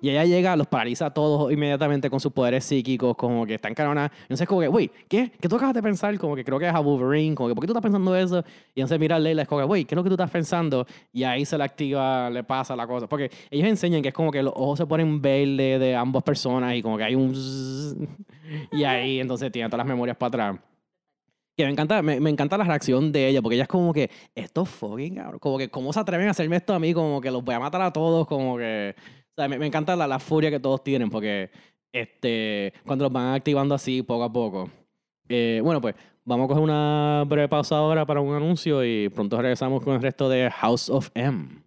Y 0.00 0.10
ella 0.10 0.24
llega, 0.24 0.56
los 0.56 0.66
paraliza 0.66 1.06
a 1.06 1.10
todos 1.14 1.52
inmediatamente 1.52 2.10
con 2.10 2.20
sus 2.20 2.32
poderes 2.32 2.64
psíquicos, 2.64 3.16
como 3.16 3.46
que 3.46 3.54
están 3.54 3.74
caronas. 3.74 4.10
Entonces, 4.22 4.46
como 4.46 4.60
que, 4.60 4.68
güey, 4.68 4.90
¿qué? 5.08 5.30
¿Qué 5.40 5.48
tú 5.48 5.56
acabas 5.56 5.74
de 5.74 5.82
pensar? 5.82 6.16
Como 6.18 6.34
que 6.34 6.44
creo 6.44 6.58
que 6.58 6.66
es 6.66 6.74
a 6.74 6.80
Wolverine, 6.80 7.34
como 7.34 7.48
que, 7.48 7.54
¿por 7.54 7.62
qué 7.62 7.66
tú 7.66 7.72
estás 7.72 7.82
pensando 7.82 8.14
eso? 8.16 8.44
Y 8.74 8.80
entonces 8.80 8.98
mira 8.98 9.16
a 9.16 9.18
Leila, 9.18 9.42
es 9.42 9.48
como 9.48 9.60
que, 9.60 9.66
güey, 9.66 9.84
¿qué 9.84 9.94
es 9.94 9.96
lo 9.96 10.02
que 10.02 10.10
tú 10.10 10.14
estás 10.14 10.30
pensando? 10.30 10.86
Y 11.12 11.24
ahí 11.24 11.44
se 11.44 11.56
le 11.56 11.64
activa, 11.64 12.30
le 12.30 12.44
pasa 12.44 12.74
la 12.74 12.86
cosa. 12.86 13.08
Porque 13.08 13.30
ellos 13.50 13.68
enseñan 13.68 14.02
que 14.02 14.08
es 14.08 14.14
como 14.14 14.30
que 14.30 14.42
los 14.42 14.52
ojos 14.56 14.78
se 14.78 14.86
ponen 14.86 15.20
verde 15.20 15.78
de 15.78 15.94
ambas 15.94 16.22
personas 16.22 16.74
y 16.74 16.82
como 16.82 16.96
que 16.96 17.04
hay 17.04 17.14
un... 17.14 17.32
y 18.72 18.84
ahí 18.84 19.20
entonces 19.20 19.50
tiene 19.52 19.68
todas 19.68 19.78
las 19.78 19.86
memorias 19.86 20.16
para 20.16 20.28
atrás. 20.28 20.60
Que 21.56 21.64
me 21.64 21.72
encanta, 21.72 22.02
me, 22.02 22.20
me 22.20 22.30
encanta 22.30 22.56
la 22.56 22.62
reacción 22.62 23.10
de 23.10 23.26
ella, 23.26 23.42
porque 23.42 23.56
ella 23.56 23.64
es 23.64 23.68
como 23.68 23.92
que, 23.92 24.08
esto 24.32 24.64
fucking 24.64 25.16
cabrón, 25.16 25.40
como 25.40 25.58
que, 25.58 25.68
¿cómo 25.68 25.92
se 25.92 25.98
atreven 25.98 26.28
a 26.28 26.30
hacerme 26.30 26.54
esto 26.54 26.72
a 26.72 26.78
mí? 26.78 26.94
Como 26.94 27.20
que 27.20 27.32
los 27.32 27.42
voy 27.42 27.56
a 27.56 27.58
matar 27.58 27.82
a 27.82 27.92
todos, 27.92 28.28
como 28.28 28.56
que, 28.56 28.94
Me, 29.46 29.66
encanta 29.66 29.94
la, 29.94 30.06
la 30.06 30.18
furia 30.18 30.50
que 30.50 30.58
todos 30.58 30.82
tienen 30.82 31.10
porque 31.10 31.50
este, 31.92 32.72
cuando 32.86 33.04
los 33.04 33.12
van 33.12 33.34
activando 33.34 33.74
así 33.74 34.02
poco 34.02 34.24
a 34.24 34.32
poco. 34.32 34.70
Eh, 35.28 35.60
bueno, 35.62 35.80
pues 35.80 35.94
vamos 36.24 36.44
a 36.44 36.48
coger 36.48 36.62
una 36.62 37.24
breve 37.26 37.48
pausa 37.48 37.76
ahora 37.76 38.06
para 38.06 38.20
un 38.20 38.34
anuncio 38.34 38.84
y 38.84 39.08
pronto 39.08 39.40
regresamos 39.40 39.82
con 39.82 39.94
el 39.94 40.02
resto 40.02 40.28
de 40.28 40.50
House 40.50 40.88
of 40.90 41.10
M. 41.14 41.62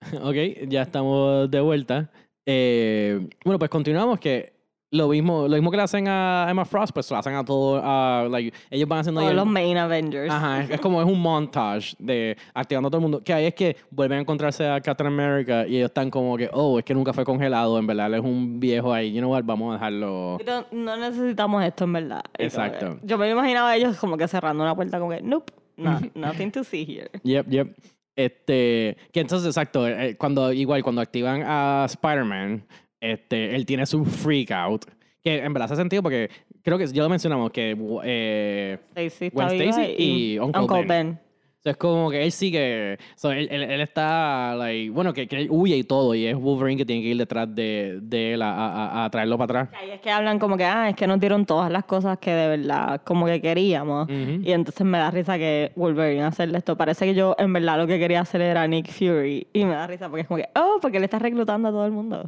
ok, 0.22 0.68
ya 0.68 0.82
estamos 0.82 1.50
de 1.50 1.60
vuelta. 1.60 2.10
Eh, 2.46 3.28
bueno, 3.44 3.58
pues 3.58 3.70
continuamos 3.70 4.18
que 4.18 4.51
lo 4.92 5.08
mismo, 5.08 5.48
lo 5.48 5.56
mismo 5.56 5.70
que 5.70 5.78
le 5.78 5.82
hacen 5.82 6.06
a 6.06 6.46
Emma 6.48 6.66
Frost, 6.66 6.92
pues 6.92 7.10
lo 7.10 7.16
hacen 7.16 7.34
a 7.34 7.44
todos, 7.44 7.80
a, 7.82 8.28
like, 8.30 8.52
ellos 8.70 8.86
van 8.86 9.00
haciendo 9.00 9.22
Todos 9.22 9.34
los 9.34 9.46
main 9.46 9.76
Avengers. 9.78 10.30
Ajá, 10.30 10.64
es, 10.64 10.80
como 10.80 11.00
es 11.00 11.08
un 11.08 11.18
montage 11.18 11.96
de 11.98 12.36
activando 12.52 12.88
a 12.88 12.90
todo 12.90 12.98
el 12.98 13.02
mundo. 13.02 13.22
Que 13.24 13.32
ahí 13.32 13.46
es 13.46 13.54
que 13.54 13.74
vuelven 13.90 14.18
a 14.18 14.20
encontrarse 14.20 14.68
a 14.68 14.80
Captain 14.82 15.06
America 15.06 15.66
y 15.66 15.76
ellos 15.76 15.88
están 15.88 16.10
como 16.10 16.36
que, 16.36 16.50
oh, 16.52 16.78
es 16.78 16.84
que 16.84 16.92
nunca 16.92 17.14
fue 17.14 17.24
congelado, 17.24 17.78
en 17.78 17.86
verdad, 17.86 18.08
él 18.08 18.14
es 18.14 18.20
un 18.20 18.60
viejo 18.60 18.92
ahí. 18.92 19.12
You 19.12 19.20
know 19.20 19.32
what, 19.32 19.44
vamos 19.44 19.70
a 19.70 19.74
dejarlo. 19.74 20.36
Pero 20.44 20.66
no 20.72 20.96
necesitamos 20.98 21.64
esto 21.64 21.84
en 21.84 21.92
verdad. 21.94 22.22
Exacto. 22.36 22.98
yo 23.02 23.16
me 23.16 23.30
imaginaba 23.30 23.70
a 23.70 23.76
ellos 23.76 23.96
como 23.96 24.18
que 24.18 24.28
cerrando 24.28 24.62
una 24.62 24.74
puerta 24.74 24.98
como 24.98 25.12
que, 25.12 25.22
nope, 25.22 25.52
no, 25.78 26.00
nothing 26.14 26.50
to 26.50 26.64
see 26.64 26.84
here. 26.84 27.10
Yep, 27.22 27.48
yep. 27.48 27.74
Este, 28.14 28.98
que 29.10 29.20
entonces, 29.20 29.46
exacto, 29.46 29.88
eh, 29.88 30.16
cuando, 30.18 30.52
igual, 30.52 30.82
cuando 30.82 31.00
activan 31.00 31.42
a 31.46 31.86
Spider-Man, 31.86 32.66
este, 33.02 33.54
él 33.54 33.66
tiene 33.66 33.84
su 33.84 34.04
freak 34.04 34.50
out. 34.52 34.84
Que 35.22 35.36
en 35.38 35.52
verdad 35.52 35.66
hace 35.66 35.76
sentido 35.76 36.02
porque 36.02 36.30
creo 36.62 36.78
que 36.78 36.86
ya 36.88 37.02
lo 37.02 37.08
mencionamos 37.08 37.50
que 37.52 37.76
eh, 38.04 38.78
Stacy 38.96 39.26
Stacy 39.36 39.94
y 39.98 40.38
Uncle 40.38 40.66
Ben. 40.80 40.88
Ben. 40.88 41.18
So, 41.64 41.70
es 41.70 41.76
como 41.76 42.10
que 42.10 42.24
él 42.24 42.32
sigue. 42.32 42.98
So, 43.14 43.30
él, 43.30 43.46
él, 43.52 43.62
él 43.62 43.80
está, 43.82 44.56
like, 44.56 44.90
bueno, 44.90 45.12
que, 45.12 45.28
que 45.28 45.36
él 45.42 45.46
huye 45.48 45.76
y 45.76 45.84
todo, 45.84 46.12
y 46.12 46.26
es 46.26 46.34
Wolverine 46.36 46.76
que 46.76 46.84
tiene 46.84 47.02
que 47.02 47.08
ir 47.10 47.16
detrás 47.16 47.54
de, 47.54 48.00
de 48.02 48.32
él 48.34 48.42
a, 48.42 48.50
a- 48.52 49.04
a 49.04 49.10
traerlo 49.10 49.38
para 49.38 49.60
atrás. 49.62 49.80
Ahí 49.80 49.92
es 49.92 50.00
que 50.00 50.10
hablan 50.10 50.40
como 50.40 50.56
que, 50.56 50.64
ah, 50.64 50.88
es 50.88 50.96
que 50.96 51.06
nos 51.06 51.20
dieron 51.20 51.46
todas 51.46 51.70
las 51.70 51.84
cosas 51.84 52.18
que 52.18 52.32
de 52.32 52.48
verdad 52.56 53.00
como 53.04 53.26
que 53.26 53.40
queríamos. 53.40 54.08
Ujú. 54.10 54.40
Y 54.42 54.50
entonces 54.50 54.84
me 54.84 54.98
da 54.98 55.12
risa 55.12 55.38
que 55.38 55.70
Wolverine 55.76 56.24
hacerle 56.24 56.58
esto. 56.58 56.76
Parece 56.76 57.06
que 57.06 57.14
yo 57.14 57.36
en 57.38 57.52
verdad 57.52 57.78
lo 57.78 57.86
que 57.86 57.96
quería 58.00 58.22
hacer 58.22 58.40
era 58.40 58.66
Nick 58.66 58.90
Fury. 58.90 59.46
Y 59.52 59.64
me 59.64 59.74
da 59.74 59.86
risa 59.86 60.08
porque 60.08 60.22
es 60.22 60.26
como 60.26 60.38
que, 60.38 60.48
oh, 60.56 60.78
porque 60.82 60.98
le 60.98 61.04
está 61.04 61.20
reclutando 61.20 61.68
a 61.68 61.70
todo 61.70 61.86
el 61.86 61.92
mundo. 61.92 62.24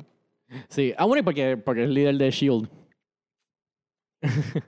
Sí, 0.69 0.93
ah, 0.97 1.05
bueno, 1.05 1.21
y 1.21 1.23
porque, 1.23 1.57
porque 1.57 1.85
es 1.85 1.91
líder 1.91 2.17
de 2.17 2.31
Shield. 2.31 2.69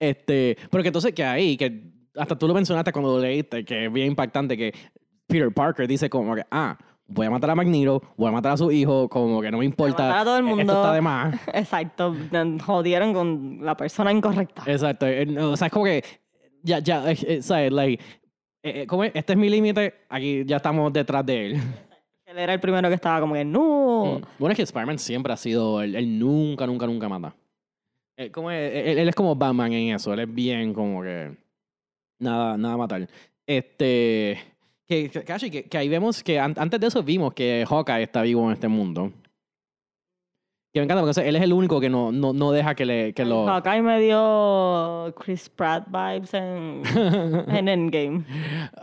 este, 0.00 0.56
pero 0.70 0.82
que 0.82 0.88
entonces 0.88 1.12
que 1.12 1.24
ahí, 1.24 1.56
que 1.56 1.82
hasta 2.16 2.36
tú 2.36 2.48
lo 2.48 2.54
mencionaste 2.54 2.92
cuando 2.92 3.16
lo 3.16 3.20
leíste, 3.20 3.64
que 3.64 3.86
es 3.86 3.92
bien 3.92 4.08
impactante 4.08 4.56
que 4.56 4.72
Peter 5.26 5.52
Parker 5.52 5.86
dice 5.86 6.08
como 6.08 6.34
que, 6.34 6.44
ah, 6.50 6.76
voy 7.06 7.26
a 7.26 7.30
matar 7.30 7.50
a 7.50 7.54
Magneto, 7.54 8.02
voy 8.16 8.28
a 8.28 8.32
matar 8.32 8.52
a 8.52 8.56
su 8.56 8.70
hijo, 8.70 9.08
como 9.08 9.40
que 9.40 9.50
no 9.50 9.58
me 9.58 9.64
importa. 9.64 10.04
matar 10.04 10.18
a 10.18 10.24
todo 10.24 10.36
el 10.36 10.42
mundo. 10.44 10.62
Esto 10.62 10.74
está 10.74 10.92
de 10.92 11.00
más. 11.00 11.34
Exacto. 11.54 12.14
Jodieron 12.64 13.12
con 13.12 13.58
la 13.62 13.76
persona 13.76 14.12
incorrecta. 14.12 14.62
Exacto. 14.66 15.06
eh, 15.06 15.26
O 15.38 15.56
sea, 15.56 15.66
es 15.66 15.72
como 15.72 15.84
que, 15.84 16.04
ya, 16.62 16.78
ya, 16.80 17.10
eh, 17.10 17.16
eh, 17.26 17.42
¿sabes? 17.42 17.72
Like, 17.72 18.04
como 18.86 19.04
es? 19.04 19.12
este 19.14 19.32
es 19.32 19.38
mi 19.38 19.48
límite, 19.48 19.94
aquí 20.08 20.44
ya 20.44 20.56
estamos 20.56 20.92
detrás 20.92 21.24
de 21.24 21.46
él. 21.46 21.60
Él 22.28 22.38
era 22.38 22.52
el 22.52 22.60
primero 22.60 22.88
que 22.88 22.94
estaba 22.94 23.20
como 23.20 23.32
que, 23.34 23.44
no. 23.44 24.18
Mm. 24.20 24.24
Bueno, 24.38 24.52
es 24.52 24.56
que 24.56 24.62
Spider-Man 24.64 24.98
siempre 24.98 25.32
ha 25.32 25.36
sido, 25.36 25.80
él, 25.80 25.96
él 25.96 26.18
nunca, 26.18 26.66
nunca, 26.66 26.86
nunca 26.86 27.08
mata. 27.08 27.34
Eh, 28.16 28.30
es- 28.34 28.98
él, 28.98 29.08
es 29.08 29.14
como 29.14 29.34
Batman 29.34 29.72
en 29.72 29.94
eso, 29.94 30.12
él 30.12 30.20
es 30.20 30.34
bien 30.34 30.74
como 30.74 31.02
que 31.02 31.30
nada, 32.18 32.56
nada 32.58 32.76
matar. 32.76 33.08
Este, 33.46 34.38
que, 34.86 35.08
que, 35.08 35.50
que, 35.50 35.64
que 35.64 35.78
ahí 35.78 35.88
vemos 35.88 36.22
que 36.22 36.38
an- 36.38 36.54
antes 36.58 36.78
de 36.78 36.86
eso 36.88 37.02
vimos 37.02 37.32
que 37.32 37.64
Hawkeye 37.66 38.02
está 38.02 38.20
vivo 38.22 38.44
en 38.46 38.52
este 38.52 38.68
mundo. 38.68 39.10
Que 40.78 40.82
me 40.82 40.84
encanta 40.84 41.02
porque 41.12 41.28
él 41.28 41.36
es 41.36 41.42
el 41.42 41.52
único 41.52 41.80
que 41.80 41.88
no, 41.90 42.12
no, 42.12 42.32
no 42.32 42.52
deja 42.52 42.74
que, 42.74 42.86
le, 42.86 43.12
que 43.12 43.24
lo... 43.24 43.46
Hawkeye 43.46 43.82
me 43.82 44.00
dio 44.00 45.12
Chris 45.18 45.48
Pratt 45.48 45.86
vibes 45.88 46.32
en, 46.34 46.82
en 47.48 47.68
Endgame. 47.68 48.24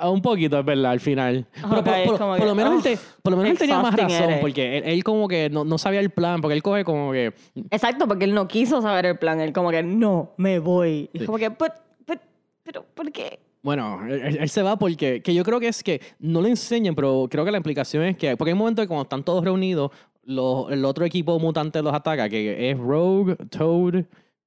Un 0.03 0.21
poquito, 0.21 0.60
es 0.60 0.65
verdad, 0.65 0.91
al 0.91 0.99
final. 0.99 1.45
Pero 1.53 1.67
por, 1.69 1.75
Hawkeye 1.86 2.05
por- 2.08 2.17
por 2.17 2.38
que, 2.39 2.45
lo 2.45 2.55
menos, 2.55 2.71
él, 2.73 2.77
"Ugh, 2.77 2.84
te- 2.84 2.99
por 3.21 3.31
lo 3.31 3.38
menos 3.38 3.51
él 3.51 3.58
tenía 3.58 3.79
más 3.79 3.95
razón, 3.95 4.12
eres". 4.23 4.39
porque 4.39 4.77
él, 4.77 4.84
él 4.86 5.03
como 5.03 5.27
que 5.27 5.49
no, 5.49 5.63
no 5.63 5.77
sabía 5.77 5.99
el 5.99 6.10
plan, 6.10 6.41
porque 6.41 6.55
él 6.55 6.63
coge 6.63 6.84
como 6.84 7.12
que... 7.12 7.34
Exacto, 7.71 8.08
porque 8.08 8.25
él 8.25 8.34
no 8.34 8.47
quiso 8.47 8.81
saber 8.81 9.05
el 9.05 9.17
plan. 9.17 9.39
Él 9.39 9.53
como 9.53 9.71
que, 9.71 9.84
no, 9.84 10.31
me 10.38 10.60
voy. 10.60 11.10
Y 11.13 11.19
Sí. 11.19 11.25
como 11.25 11.38
que, 11.38 11.49
"But- 11.49 11.71
but- 12.08 12.21
pero, 12.63 12.86
¿por 12.93 13.12
qué? 13.12 13.39
Bueno, 13.62 13.99
él, 14.08 14.21
él- 14.23 14.38
él 14.41 14.49
se 14.49 14.62
va 14.62 14.77
porque, 14.77 15.21
que 15.23 15.34
yo 15.34 15.43
creo 15.43 15.60
que 15.60 15.67
es 15.67 15.81
que 15.84 15.99
no 16.19 16.41
le 16.41 16.49
enseñan, 16.49 16.93
pero 16.93 17.27
creo 17.29 17.43
que 17.45 17.51
la 17.51 17.58
implicación 17.58 18.03
es 18.03 18.15
que, 18.15 18.38
porque 18.38 18.49
hay 18.51 18.53
un 18.53 18.60
momento 18.60 18.81
que 18.81 18.88
cuando 18.88 19.03
están 19.03 19.23
todos 19.23 19.43
reunidos, 19.43 19.89
los- 20.25 20.71
el 20.71 20.83
otro 20.85 21.05
equipo 21.05 21.39
mutante 21.39 21.81
los 21.81 21.93
ataca, 21.93 22.27
que 22.29 22.69
es 22.69 22.77
Rogue, 22.77 23.35
Toad, 23.49 24.03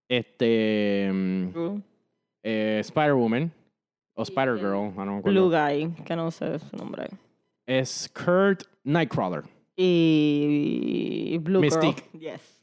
este, 0.09 1.11
eh, 2.43 2.79
Spider-Woman, 2.81 3.51
o 4.15 4.23
Spider-Girl, 4.23 4.95
no 4.97 5.07
me 5.07 5.19
acuerdo. 5.19 5.49
Blue 5.49 5.51
Guy, 5.51 5.93
que 6.05 6.17
no 6.17 6.31
sé 6.31 6.59
su 6.59 6.77
nombre. 6.77 7.09
Es 7.67 8.11
Kurt 8.15 8.63
Nightcrawler. 8.85 9.45
Y 9.77 11.39
Blue 11.39 11.61
Mystique. 11.61 12.03
Girl. 12.13 12.21
Yes. 12.21 12.58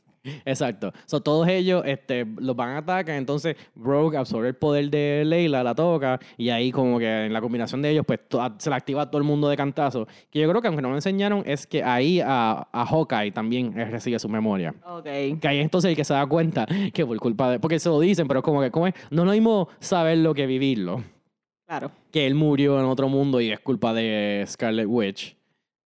Exacto. 0.46 0.92
So, 1.06 1.22
todos 1.22 1.48
ellos 1.48 1.84
este, 1.86 2.26
los 2.38 2.56
van 2.56 2.70
a 2.70 2.78
atacar, 2.80 3.16
entonces 3.16 3.56
Rogue 3.76 4.18
absorbe 4.18 4.50
el 4.50 4.56
poder 4.56 4.90
de 4.90 5.24
Leila, 5.26 5.64
la 5.64 5.76
toca, 5.76 6.20
y 6.38 6.50
ahí 6.50 6.72
como 6.72 7.00
que 7.00 7.26
en 7.26 7.34
la 7.34 7.42
combinación 7.42 7.82
de 7.82 7.92
ellos, 7.92 8.06
pues 8.06 8.20
se 8.58 8.70
la 8.70 8.76
activa 8.76 9.04
a 9.04 9.06
todo 9.10 9.18
el 9.20 9.28
mundo 9.28 9.50
de 9.50 9.58
cantazo. 9.58 10.08
Que 10.30 10.40
yo 10.40 10.50
creo 10.50 10.62
que 10.62 10.68
aunque 10.68 10.82
no 10.82 10.90
me 10.90 10.96
enseñaron, 10.96 11.44
es 11.46 11.68
que 11.68 11.84
ahí 11.84 12.20
a, 12.20 12.68
a 12.72 12.86
Hawkeye 12.86 13.32
también 13.32 13.78
él 13.78 13.92
recibe 13.92 14.20
su 14.20 14.30
memoria. 14.30 14.74
Ok. 14.86 15.04
Que 15.40 15.48
ahí 15.48 15.60
entonces 15.60 15.90
el 15.90 15.96
que 15.96 16.04
se 16.04 16.14
da 16.14 16.26
cuenta 16.26 16.66
que 16.94 17.06
por 17.06 17.18
culpa 17.20 17.52
de... 17.52 17.60
Porque 17.60 17.80
se 17.80 17.90
lo 17.90 18.00
dicen, 18.00 18.28
pero 18.28 18.40
es 18.40 18.44
como 18.44 18.62
que 18.62 18.72
como 18.72 18.88
es, 18.88 18.94
no 19.10 19.24
es 19.24 19.26
lo 19.28 19.32
mismo 19.34 19.70
saberlo 19.80 20.34
que 20.34 20.46
vivirlo. 20.46 21.04
Claro. 21.68 21.92
Que 22.12 22.28
él 22.28 22.36
murió 22.36 22.80
en 22.80 22.86
otro 22.86 23.10
mundo 23.10 23.42
y 23.42 23.52
es 23.52 23.60
culpa 23.60 23.94
de 23.94 24.44
Scarlet 24.48 24.86
Witch. 24.88 25.36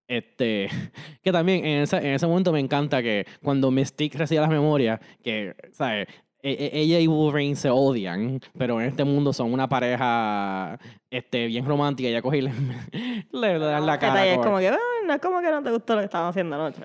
Este, 0.09 0.67
que 1.23 1.31
también 1.31 1.63
en 1.65 1.83
ese, 1.83 1.97
en 1.97 2.07
ese 2.15 2.25
momento 2.27 2.51
me 2.51 2.59
encanta 2.59 3.01
que 3.03 3.25
cuando 3.43 3.69
Mystique 3.71 4.17
recibe 4.17 4.41
las 4.41 4.49
memorias, 4.49 4.99
que, 5.23 5.55
¿sabes? 5.71 6.07
E- 6.41 6.51
e- 6.51 6.79
Ella 6.79 6.99
y 6.99 7.05
Wolverine 7.07 7.55
se 7.55 7.69
odian, 7.69 8.39
pero 8.57 8.79
en 8.81 8.87
este 8.87 9.03
mundo 9.03 9.33
son 9.33 9.53
una 9.53 9.67
pareja 9.69 10.79
este, 11.11 11.45
bien 11.47 11.65
romántica. 11.65 12.09
Ella 12.09 12.21
coge 12.21 12.37
y 12.37 12.41
le, 12.41 12.51
le 13.31 13.59
dan 13.59 13.85
la 13.85 13.99
cara. 13.99 14.25
Es 14.25 14.37
como- 14.39 14.57
que, 14.57 14.69
"Ah, 14.69 14.77
no 15.05 15.13
es 15.13 15.21
como 15.21 15.41
que 15.41 15.51
no 15.51 15.61
te 15.61 15.69
gustó 15.71 15.93
lo 15.95 15.99
que 16.01 16.05
estaban 16.05 16.29
haciendo 16.29 16.55
anoche. 16.55 16.81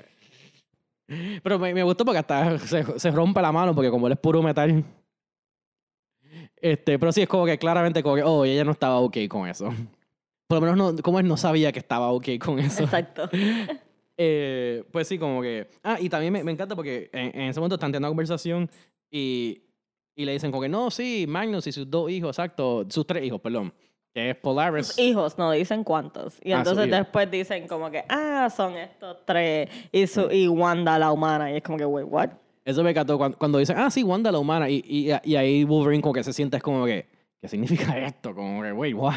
Pero 1.42 1.58
me, 1.58 1.72
me 1.72 1.82
gustó 1.82 2.04
porque 2.04 2.18
hasta 2.18 2.58
se, 2.58 2.98
se 2.98 3.10
rompe 3.10 3.40
la 3.40 3.52
mano 3.52 3.74
porque 3.74 3.90
como 3.90 4.06
él 4.06 4.14
es 4.14 4.18
puro 4.18 4.42
metal. 4.42 4.84
Este, 6.56 6.98
pero 6.98 7.12
sí 7.12 7.22
es 7.22 7.28
como 7.28 7.44
que 7.46 7.56
claramente 7.58 8.02
como 8.02 8.16
que, 8.16 8.22
oh, 8.22 8.44
ella 8.44 8.64
no 8.64 8.72
estaba 8.72 8.98
ok 8.98 9.16
con 9.28 9.48
eso. 9.48 9.72
Por 10.46 10.57
lo 10.57 10.61
menos 10.61 10.76
no, 10.96 11.02
como 11.02 11.18
él 11.20 11.26
no 11.26 11.37
sabía 11.37 11.72
que 11.72 11.78
estaba 11.78 12.11
ok 12.12 12.28
con 12.38 12.59
eso. 12.59 12.85
Exacto. 12.85 13.28
Eh, 14.16 14.85
pues 14.92 15.09
sí, 15.09 15.18
como 15.18 15.42
que. 15.42 15.66
Ah, 15.83 15.96
y 16.00 16.09
también 16.09 16.33
me, 16.33 16.44
me 16.44 16.52
encanta 16.52 16.76
porque 16.76 17.11
en, 17.12 17.35
en 17.35 17.48
ese 17.48 17.59
momento 17.59 17.74
están 17.74 17.90
teniendo 17.90 18.07
una 18.07 18.11
conversación 18.12 18.70
y, 19.11 19.62
y 20.14 20.24
le 20.24 20.30
dicen 20.33 20.52
como 20.52 20.62
que 20.62 20.68
no, 20.68 20.88
sí, 20.92 21.24
Magnus 21.28 21.66
y 21.66 21.72
sus 21.72 21.90
dos 21.90 22.09
hijos, 22.12 22.28
exacto, 22.30 22.87
sus 22.88 23.04
tres 23.09 23.24
hijos, 23.24 23.40
perdón. 23.40 23.74
Que 24.12 24.30
es 24.30 24.37
Polaris. 24.37 24.87
Sus 24.87 24.98
hijos, 25.00 25.37
no 25.37 25.50
dicen 25.50 25.83
cuántos. 25.83 26.38
Y 26.44 26.52
Ah, 26.52 26.59
entonces 26.59 26.88
después 26.88 27.28
dicen 27.28 27.66
como 27.66 27.90
que, 27.90 28.04
ah, 28.09 28.48
son 28.57 28.76
estos 28.76 29.16
tres. 29.26 29.68
Y, 29.90 30.07
su, 30.07 30.30
y 30.30 30.46
Wanda, 30.46 30.96
la 30.96 31.11
humana. 31.11 31.50
Y 31.50 31.57
es 31.57 31.62
como 31.64 31.76
que, 31.76 31.85
wait, 31.85 32.07
what? 32.09 32.28
Eso 32.64 32.85
me 32.85 32.90
encantó 32.90 33.18
cuando, 33.18 33.37
cuando 33.37 33.59
dicen, 33.59 33.76
ah, 33.76 33.90
sí, 33.90 34.04
Wanda 34.04 34.30
la 34.30 34.38
humana. 34.38 34.70
Y, 34.70 34.76
y, 34.87 35.11
y 35.28 35.35
ahí 35.35 35.64
Wolverine 35.64 36.00
como 36.00 36.12
que 36.12 36.22
se 36.22 36.33
siente 36.33 36.57
es 36.57 36.62
como 36.62 36.87
que, 36.87 37.09
¿qué 37.40 37.48
significa 37.48 37.98
esto? 37.98 38.33
Como 38.33 38.62
que, 38.62 38.70
wait, 38.70 38.94
what? 38.94 39.14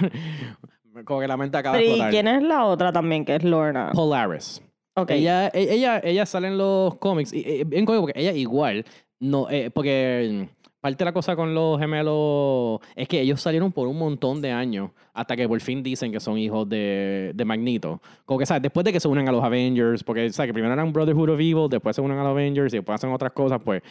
Como 1.06 1.20
que 1.20 1.28
la 1.28 1.38
mente 1.38 1.58
acaba 1.58 1.78
de 1.78 1.84
Pero 1.84 1.90
¿y 1.90 2.00
explotar. 2.00 2.12
quién 2.12 2.28
es 2.28 2.44
la 2.44 2.66
otra 2.66 2.92
también, 2.92 3.26
que 3.26 3.36
es 3.36 3.44
Lorna? 3.44 3.92
Polaris. 3.94 4.62
Ok. 4.96 5.12
Ella, 5.12 5.48
e- 5.50 5.74
ella, 5.74 6.00
ella 6.04 6.26
sale 6.26 6.48
en 6.48 6.58
los 6.58 6.96
cómics. 6.98 7.32
Y, 7.34 7.40
y- 7.40 7.64
bien 7.64 7.86
cómico 7.86 8.04
porque 8.06 8.20
ella 8.20 8.32
igual. 8.34 8.86
No, 9.20 9.50
eh, 9.50 9.70
porque 9.74 10.48
mm, 10.52 10.58
parte 10.80 10.98
de 11.00 11.06
la 11.06 11.12
cosa 11.14 11.36
con 11.36 11.54
los 11.56 11.80
gemelos 11.80 12.80
es 12.96 13.08
que 13.08 13.22
ellos 13.22 13.42
salieron 13.42 13.72
por 13.72 13.88
un 13.88 13.98
montón 13.98 14.42
de 14.42 14.52
años 14.52 14.92
hasta 15.14 15.36
que 15.36 15.48
por 15.48 15.60
fin 15.62 15.82
dicen 15.82 16.12
que 16.12 16.20
son 16.20 16.38
hijos 16.38 16.68
de, 16.70 17.32
de 17.34 17.46
Magneto. 17.46 18.02
Como 18.26 18.40
que, 18.40 18.46
¿sabes? 18.46 18.62
Después 18.64 18.84
de 18.84 18.94
que 18.94 19.00
se 19.00 19.08
unen 19.08 19.28
a 19.28 19.32
los 19.32 19.44
Avengers, 19.44 20.04
porque, 20.04 20.30
¿sabes? 20.32 20.50
Que 20.50 20.54
primero 20.54 20.74
eran 20.74 20.94
Brotherhood 20.94 21.30
of 21.30 21.40
Evil, 21.40 21.68
después 21.70 21.96
se 21.96 22.02
unen 22.02 22.18
a 22.20 22.24
los 22.24 22.32
Avengers 22.32 22.74
y 22.74 22.78
después 22.78 22.96
hacen 22.96 23.12
otras 23.12 23.32
cosas, 23.32 23.60
pues 23.64 23.82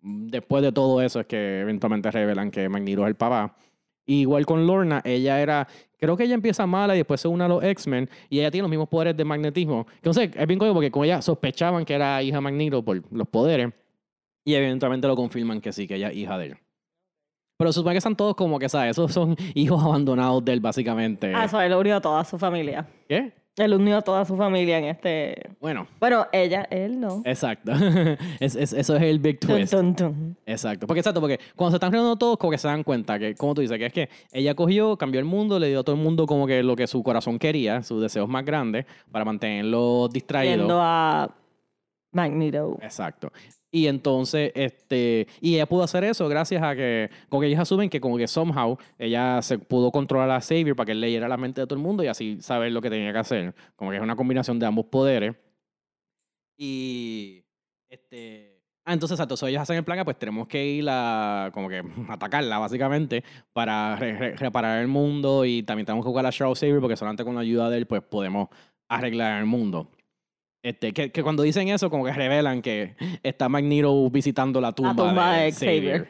mm, 0.00 0.28
después 0.28 0.62
de 0.62 0.72
todo 0.72 1.02
eso 1.02 1.20
es 1.20 1.26
que 1.26 1.60
eventualmente 1.60 2.10
revelan 2.10 2.50
que 2.50 2.68
Magneto 2.68 3.02
es 3.02 3.08
el 3.08 3.14
papá. 3.16 3.54
Igual 4.10 4.44
con 4.44 4.66
Lorna, 4.66 5.00
ella 5.04 5.40
era, 5.40 5.68
creo 5.96 6.16
que 6.16 6.24
ella 6.24 6.34
empieza 6.34 6.66
mala 6.66 6.96
y 6.96 6.98
después 6.98 7.20
se 7.20 7.28
une 7.28 7.44
a 7.44 7.48
los 7.48 7.62
X-Men 7.62 8.10
y 8.28 8.40
ella 8.40 8.50
tiene 8.50 8.62
los 8.62 8.70
mismos 8.70 8.88
poderes 8.88 9.16
de 9.16 9.24
magnetismo. 9.24 9.86
Entonces, 9.94 10.30
es 10.34 10.46
bien 10.48 10.58
cómico 10.58 10.74
porque 10.74 10.90
con 10.90 11.04
ella 11.04 11.22
sospechaban 11.22 11.84
que 11.84 11.94
era 11.94 12.20
hija 12.20 12.38
de 12.38 12.40
Magneto 12.40 12.84
por 12.84 13.00
los 13.12 13.28
poderes 13.28 13.72
y 14.44 14.54
eventualmente 14.54 15.06
lo 15.06 15.14
confirman 15.14 15.60
que 15.60 15.72
sí, 15.72 15.86
que 15.86 15.94
ella 15.94 16.08
es 16.08 16.16
hija 16.16 16.38
de 16.38 16.46
él. 16.46 16.56
Pero 17.56 17.72
supone 17.72 17.94
que 17.94 17.98
están 17.98 18.16
todos 18.16 18.34
como 18.34 18.58
que, 18.58 18.68
¿sabes? 18.68 18.90
Esos 18.92 19.12
son 19.12 19.36
hijos 19.54 19.80
abandonados 19.80 20.44
de 20.44 20.54
él, 20.54 20.60
básicamente. 20.60 21.32
Ah, 21.32 21.44
eso 21.44 21.60
él 21.60 21.72
unió 21.72 21.94
a 21.94 22.00
toda 22.00 22.24
su 22.24 22.36
familia. 22.36 22.88
¿Qué? 23.06 23.32
Él 23.64 23.74
unió 23.74 23.98
a 23.98 24.02
toda 24.02 24.24
su 24.24 24.36
familia 24.36 24.78
en 24.78 24.84
este. 24.84 25.50
Bueno, 25.60 25.86
Bueno, 26.00 26.26
ella, 26.32 26.66
él 26.70 26.98
no. 27.00 27.22
exacto. 27.24 27.72
Es- 28.40 28.56
es- 28.56 28.72
eso 28.72 28.96
es 28.96 29.02
el 29.02 29.18
big 29.18 29.38
twist. 29.38 29.72
Exacto. 30.46 30.86
Porque 30.86 31.00
exacto, 31.00 31.20
porque 31.20 31.38
cuando 31.56 31.72
se 31.72 31.76
están 31.76 31.92
reuniendo 31.92 32.16
todos, 32.16 32.36
como 32.38 32.50
que 32.50 32.58
se 32.58 32.68
dan 32.68 32.82
cuenta 32.82 33.18
que, 33.18 33.34
como 33.34 33.54
tú 33.54 33.60
dices, 33.60 33.78
que 33.78 33.86
es 33.86 33.92
que 33.92 34.08
ella 34.32 34.54
cogió, 34.54 34.96
cambió 34.96 35.18
el 35.20 35.26
mundo, 35.26 35.58
le 35.58 35.68
dio 35.68 35.80
a 35.80 35.82
todo 35.84 35.94
el 35.96 36.02
mundo 36.02 36.26
como 36.26 36.46
que 36.46 36.62
lo 36.62 36.74
que 36.76 36.86
su 36.86 37.02
corazón 37.02 37.38
quería, 37.38 37.82
sus 37.82 38.00
deseos 38.00 38.28
más 38.28 38.44
grandes, 38.44 38.86
para 39.12 39.24
mantenerlos 39.24 40.10
distraídos. 40.10 40.56
Yendo 40.58 40.78
a 40.80 41.34
Magneto. 42.12 42.78
Exacto. 42.82 43.30
Y 43.72 43.86
entonces, 43.86 44.50
este, 44.56 45.28
y 45.40 45.54
ella 45.54 45.66
pudo 45.66 45.84
hacer 45.84 46.02
eso 46.02 46.28
gracias 46.28 46.60
a 46.62 46.74
que, 46.74 47.08
como 47.28 47.40
que 47.40 47.46
ellos 47.46 47.60
asumen 47.60 47.88
que 47.88 48.00
como 48.00 48.16
que 48.18 48.26
somehow 48.26 48.76
ella 48.98 49.40
se 49.42 49.58
pudo 49.60 49.92
controlar 49.92 50.28
a 50.30 50.40
Xavier 50.40 50.74
para 50.74 50.86
que 50.86 50.92
él 50.92 51.00
leyera 51.00 51.28
la 51.28 51.36
mente 51.36 51.60
de 51.60 51.66
todo 51.68 51.76
el 51.76 51.82
mundo 51.82 52.02
y 52.02 52.08
así 52.08 52.38
saber 52.40 52.72
lo 52.72 52.80
que 52.82 52.90
tenía 52.90 53.12
que 53.12 53.18
hacer. 53.20 53.54
Como 53.76 53.90
que 53.92 53.96
es 53.98 54.02
una 54.02 54.16
combinación 54.16 54.58
de 54.58 54.66
ambos 54.66 54.86
poderes. 54.86 55.36
Y, 56.56 57.44
este, 57.88 58.60
ah, 58.84 58.92
entonces, 58.92 59.16
exacto, 59.16 59.36
so 59.36 59.46
ellos 59.46 59.62
hacen 59.62 59.76
el 59.76 59.84
plan, 59.84 60.04
pues 60.04 60.18
tenemos 60.18 60.46
que 60.48 60.64
ir 60.66 60.86
a, 60.88 61.50
como 61.54 61.68
que, 61.68 61.82
atacarla 62.08 62.58
básicamente 62.58 63.24
para 63.52 63.96
re- 63.96 64.18
re- 64.18 64.36
reparar 64.36 64.80
el 64.80 64.88
mundo 64.88 65.44
y 65.44 65.62
también 65.62 65.86
tenemos 65.86 66.04
que 66.04 66.08
jugar 66.10 66.26
a 66.26 66.32
Charles 66.32 66.58
Xavier 66.58 66.80
porque 66.80 66.96
solamente 66.96 67.24
con 67.24 67.34
la 67.34 67.40
ayuda 67.42 67.70
de 67.70 67.78
él, 67.78 67.86
pues 67.86 68.02
podemos 68.02 68.48
arreglar 68.88 69.38
el 69.40 69.46
mundo. 69.46 69.90
Este, 70.62 70.92
que, 70.92 71.10
que 71.10 71.22
cuando 71.22 71.42
dicen 71.42 71.68
eso, 71.68 71.88
como 71.88 72.04
que 72.04 72.12
revelan 72.12 72.60
que 72.60 72.94
está 73.22 73.48
Magneto 73.48 74.10
visitando 74.10 74.60
la 74.60 74.72
tumba, 74.72 74.90
La 74.90 74.96
tumba 74.96 75.32
de 75.36 75.44
de 75.44 75.52
Xavier. 75.52 76.08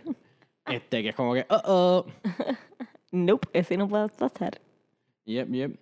Este, 0.66 1.02
que 1.02 1.08
es 1.10 1.14
como 1.14 1.34
que, 1.34 1.40
uh 1.40 1.60
oh. 1.64 2.06
Nope, 3.12 3.48
ese 3.52 3.76
no 3.76 3.88
puede 3.88 4.08
pasar. 4.08 4.60
Yep, 5.24 5.50
yep. 5.50 5.80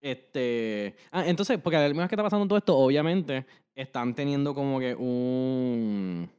Este. 0.00 0.96
Ah, 1.10 1.24
entonces, 1.26 1.58
porque 1.58 1.76
al 1.76 1.94
menos 1.94 2.08
que 2.08 2.14
está 2.14 2.22
pasando 2.22 2.46
todo 2.46 2.58
esto, 2.58 2.76
obviamente 2.76 3.46
están 3.74 4.14
teniendo 4.14 4.54
como 4.54 4.80
que 4.80 4.94
un. 4.94 6.30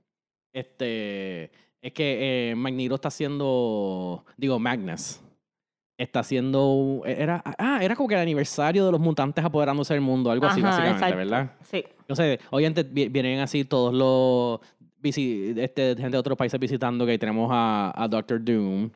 Este. 0.54 1.52
Es 1.82 1.94
que 1.94 2.52
eh, 2.52 2.56
Magneto 2.56 2.96
está 2.96 3.08
haciendo. 3.08 4.26
Digo, 4.38 4.60
Magnus. 4.60 5.22
Está 6.02 6.22
haciendo. 6.22 6.72
un- 6.74 7.08
Era, 7.08 7.44
ah, 7.60 7.80
era 7.82 7.96
como 7.96 8.10
que 8.10 8.16
el 8.16 8.22
aniversario 8.22 8.86
de 8.88 8.92
los 8.92 9.00
mutantes 9.00 9.46
apoderándose 9.46 9.94
del 9.94 10.02
mundo, 10.02 10.32
algo 10.32 10.48
así, 10.48 10.60
básicamente, 10.62 10.98
exacto. 10.98 11.18
¿verdad? 11.18 11.52
Sí. 11.64 11.84
Entonces, 12.00 12.40
obviamente 12.50 12.84
vi- 12.84 13.08
vienen 13.10 13.40
así 13.40 13.66
todos 13.66 13.94
los 13.94 14.60
este, 15.04 15.96
gente 15.96 16.12
de 16.12 16.18
otros 16.18 16.38
países 16.38 16.60
visitando, 16.60 17.06
que 17.06 17.12
ahí 17.14 17.18
tenemos 17.18 17.50
a, 17.52 17.92
a 17.96 18.08
Doctor 18.08 18.44
Doom. 18.44 18.90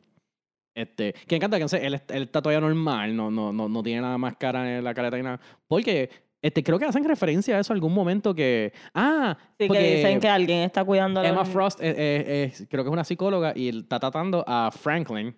Este, 0.74 1.14
que 1.26 1.36
encanta 1.36 1.56
que 1.56 1.62
no 1.64 1.68
sé, 1.68 1.86
él, 1.86 1.94
est- 1.94 2.10
él 2.10 2.24
está 2.24 2.42
todavía 2.42 2.60
normal, 2.60 3.16
no, 3.16 3.30
no, 3.30 3.52
no, 3.52 3.68
no 3.68 3.82
tiene 3.82 4.02
nada 4.02 4.18
más 4.18 4.36
cara 4.36 4.78
en 4.78 4.84
la 4.84 4.92
careta 4.92 5.16
ni 5.16 5.22
nada. 5.22 5.40
Porque 5.68 6.10
este, 6.42 6.62
creo 6.62 6.78
que 6.78 6.84
hacen 6.84 7.02
referencia 7.04 7.56
a 7.56 7.60
eso 7.60 7.72
algún 7.72 7.94
momento 7.94 8.34
que. 8.34 8.72
Ah, 8.94 9.36
Sí, 9.58 9.68
que 9.68 9.96
dicen 9.96 10.20
que 10.20 10.28
alguien 10.28 10.58
está 10.60 10.84
cuidando 10.84 11.20
a 11.20 11.26
Emma. 11.26 11.44
Frost 11.44 11.80
eh, 11.80 11.94
eh, 11.96 12.52
creo 12.68 12.84
que 12.84 12.88
es 12.90 12.92
una 12.92 13.04
psicóloga 13.04 13.52
y 13.56 13.68
él 13.68 13.78
está 13.80 13.98
tratando 14.00 14.44
a 14.46 14.70
Franklin. 14.70 15.34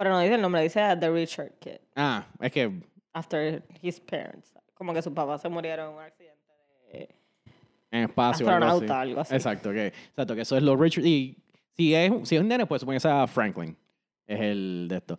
Pero 0.00 0.12
no 0.12 0.20
dice 0.20 0.34
el 0.36 0.40
nombre, 0.40 0.62
dice 0.62 0.80
The 0.98 1.10
Richard 1.10 1.52
Kid. 1.58 1.76
Ah, 1.94 2.26
es 2.40 2.50
que 2.50 2.72
After 3.12 3.62
his 3.82 4.00
parents. 4.00 4.54
Como 4.72 4.94
que 4.94 5.02
sus 5.02 5.12
papás 5.12 5.42
se 5.42 5.48
murieron 5.50 5.90
en 5.90 5.94
un 5.96 6.00
accidente 6.02 6.40
de 6.90 7.08
en 7.90 8.04
espacio. 8.04 8.46
o 8.46 8.48
algo 8.50 8.64
así. 8.64 8.72
astronauta, 8.76 9.00
algo 9.02 9.20
así. 9.20 9.34
Exacto, 9.34 9.70
que, 9.72 9.88
exacto, 9.88 10.34
que 10.34 10.40
eso 10.40 10.56
es 10.56 10.62
lo 10.62 10.74
Richard. 10.74 11.04
Y 11.04 11.36
si 11.76 11.94
es, 11.94 12.10
si 12.26 12.36
es 12.36 12.40
un 12.40 12.48
nene, 12.48 12.64
pues 12.64 12.80
supone 12.80 12.96
que 12.96 13.00
sea 13.00 13.26
Franklin. 13.26 13.76
Es 14.26 14.40
el 14.40 14.86
de 14.88 14.96
esto. 14.96 15.18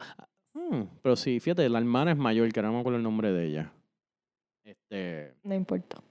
Hmm, 0.55 0.82
pero 1.03 1.15
sí, 1.15 1.39
fíjate, 1.39 1.69
la 1.69 1.77
hermana 1.77 2.11
es 2.13 2.17
mayor, 2.17 2.51
que 2.51 2.61
no 2.63 2.73
me 2.73 2.79
acuerdo 2.79 2.97
el 2.97 3.03
nombre 3.03 3.32
de 3.32 3.45
ella. 3.45 3.71
Este. 4.63 5.36
No 5.43 5.53
importa. 5.53 6.01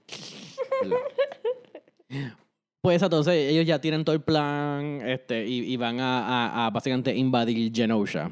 Pues 2.81 3.01
entonces 3.03 3.33
ellos 3.51 3.65
ya 3.65 3.79
tienen 3.81 4.03
todo 4.05 4.15
el 4.15 4.21
plan 4.21 5.01
este, 5.05 5.45
y, 5.45 5.71
y 5.73 5.77
van 5.77 5.99
a, 5.99 6.25
a- 6.63 6.65
a 6.65 6.69
básicamente 6.69 7.13
invadir 7.15 7.71
Genosha. 7.75 8.31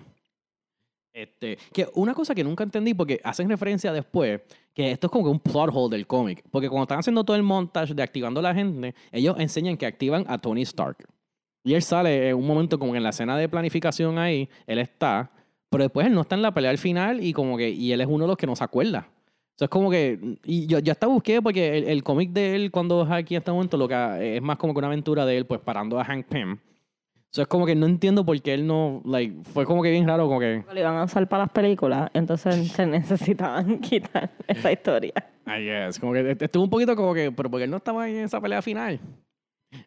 Este, 1.14 1.58
que 1.74 1.88
una 1.96 2.14
cosa 2.14 2.36
que 2.36 2.44
nunca 2.44 2.64
entendí, 2.64 2.94
porque 2.94 3.20
hacen 3.24 3.50
referencia 3.50 3.92
después, 3.92 4.42
que 4.74 4.92
esto 4.92 5.08
es 5.08 5.12
como 5.12 5.26
que 5.26 5.32
un 5.32 5.40
plot 5.40 5.72
hole 5.74 5.96
del 5.96 6.08
cómic. 6.08 6.44
Porque 6.52 6.70
cuando 6.70 6.84
están 6.84 7.00
haciendo 7.00 7.24
todo 7.24 7.36
el 7.36 7.44
montage 7.44 7.94
de 7.94 8.04
activando 8.04 8.40
a 8.40 8.44
la 8.44 8.54
gente, 8.54 8.94
ellos 9.12 9.36
enseñan 9.40 9.78
que 9.78 9.86
activan 9.86 10.26
a 10.28 10.38
Tony 10.38 10.62
Stark. 10.62 10.98
Y 11.64 11.74
él 11.74 11.82
sale 11.82 12.30
en 12.30 12.36
un 12.36 12.48
momento 12.48 12.80
como 12.80 12.96
en 12.96 13.04
la 13.04 13.10
escena 13.10 13.38
de 13.38 13.50
planificación 13.50 14.18
ahí, 14.18 14.50
él 14.66 14.80
está, 14.80 15.32
pero 15.70 15.84
después 15.84 16.08
él 16.08 16.14
no 16.14 16.22
está 16.22 16.36
en 16.36 16.42
la 16.42 16.54
pelea 16.54 16.72
al 16.72 16.78
final 16.78 17.24
y 17.24 17.34
como 17.34 17.58
que, 17.58 17.70
y 17.70 17.92
él 17.92 18.02
es 18.02 18.08
uno 18.08 18.24
de 18.24 18.30
los 18.30 18.38
que 18.38 18.48
no 18.48 18.56
se 18.56 18.64
acuerda. 18.64 19.08
O 19.10 19.58
sea, 19.60 19.66
es 19.66 19.70
como 19.70 19.92
que, 19.92 20.38
y 20.46 20.68
yo, 20.68 20.80
yo 20.80 20.92
hasta 20.92 21.08
busqué 21.08 21.42
porque 21.42 21.78
el, 21.78 21.84
el 21.90 22.04
cómic 22.04 22.32
de 22.32 22.56
él 22.56 22.72
cuando 22.72 23.04
es 23.04 23.12
aquí 23.12 23.36
en 23.36 23.40
este 23.40 23.52
momento 23.52 23.76
lo 23.76 23.88
que 23.88 24.38
es 24.38 24.42
más 24.42 24.58
como 24.58 24.74
que 24.74 24.78
una 24.78 24.88
aventura 24.88 25.26
de 25.26 25.38
él 25.38 25.46
pues 25.46 25.60
parando 25.60 26.00
a 26.00 26.06
Hank 26.06 26.28
Pym. 26.28 26.58
O 27.32 27.36
sea, 27.36 27.44
es 27.44 27.48
como 27.48 27.66
que 27.68 27.76
no 27.76 27.86
entiendo 27.86 28.26
por 28.26 28.42
qué 28.42 28.56
él 28.56 28.66
no, 28.66 29.04
like, 29.06 29.44
fue 29.54 29.64
como 29.64 29.84
que 29.84 29.92
bien 29.92 30.08
raro, 30.08 30.28
como 30.28 30.40
que, 30.40 30.64
Lo 30.74 30.80
iban 30.80 30.96
a 30.98 31.04
usar 31.04 31.30
para 31.30 31.44
las 31.44 31.52
películas, 31.52 32.10
entonces 32.16 32.68
se 32.72 32.86
necesitaban 32.88 33.78
quitar 33.82 34.32
esa 34.48 34.72
historia. 34.72 35.14
I 35.46 35.64
guess, 35.64 36.00
como 36.00 36.14
que 36.14 36.36
estuvo 36.40 36.64
un 36.64 36.70
poquito 36.72 36.96
como 36.96 37.14
que, 37.14 37.32
pero 37.32 37.50
porque 37.52 37.66
él 37.66 37.70
no 37.72 37.78
estaba 37.78 38.10
en 38.10 38.18
esa 38.18 38.42
pelea 38.42 38.62
final. 38.64 39.00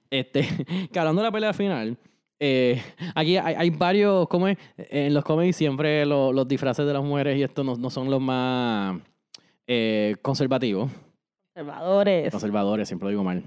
Este, 0.08 0.46
que 0.92 0.98
hablando 0.98 1.20
de 1.20 1.26
la 1.28 1.32
pelea 1.32 1.52
final, 1.52 1.96
eh, 2.38 2.80
aquí 3.14 3.36
hay, 3.36 3.54
hay 3.56 3.70
varios, 3.70 4.28
como 4.28 4.46
es, 4.46 4.56
en 4.76 5.12
los 5.12 5.24
cómics 5.24 5.56
siempre 5.56 6.06
lo- 6.06 6.32
los 6.32 6.46
disfraces 6.46 6.86
de 6.86 6.92
las 6.92 7.02
mujeres 7.02 7.36
y 7.38 7.42
esto 7.42 7.64
no, 7.64 7.74
no 7.76 7.90
son 7.90 8.08
los 8.08 8.20
más 8.20 9.00
eh, 9.66 10.14
conservativos. 10.22 10.90
Conservadores. 11.54 12.30
Conservadores, 12.30 12.86
siempre 12.88 13.06
lo 13.06 13.10
digo 13.10 13.24
mal. 13.24 13.42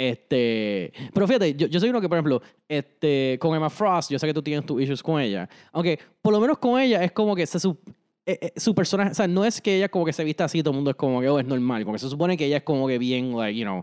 Este, 0.00 0.92
pero 1.12 1.26
fíjate, 1.26 1.54
yo, 1.56 1.66
yo 1.66 1.80
soy 1.80 1.90
uno 1.90 2.00
que, 2.00 2.08
por 2.08 2.16
ejemplo, 2.18 2.40
este, 2.68 3.36
con 3.40 3.56
Emma 3.56 3.68
Frost, 3.68 4.12
yo 4.12 4.18
sé 4.20 4.28
que 4.28 4.32
tú 4.32 4.40
tienes 4.42 4.64
tus 4.64 4.80
issues 4.80 5.02
con 5.02 5.20
ella. 5.20 5.48
Aunque, 5.72 5.98
por 6.22 6.32
lo 6.32 6.38
menos 6.38 6.56
con 6.58 6.80
ella, 6.80 7.02
es 7.02 7.10
como 7.10 7.34
que 7.34 7.44
se, 7.46 7.58
su, 7.58 7.76
eh, 8.24 8.38
eh, 8.40 8.52
su 8.54 8.76
personaje, 8.76 9.10
o 9.10 9.14
sea, 9.14 9.26
no 9.26 9.44
es 9.44 9.60
que 9.60 9.76
ella 9.76 9.88
como 9.88 10.04
que 10.04 10.12
se 10.12 10.22
vista 10.22 10.44
así, 10.44 10.62
todo 10.62 10.70
el 10.70 10.76
mundo 10.76 10.90
es 10.90 10.96
como 10.96 11.20
que, 11.20 11.28
oh, 11.28 11.40
es 11.40 11.46
normal. 11.46 11.82
Como 11.82 11.94
que 11.94 11.98
se 11.98 12.08
supone 12.08 12.36
que 12.36 12.46
ella 12.46 12.58
es 12.58 12.62
como 12.62 12.86
que 12.86 12.96
bien, 12.96 13.36
like, 13.36 13.58
you 13.58 13.64
know, 13.64 13.82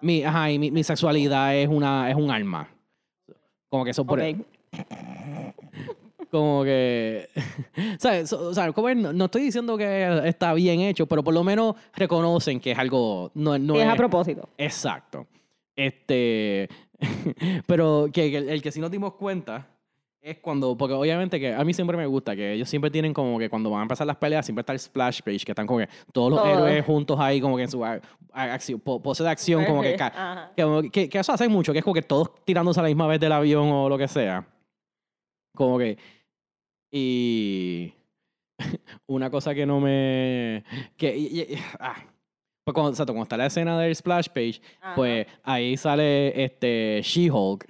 mi, 0.00 0.24
ajá, 0.24 0.50
y 0.50 0.58
mi, 0.58 0.70
mi 0.70 0.82
sexualidad 0.82 1.54
es, 1.54 1.68
una, 1.68 2.08
es 2.10 2.16
un 2.16 2.30
alma. 2.30 2.68
Como 3.68 3.84
que 3.84 3.90
eso 3.90 4.06
por 4.06 4.20
Ok. 4.20 4.36
como 6.30 6.64
que 6.64 7.28
¿sabes? 7.98 8.30
So- 8.30 8.48
o 8.48 8.54
sea, 8.54 8.72
como 8.72 8.88
es, 8.88 8.96
no, 8.96 9.12
no 9.12 9.26
estoy 9.26 9.42
diciendo 9.42 9.76
que 9.76 10.22
está 10.24 10.54
bien 10.54 10.80
hecho 10.80 11.04
pero 11.06 11.22
por 11.22 11.34
lo 11.34 11.44
menos 11.44 11.74
reconocen 11.94 12.58
que 12.58 12.70
es 12.72 12.78
algo 12.78 13.30
no, 13.34 13.58
no 13.58 13.76
es 13.76 13.82
es 13.82 13.88
a 13.88 13.96
propósito. 13.96 14.48
exacto 14.56 15.26
este 15.86 16.68
pero 17.66 18.08
que, 18.12 18.36
el, 18.36 18.48
el 18.48 18.62
que 18.62 18.70
sí 18.72 18.80
nos 18.80 18.90
dimos 18.90 19.14
cuenta 19.14 19.68
es 20.20 20.38
cuando 20.38 20.76
porque 20.76 20.94
obviamente 20.94 21.40
que 21.40 21.52
a 21.52 21.64
mí 21.64 21.74
siempre 21.74 21.96
me 21.96 22.06
gusta 22.06 22.36
que 22.36 22.52
ellos 22.52 22.68
siempre 22.68 22.90
tienen 22.92 23.12
como 23.12 23.38
que 23.40 23.50
cuando 23.50 23.70
van 23.70 23.80
a 23.80 23.82
empezar 23.82 24.06
las 24.06 24.16
peleas 24.16 24.46
siempre 24.46 24.60
está 24.60 24.72
el 24.72 24.78
splash 24.78 25.20
page 25.20 25.40
que 25.44 25.50
están 25.50 25.66
como 25.66 25.80
que 25.80 25.88
todos 26.12 26.30
los 26.30 26.46
héroes 26.46 26.84
juntos 26.84 27.18
ahí 27.18 27.40
como 27.40 27.56
que 27.56 27.64
en 27.64 27.70
su 27.70 27.84
acción, 28.32 28.78
po- 28.78 29.02
pose 29.02 29.24
de 29.24 29.30
acción 29.30 29.64
como 29.64 29.82
que, 29.82 29.96
que, 30.56 30.90
que, 30.92 31.08
que 31.08 31.18
eso 31.18 31.32
hace 31.32 31.48
mucho, 31.48 31.72
que 31.72 31.80
es 31.80 31.84
como 31.84 31.94
que 31.94 32.02
todos 32.02 32.32
tirándose 32.44 32.78
a 32.78 32.84
la 32.84 32.88
misma 32.88 33.08
vez 33.08 33.18
del 33.18 33.32
avión 33.32 33.68
o 33.72 33.88
lo 33.88 33.98
que 33.98 34.06
sea. 34.06 34.46
Como 35.56 35.76
que. 35.78 35.98
Y. 36.90 37.92
Una 39.06 39.28
cosa 39.30 39.54
que 39.54 39.66
no 39.66 39.80
me. 39.80 40.64
Que. 40.96 41.16
y- 41.16 41.40
y- 41.40 41.58
ah. 41.80 41.96
Pues 42.64 42.74
cuando, 42.74 42.90
exacto, 42.90 43.12
cuando 43.12 43.24
está 43.24 43.36
la 43.36 43.46
escena 43.46 43.78
del 43.80 43.94
splash 43.94 44.28
page, 44.28 44.60
Ajá. 44.80 44.94
pues 44.94 45.26
ahí 45.42 45.76
sale 45.76 46.44
este 46.44 47.00
She-Hulk. 47.02 47.66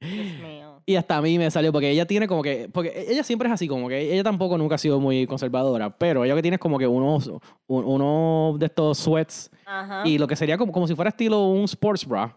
Dios 0.00 0.38
mío. 0.42 0.82
Y 0.84 0.94
hasta 0.94 1.16
a 1.16 1.22
mí 1.22 1.36
me 1.38 1.50
salió, 1.50 1.72
porque 1.72 1.90
ella 1.90 2.06
tiene 2.06 2.28
como 2.28 2.42
que. 2.42 2.68
Porque 2.72 3.06
ella 3.08 3.24
siempre 3.24 3.48
es 3.48 3.54
así, 3.54 3.66
como 3.66 3.88
que 3.88 4.12
ella 4.12 4.22
tampoco 4.22 4.56
nunca 4.58 4.74
ha 4.74 4.78
sido 4.78 5.00
muy 5.00 5.26
conservadora, 5.26 5.90
pero 5.96 6.24
ella 6.24 6.34
que 6.36 6.42
tiene 6.42 6.56
es 6.56 6.60
como 6.60 6.78
que 6.78 6.86
unos, 6.86 7.26
un- 7.28 7.84
uno 7.84 8.56
de 8.58 8.66
estos 8.66 8.98
sweats 8.98 9.50
Ajá. 9.64 10.02
y 10.06 10.18
lo 10.18 10.26
que 10.28 10.36
sería 10.36 10.58
como, 10.58 10.70
como 10.70 10.86
si 10.86 10.94
fuera 10.94 11.08
estilo 11.08 11.46
un 11.48 11.64
sports 11.64 12.06
bra, 12.06 12.36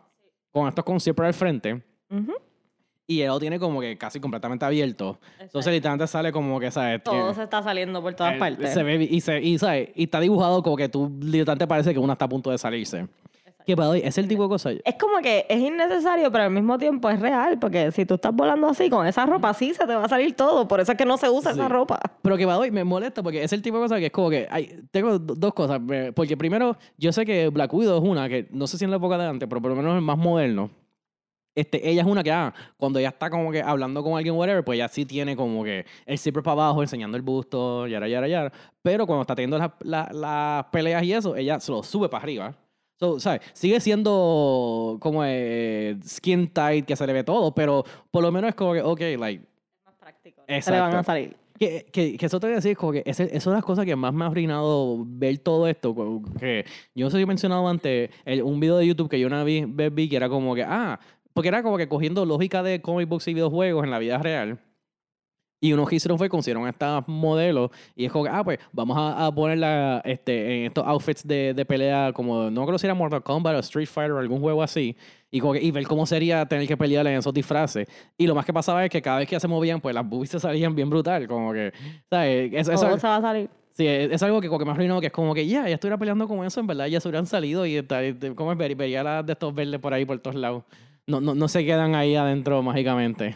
con 0.52 0.68
estos 0.68 0.84
con 0.86 1.00
zipper 1.00 1.26
al 1.26 1.34
frente. 1.34 1.84
Ujú. 2.10 2.34
Y 3.10 3.22
él 3.22 3.30
lo 3.30 3.40
tiene 3.40 3.58
como 3.60 3.82
que 3.82 3.98
casi 3.98 4.20
completamente 4.20 4.64
abierto. 4.66 5.18
Entonces 5.40 5.74
literalmente 5.74 6.06
sale 6.06 6.32
como 6.32 6.60
que, 6.60 6.70
¿sabes? 6.70 7.02
Todo 7.04 7.16
Tiene- 7.16 7.34
se 7.34 7.42
está 7.44 7.64
saliendo 7.64 8.04
por 8.04 8.14
todas 8.14 8.36
eh, 8.36 8.38
partes. 8.38 8.72
Se 8.72 8.84
ve 8.84 9.04
y, 9.10 9.20
se, 9.20 9.42
y, 9.42 9.58
¿sabes? 9.58 9.90
y 9.96 10.04
está 10.04 10.20
dibujado 10.20 10.62
como 10.62 10.76
que 10.78 10.90
tú 10.90 11.12
literalmente 11.20 11.66
parece 11.66 11.92
que 11.92 11.98
una 12.00 12.14
está 12.14 12.26
a 12.26 12.30
punto 12.30 12.52
de 12.52 12.60
salirse. 12.60 13.08
Que 13.66 13.76
para 13.76 13.90
hoy 13.90 14.02
es 14.04 14.16
el 14.20 14.28
tipo 14.28 14.44
de 14.44 14.50
cosa. 14.50 14.72
Es 14.72 14.96
como 15.00 15.18
que 15.24 15.46
es 15.50 15.60
innecesario, 15.60 16.32
pero 16.32 16.44
al 16.44 16.52
mismo 16.52 16.78
tiempo 16.78 17.10
es 17.10 17.20
real, 17.20 17.58
porque 17.60 17.92
si 17.92 18.06
tú 18.06 18.14
estás 18.16 18.34
volando 18.36 18.68
así 18.68 18.90
con 18.92 19.06
esa 19.08 19.26
ropa, 19.26 19.54
sí 19.56 19.74
se 19.74 19.88
te 19.88 19.96
va 19.96 20.06
a 20.06 20.10
salir 20.10 20.36
todo. 20.36 20.68
Por 20.68 20.80
eso 20.80 20.92
es 20.92 20.98
que 20.98 21.06
no 21.06 21.18
se 21.18 21.30
usa 21.30 21.54
Sí. 21.54 21.60
esa 21.60 21.68
ropa. 21.68 22.00
Pero 22.22 22.38
que 22.38 22.46
para 22.46 22.60
hoy 22.60 22.70
me 22.70 22.84
molesta 22.84 23.24
porque 23.24 23.44
es 23.44 23.52
el 23.54 23.62
tipo 23.64 23.78
de 23.78 23.84
cosa 23.84 23.98
que 23.98 24.06
es 24.08 24.12
como 24.12 24.30
que 24.30 24.48
hay, 24.52 24.70
tengo 24.92 25.18
do- 25.20 25.34
dos 25.36 25.54
cosas. 25.56 25.82
Porque 26.16 26.38
primero, 26.38 26.78
yo 26.98 27.12
sé 27.12 27.26
que 27.26 27.50
Black 27.50 27.74
Widow 27.74 27.98
es 28.04 28.08
una 28.08 28.30
que 28.30 28.48
no 28.52 28.68
sé 28.68 28.78
si 28.78 28.86
en 28.86 28.92
la 28.92 28.98
época 28.98 29.18
de 29.18 29.26
antes, 29.26 29.50
pero 29.50 29.62
por 29.62 29.72
lo 29.72 29.76
menos 29.78 29.96
es 29.98 30.04
más 30.04 30.18
moderno. 30.18 30.70
Este, 31.60 31.90
ella 31.90 32.02
es 32.02 32.08
una 32.08 32.24
que, 32.24 32.32
ah, 32.32 32.54
cuando 32.78 33.00
ella 33.00 33.10
está 33.10 33.30
como 33.30 33.52
que 33.52 33.62
hablando 33.62 34.02
con 34.04 34.18
alguien, 34.18 34.36
whatever, 34.36 34.64
pues 34.64 34.78
ella 34.78 34.88
sí 34.88 35.06
tiene 35.06 35.36
como 35.36 35.64
que 35.64 35.86
el 36.06 36.18
zipper 36.18 36.44
para 36.44 36.64
abajo, 36.64 36.82
enseñando 36.82 37.18
el 37.18 37.24
busto, 37.24 37.88
yara, 37.88 38.08
yara, 38.08 38.28
yara. 38.28 38.52
Pero 38.82 39.06
cuando 39.06 39.22
está 39.22 39.36
teniendo 39.36 39.58
las 39.58 39.72
la- 39.82 40.10
las 40.14 40.66
peleas 40.72 41.04
y 41.04 41.14
eso, 41.14 41.36
ella 41.36 41.60
se 41.60 41.72
lo 41.72 41.84
sube 41.84 42.10
para 42.10 42.24
arriba. 42.24 42.56
So, 43.00 43.20
¿sabes? 43.20 43.42
Sigue 43.54 43.80
siendo 43.80 44.98
como 45.00 45.24
eh, 45.26 45.98
skin 46.06 46.50
tight, 46.50 46.86
que 46.86 46.96
se 46.96 47.08
le 47.08 47.14
ve 47.14 47.24
todo, 47.24 47.54
pero 47.54 47.84
por 48.12 48.22
lo 48.24 48.32
menos 48.32 48.50
es 48.50 48.56
como 48.56 48.74
que, 48.74 48.82
ok, 48.82 49.00
like, 49.18 49.44
más 49.86 49.96
práctico. 49.96 50.42
Se 50.62 50.72
le 50.72 50.80
van 50.82 50.96
a 50.96 51.04
salir. 51.04 51.36
que, 51.58 51.86
que, 51.92 52.18
que 52.18 52.26
eso 52.26 52.40
te 52.40 52.48
voy 52.48 52.54
a 52.54 52.56
decir, 52.58 52.76
como 52.78 52.92
que 52.94 53.04
ese, 53.06 53.24
eso 53.24 53.50
es 53.52 53.54
las 53.56 53.64
cosas 53.64 53.86
que 53.86 53.96
más 53.96 54.14
me 54.14 54.24
ha 54.24 54.28
arruinado 54.28 54.98
ver 55.06 55.38
todo 55.40 55.68
esto. 55.68 55.94
Que 56.40 56.66
yo 56.96 57.06
no 57.06 57.10
sé 57.10 57.18
si 57.18 57.24
he 57.24 57.26
mencionado 57.26 57.68
antes 57.68 58.10
el- 58.26 58.44
un 58.44 58.60
video 58.60 58.78
de 58.78 58.88
YouTube 58.88 59.10
que 59.10 59.20
yo 59.20 59.28
una 59.28 59.44
vez 59.44 59.66
vi, 59.74 59.90
vi 59.90 60.10
que 60.10 60.16
era 60.18 60.28
como 60.30 60.54
que, 60.56 60.64
ah, 60.64 61.00
porque 61.40 61.48
era 61.48 61.64
como 61.64 61.78
que 61.78 61.88
cogiendo 61.88 62.26
lógica 62.26 62.62
de 62.64 62.82
comic 62.82 63.08
books 63.08 63.30
y 63.30 63.34
videojuegos 63.34 63.86
en 63.86 63.92
la 63.92 63.98
vida 64.00 64.18
real. 64.18 64.60
Y 65.62 65.72
uno 65.72 65.86
que 65.86 65.96
hicieron 65.96 66.18
fue 66.18 66.28
consiguieron 66.28 66.68
estas 66.68 67.08
modelos 67.08 67.72
y 67.96 68.10
que, 68.10 68.20
ah, 68.30 68.44
pues 68.44 68.60
vamos 68.74 68.98
a, 68.98 69.26
a 69.26 69.32
ponerla 69.34 70.02
este, 70.04 70.60
en 70.60 70.66
estos 70.68 70.86
outfits 70.86 71.26
de, 71.26 71.54
de 71.54 71.66
pelea, 71.66 72.12
como 72.14 72.50
no 72.52 72.66
creo 72.66 72.78
si 72.78 72.88
era 72.88 72.94
Mortal 72.94 73.24
Kombat 73.24 73.56
o 73.56 73.60
Street 73.60 73.88
Fighter 73.88 74.12
o 74.12 74.20
algún 74.20 74.42
juego 74.42 74.62
así, 74.62 74.98
y, 75.32 75.40
como 75.40 75.54
que- 75.54 75.62
y 75.64 75.72
ver 75.72 75.86
cómo 75.88 76.06
sería 76.06 76.46
tener 76.46 76.68
que 76.68 76.76
pelear 76.76 77.08
en 77.08 77.20
esos 77.20 77.34
disfraces. 77.34 77.88
Y 78.18 78.28
lo 78.28 78.36
más 78.36 78.46
que 78.46 78.52
pasaba 78.52 78.84
es 78.84 78.92
que 78.92 79.02
cada 79.02 79.20
vez 79.20 79.30
que 79.30 79.40
se 79.40 79.48
movían, 79.48 79.80
pues 79.80 79.96
las 79.96 80.06
boobies 80.06 80.30
se 80.32 80.40
salían 80.42 80.76
bien 80.76 80.90
brutal, 80.90 81.26
como 81.28 81.54
que, 81.54 81.72
¿sabes? 82.10 82.52
Eso, 82.54 82.78
se 82.78 83.08
va 83.08 83.18
a 83.18 83.22
salir. 83.22 83.50
sí, 83.74 83.86
es, 83.88 84.12
es 84.14 84.24
algo 84.24 84.40
que, 84.42 84.48
como 84.50 84.64
que 84.64 84.72
arruinó, 84.72 85.00
que 85.02 85.08
es 85.08 85.14
como 85.14 85.34
que 85.34 85.46
ya, 85.48 85.68
ya 85.70 85.76
estuviera 85.76 85.98
peleando 85.98 86.26
con 86.28 86.46
eso, 86.46 86.60
en 86.62 86.68
verdad, 86.68 86.88
ya 86.88 87.00
se 87.02 87.08
hubieran 87.10 87.26
salido 87.28 87.66
y 87.66 87.76
está- 87.76 88.04
y 88.06 88.14
Vería 88.14 89.04
las 89.04 89.26
de 89.26 89.34
estos 89.34 89.54
verdes 89.54 89.80
por 89.82 89.94
ahí, 89.94 90.06
por 90.06 90.18
todos 90.20 90.36
lados. 90.38 90.64
No, 91.10 91.20
no, 91.20 91.34
no 91.34 91.48
se 91.48 91.66
quedan 91.66 91.96
ahí 91.96 92.16
adentro 92.16 92.62
mágicamente. 92.62 93.36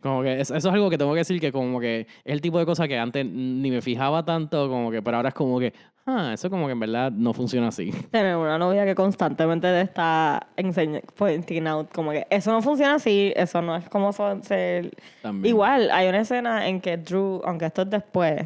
Como 0.00 0.22
que 0.22 0.40
eso, 0.40 0.54
es 0.54 0.66
algo 0.66 0.90
que 0.90 0.98
tengo 0.98 1.12
que 1.12 1.18
decir 1.18 1.40
que 1.40 1.52
como 1.52 1.78
que 1.80 2.00
es 2.00 2.06
el 2.24 2.40
tipo 2.40 2.58
de 2.58 2.66
cosa 2.66 2.88
que 2.88 2.98
antes 2.98 3.24
ni 3.24 3.70
me 3.70 3.80
fijaba 3.80 4.24
tanto, 4.24 4.68
como 4.68 4.90
que, 4.90 5.00
pero 5.00 5.16
ahora 5.16 5.28
es 5.28 5.34
como 5.34 5.60
que, 5.60 5.72
ah, 6.04 6.32
eso 6.34 6.50
como 6.50 6.66
que 6.66 6.72
en 6.72 6.80
verdad 6.80 7.12
no 7.12 7.32
funciona 7.32 7.68
así. 7.68 7.90
Tener 8.10 8.36
una 8.36 8.58
novia 8.58 8.84
que 8.84 8.96
constantemente 8.96 9.68
te 9.68 9.80
está 9.80 10.48
enseñando, 10.56 11.06
pointing 11.14 11.66
out, 11.68 11.92
como 11.92 12.10
que 12.10 12.26
eso 12.30 12.50
no 12.50 12.60
funciona 12.60 12.96
así, 12.96 13.32
eso 13.36 13.62
no 13.62 13.76
es 13.76 13.88
como 13.88 14.12
son 14.12 14.42
ser. 14.42 14.90
También. 15.22 15.54
Igual, 15.54 15.90
hay 15.92 16.08
una 16.08 16.20
escena 16.20 16.66
en 16.66 16.80
que 16.80 16.96
Drew, 16.96 17.40
aunque 17.44 17.66
esto 17.66 17.82
es 17.82 17.90
después, 17.90 18.42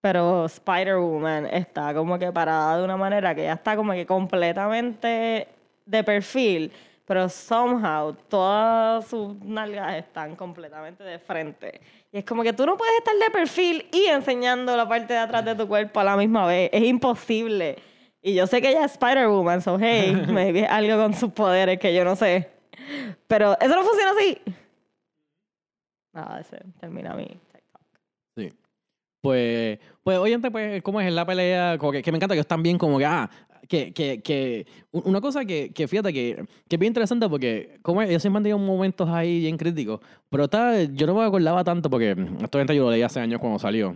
pero 0.00 0.46
Spider-Woman 0.46 1.46
está 1.46 1.94
como 1.94 2.18
que 2.18 2.32
parada 2.32 2.78
de 2.78 2.84
una 2.84 2.96
manera 2.96 3.34
que 3.34 3.44
ya 3.44 3.52
está 3.52 3.76
como 3.76 3.92
que 3.92 4.06
completamente 4.06 5.48
de 5.86 6.04
perfil, 6.04 6.72
pero 7.06 7.28
somehow 7.28 8.14
todas 8.28 9.06
sus 9.06 9.36
nalgas 9.36 9.96
están 9.96 10.34
completamente 10.34 11.04
de 11.04 11.18
frente. 11.18 11.80
Y 12.12 12.18
es 12.18 12.24
como 12.24 12.42
que 12.42 12.52
tú 12.52 12.66
no 12.66 12.76
puedes 12.76 12.94
estar 12.98 13.14
de 13.14 13.30
perfil 13.30 13.86
y 13.92 14.06
enseñando 14.06 14.76
la 14.76 14.88
parte 14.88 15.14
de 15.14 15.20
atrás 15.20 15.44
de 15.44 15.54
tu 15.54 15.68
cuerpo 15.68 16.00
a 16.00 16.04
la 16.04 16.16
misma 16.16 16.46
vez. 16.46 16.68
Es 16.72 16.82
imposible. 16.82 17.76
Y 18.20 18.34
yo 18.34 18.46
sé 18.48 18.60
que 18.60 18.70
ella 18.70 18.84
es 18.84 18.92
Spider-Woman, 18.92 19.62
so 19.62 19.78
hey, 19.80 20.24
maybe 20.28 20.66
algo 20.66 21.00
con 21.00 21.14
sus 21.14 21.30
poderes 21.32 21.78
que 21.78 21.94
yo 21.94 22.04
no 22.04 22.16
sé. 22.16 22.50
Pero 23.28 23.56
eso 23.60 23.76
no 23.76 23.84
funciona 23.84 24.10
así. 24.10 24.38
Nada, 26.12 26.40
ese 26.40 26.58
termina 26.80 27.14
mi 27.14 27.26
TikTok. 27.26 27.82
Sí. 28.36 28.52
Pues, 29.20 29.78
pues 30.02 30.18
obviamente, 30.18 30.50
pues, 30.50 30.82
como 30.82 31.00
es 31.00 31.12
la 31.12 31.24
pelea, 31.24 31.78
como 31.78 31.92
que, 31.92 32.02
que 32.02 32.10
me 32.10 32.16
encanta 32.16 32.34
que 32.34 32.40
están 32.40 32.62
bien 32.62 32.78
como 32.78 32.98
que, 32.98 33.06
ah, 33.06 33.30
que, 33.68 33.92
que, 33.92 34.22
que 34.22 34.66
una 34.92 35.20
cosa 35.20 35.44
que, 35.44 35.72
que 35.72 35.88
fíjate 35.88 36.12
que, 36.12 36.46
que 36.68 36.76
es 36.76 36.80
bien 36.80 36.90
interesante 36.90 37.28
porque 37.28 37.78
como 37.82 38.02
ellos 38.02 38.22
siempre 38.22 38.38
han 38.38 38.42
tenido 38.44 38.58
momentos 38.58 39.08
ahí 39.08 39.40
bien 39.40 39.56
críticos, 39.56 40.00
pero 40.30 40.44
está, 40.44 40.82
yo 40.82 41.06
no 41.06 41.14
me 41.14 41.24
acordaba 41.24 41.64
tanto 41.64 41.90
porque 41.90 42.16
esto 42.42 42.72
yo 42.72 42.84
lo 42.84 42.90
leí 42.90 43.02
hace 43.02 43.20
años 43.20 43.40
cuando 43.40 43.58
salió. 43.58 43.94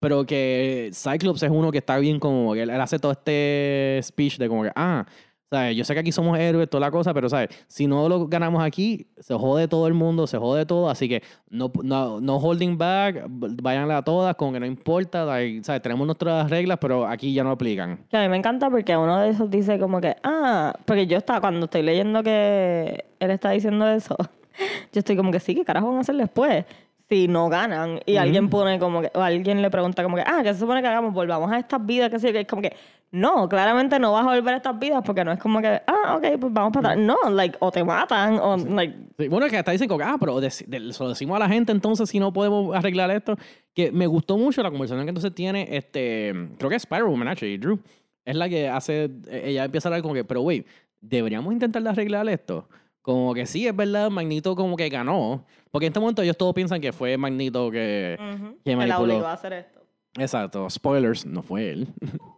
Pero 0.00 0.24
que 0.24 0.90
Cyclops 0.94 1.42
es 1.42 1.50
uno 1.50 1.72
que 1.72 1.78
está 1.78 1.98
bien 1.98 2.20
como 2.20 2.54
que 2.54 2.62
él 2.62 2.70
hace 2.70 3.00
todo 3.00 3.12
este 3.12 3.98
speech 4.02 4.38
de 4.38 4.48
como 4.48 4.62
que, 4.62 4.70
ah, 4.76 5.04
¿sabes? 5.50 5.76
Yo 5.76 5.84
sé 5.84 5.94
que 5.94 6.00
aquí 6.00 6.12
somos 6.12 6.38
héroes, 6.38 6.68
toda 6.68 6.80
la 6.80 6.90
cosa, 6.90 7.14
pero 7.14 7.28
¿sabes? 7.28 7.48
Si 7.66 7.86
no 7.86 8.08
lo 8.08 8.26
ganamos 8.26 8.62
aquí, 8.62 9.06
se 9.18 9.34
jode 9.34 9.68
todo 9.68 9.86
el 9.86 9.94
mundo, 9.94 10.26
se 10.26 10.38
jode 10.38 10.66
todo, 10.66 10.90
así 10.90 11.08
que 11.08 11.22
no, 11.50 11.70
no, 11.82 12.20
no 12.20 12.36
holding 12.36 12.76
back, 12.76 13.24
váyanle 13.28 13.94
a 13.94 14.02
todas, 14.02 14.34
como 14.36 14.52
que 14.52 14.60
no 14.60 14.66
importa, 14.66 15.24
¿sabes? 15.62 15.82
Tenemos 15.82 16.06
nuestras 16.06 16.50
reglas, 16.50 16.78
pero 16.80 17.06
aquí 17.06 17.32
ya 17.32 17.44
no 17.44 17.50
aplican. 17.50 18.00
A 18.12 18.22
mí 18.22 18.28
me 18.28 18.36
encanta 18.36 18.70
porque 18.70 18.96
uno 18.96 19.18
de 19.20 19.30
esos 19.30 19.50
dice 19.50 19.78
como 19.78 20.00
que, 20.00 20.16
ah, 20.22 20.74
porque 20.84 21.06
yo 21.06 21.18
estaba, 21.18 21.40
cuando 21.40 21.64
estoy 21.64 21.82
leyendo 21.82 22.22
que 22.22 23.04
él 23.18 23.30
está 23.30 23.50
diciendo 23.50 23.88
eso, 23.88 24.16
yo 24.92 24.98
estoy 24.98 25.16
como 25.16 25.30
que 25.30 25.40
sí, 25.40 25.54
¿qué 25.54 25.64
carajo 25.64 25.88
van 25.88 25.98
a 25.98 26.00
hacer 26.00 26.16
después? 26.16 26.64
Si 27.08 27.26
no 27.26 27.48
ganan 27.48 28.00
y 28.04 28.16
alguien 28.16 28.50
pone 28.50 28.78
como 28.78 29.00
que, 29.00 29.10
o 29.14 29.22
alguien 29.22 29.62
le 29.62 29.70
pregunta 29.70 30.02
como 30.02 30.16
que, 30.16 30.24
ah, 30.26 30.40
¿qué 30.42 30.52
se 30.52 30.60
supone 30.60 30.82
que 30.82 30.88
hagamos? 30.88 31.14
Volvamos 31.14 31.50
a 31.50 31.58
estas 31.58 31.84
vidas, 31.86 32.10
que 32.10 32.18
sí, 32.18 32.30
que 32.32 32.40
es 32.40 32.46
como 32.46 32.60
que, 32.60 32.76
no, 33.10 33.48
claramente 33.48 33.98
no 33.98 34.12
vas 34.12 34.26
a 34.26 34.34
volver 34.34 34.54
a 34.54 34.56
estas 34.58 34.78
vidas 34.78 35.02
porque 35.04 35.24
no 35.24 35.32
es 35.32 35.38
como 35.38 35.60
que, 35.60 35.80
ah, 35.86 36.16
ok, 36.16 36.38
pues 36.40 36.52
vamos 36.52 36.72
para 36.72 36.90
atrás. 36.90 37.04
No, 37.04 37.16
like, 37.30 37.56
o 37.60 37.70
te 37.70 37.82
matan, 37.84 38.38
o, 38.38 38.56
like, 38.56 38.94
Sí, 39.18 39.28
Bueno, 39.28 39.46
es 39.46 39.52
que 39.52 39.58
hasta 39.58 39.72
dicen 39.72 39.88
como 39.88 40.04
ah, 40.04 40.16
pero 40.20 40.40
dec- 40.40 40.66
de- 40.66 40.92
se 40.92 41.02
lo 41.02 41.08
decimos 41.08 41.36
a 41.36 41.38
la 41.40 41.48
gente 41.48 41.72
entonces 41.72 42.08
si 42.10 42.18
no 42.20 42.32
podemos 42.32 42.74
arreglar 42.76 43.10
esto. 43.10 43.36
Que 43.74 43.90
me 43.92 44.06
gustó 44.06 44.36
mucho 44.36 44.62
la 44.62 44.70
conversación 44.70 45.04
que 45.06 45.10
entonces 45.10 45.34
tiene, 45.34 45.68
este, 45.76 46.32
creo 46.58 46.68
que 46.70 46.76
es 46.76 46.82
Spider-Woman, 46.84 47.28
actually, 47.28 47.56
Drew. 47.58 47.78
Es 48.24 48.36
la 48.36 48.48
que 48.48 48.68
hace, 48.68 49.10
ella 49.30 49.64
empieza 49.64 49.88
a 49.88 49.90
hablar 49.90 50.02
como 50.02 50.12
que, 50.14 50.24
pero 50.24 50.42
wait, 50.42 50.66
deberíamos 51.00 51.52
intentar 51.52 51.82
de 51.82 51.88
arreglar 51.88 52.28
esto. 52.28 52.68
Como 53.00 53.32
que 53.32 53.46
sí, 53.46 53.66
es 53.66 53.74
verdad, 53.74 54.10
Magneto 54.10 54.54
como 54.54 54.76
que 54.76 54.88
ganó. 54.90 55.46
Porque 55.70 55.86
en 55.86 55.90
este 55.92 56.00
momento 56.00 56.20
ellos 56.22 56.36
todos 56.36 56.52
piensan 56.54 56.80
que 56.80 56.92
fue 56.92 57.16
Magneto 57.16 57.70
que, 57.70 58.18
ujú, 58.20 58.48
que 58.56 58.62
que 58.64 58.70
la 58.72 58.76
manipuló. 58.76 59.14
obligó 59.14 59.26
a 59.28 59.32
hacer 59.32 59.52
esto. 59.54 59.80
Exacto, 60.18 60.68
spoilers, 60.68 61.24
no 61.24 61.42
fue 61.42 61.70
él. 61.70 61.88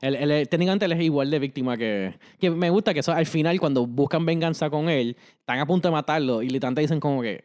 él, 0.00 0.14
él- 0.14 0.30
él- 0.30 0.48
técnicamente 0.48 0.84
él 0.86 0.92
es 0.92 1.00
igual 1.02 1.30
de 1.30 1.38
víctima 1.38 1.76
que... 1.76 2.18
Que 2.38 2.50
me 2.50 2.70
gusta 2.70 2.94
que 2.94 3.00
eso 3.00 3.12
al 3.12 3.26
final 3.26 3.58
cuando 3.60 3.86
buscan 3.86 4.24
venganza 4.24 4.70
con 4.70 4.88
él, 4.88 5.16
están 5.38 5.58
a 5.58 5.66
punto 5.66 5.88
de 5.88 5.92
matarlo 5.92 6.42
y 6.42 6.48
literalmente 6.48 6.82
dicen 6.82 7.00
como 7.00 7.22
que... 7.22 7.44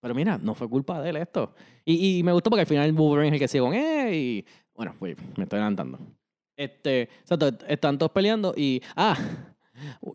Pero 0.00 0.14
mira, 0.14 0.36
no 0.36 0.54
fue 0.54 0.68
culpa 0.68 1.00
de 1.00 1.10
él 1.10 1.16
esto. 1.16 1.54
Y, 1.84 2.18
y 2.18 2.22
me 2.22 2.32
gustó 2.32 2.50
porque 2.50 2.62
al 2.62 2.66
final 2.66 2.92
Wolverine 2.92 3.28
es 3.28 3.32
el 3.34 3.38
que 3.38 3.48
sigue 3.48 3.62
con 3.62 3.74
él 3.74 4.14
y... 4.14 4.44
Bueno, 4.74 4.94
pues 4.98 5.16
me 5.36 5.44
estoy 5.44 5.58
adelantando. 5.58 5.98
Este, 6.56 7.02
exacto, 7.02 7.50
están 7.68 7.98
todos 7.98 8.12
peleando 8.12 8.52
y... 8.56 8.82
Ah, 8.96 9.16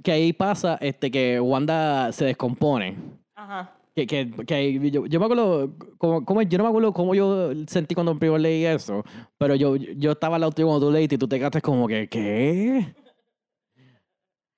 que 0.03 0.11
ahí 0.11 0.33
pasa 0.33 0.77
este, 0.81 1.09
que 1.09 1.39
Wanda 1.39 2.11
se 2.11 2.25
descompone. 2.25 2.95
Ajá. 3.35 3.76
Que, 3.97 4.05
que, 4.05 4.29
que 4.45 4.91
yo, 4.91 5.07
yo 5.07 5.19
me 5.19 5.25
acuerdo, 5.25 5.71
como, 5.97 6.23
como- 6.23 6.43
yo 6.43 6.57
no 6.59 6.65
me 6.65 6.69
acuerdo 6.69 6.93
cómo 6.93 7.15
yo 7.15 7.49
sentí 7.65 7.95
cuando 7.95 8.13
primero 8.19 8.37
leí 8.37 8.63
eso, 8.63 9.03
pero 9.39 9.55
yo, 9.55 9.75
yo 9.75 10.11
estaba 10.11 10.35
al 10.35 10.41
lado 10.41 10.51
tuyo 10.51 10.67
cuando 10.67 10.85
tú 10.85 10.91
leíste 10.93 11.15
y 11.15 11.17
tú 11.17 11.27
te 11.27 11.39
quedaste 11.39 11.61
como 11.63 11.87
que, 11.87 12.07
¿qué? 12.07 12.93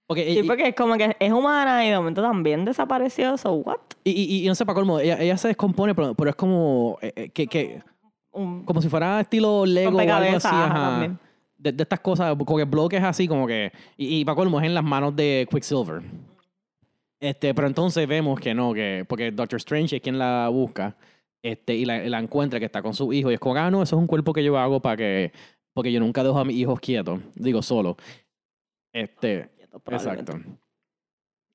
Porque, 0.07 0.33
Sí, 0.33 0.39
y, 0.39 0.43
porque 0.43 0.67
es 0.67 0.75
como 0.75 0.97
que 0.97 1.15
es 1.17 1.31
humana 1.31 1.85
y 1.85 1.89
de 1.89 1.95
momento 1.95 2.21
también 2.21 2.65
desapareció, 2.65 3.37
so 3.37 3.53
what? 3.53 3.77
y, 4.03 4.11
y- 4.11 4.43
y 4.43 4.47
no 4.47 4.55
sé, 4.55 4.65
para 4.65 4.75
colmo, 4.75 4.99
ella, 4.99 5.17
ella 5.21 5.37
se 5.37 5.47
descompone, 5.47 5.95
pero, 5.95 6.13
pero 6.15 6.31
es 6.31 6.35
como, 6.35 6.97
eh, 7.01 7.13
eh, 7.15 7.29
que, 7.29 7.47
que, 7.47 7.81
Un 8.33 8.65
como 8.65 8.81
si 8.81 8.89
fuera 8.89 9.21
estilo 9.21 9.65
Lego 9.65 9.95
o 9.97 10.01
algo 10.01 10.35
así, 10.35 10.47
ajá. 10.49 11.17
De, 11.57 11.71
de 11.71 11.83
estas 11.83 12.01
cosas, 12.01 12.35
como 12.45 12.57
que 12.57 12.65
bloques 12.65 13.01
así, 13.03 13.25
como 13.25 13.47
que, 13.47 13.71
y, 13.95 14.19
y 14.19 14.25
para 14.25 14.35
colmo 14.35 14.59
es 14.59 14.65
en 14.65 14.73
las 14.73 14.83
manos 14.83 15.15
de 15.15 15.47
Quicksilver. 15.49 16.01
Este, 17.19 17.53
pero 17.53 17.67
entonces 17.67 18.07
vemos 18.07 18.39
que 18.39 18.53
no, 18.53 18.73
que 18.73 19.05
porque 19.07 19.31
Doctor 19.31 19.57
Strange 19.57 19.97
es 19.97 20.01
quien 20.01 20.17
la 20.17 20.47
busca 20.49 20.95
este, 21.43 21.75
y 21.75 21.85
la, 21.85 21.99
la 22.07 22.19
encuentra 22.19 22.59
que 22.59 22.65
está 22.65 22.81
con 22.81 22.93
su 22.93 23.11
hijo 23.11 23.29
y 23.29 23.33
es 23.33 23.39
como, 23.39 23.55
ah, 23.55 23.69
no, 23.69 23.83
eso 23.83 23.95
es 23.95 23.99
un 23.99 24.07
cuerpo 24.07 24.33
que 24.33 24.43
yo 24.43 24.57
hago 24.57 24.81
para 24.81 24.97
que, 24.97 25.31
porque 25.73 25.91
yo 25.91 25.99
nunca 25.99 26.23
dejo 26.23 26.39
a 26.39 26.45
mis 26.45 26.57
hijos 26.57 26.79
quietos, 26.79 27.19
digo 27.35 27.61
solo. 27.61 27.97
Este, 28.93 29.49
exacto. 29.91 30.39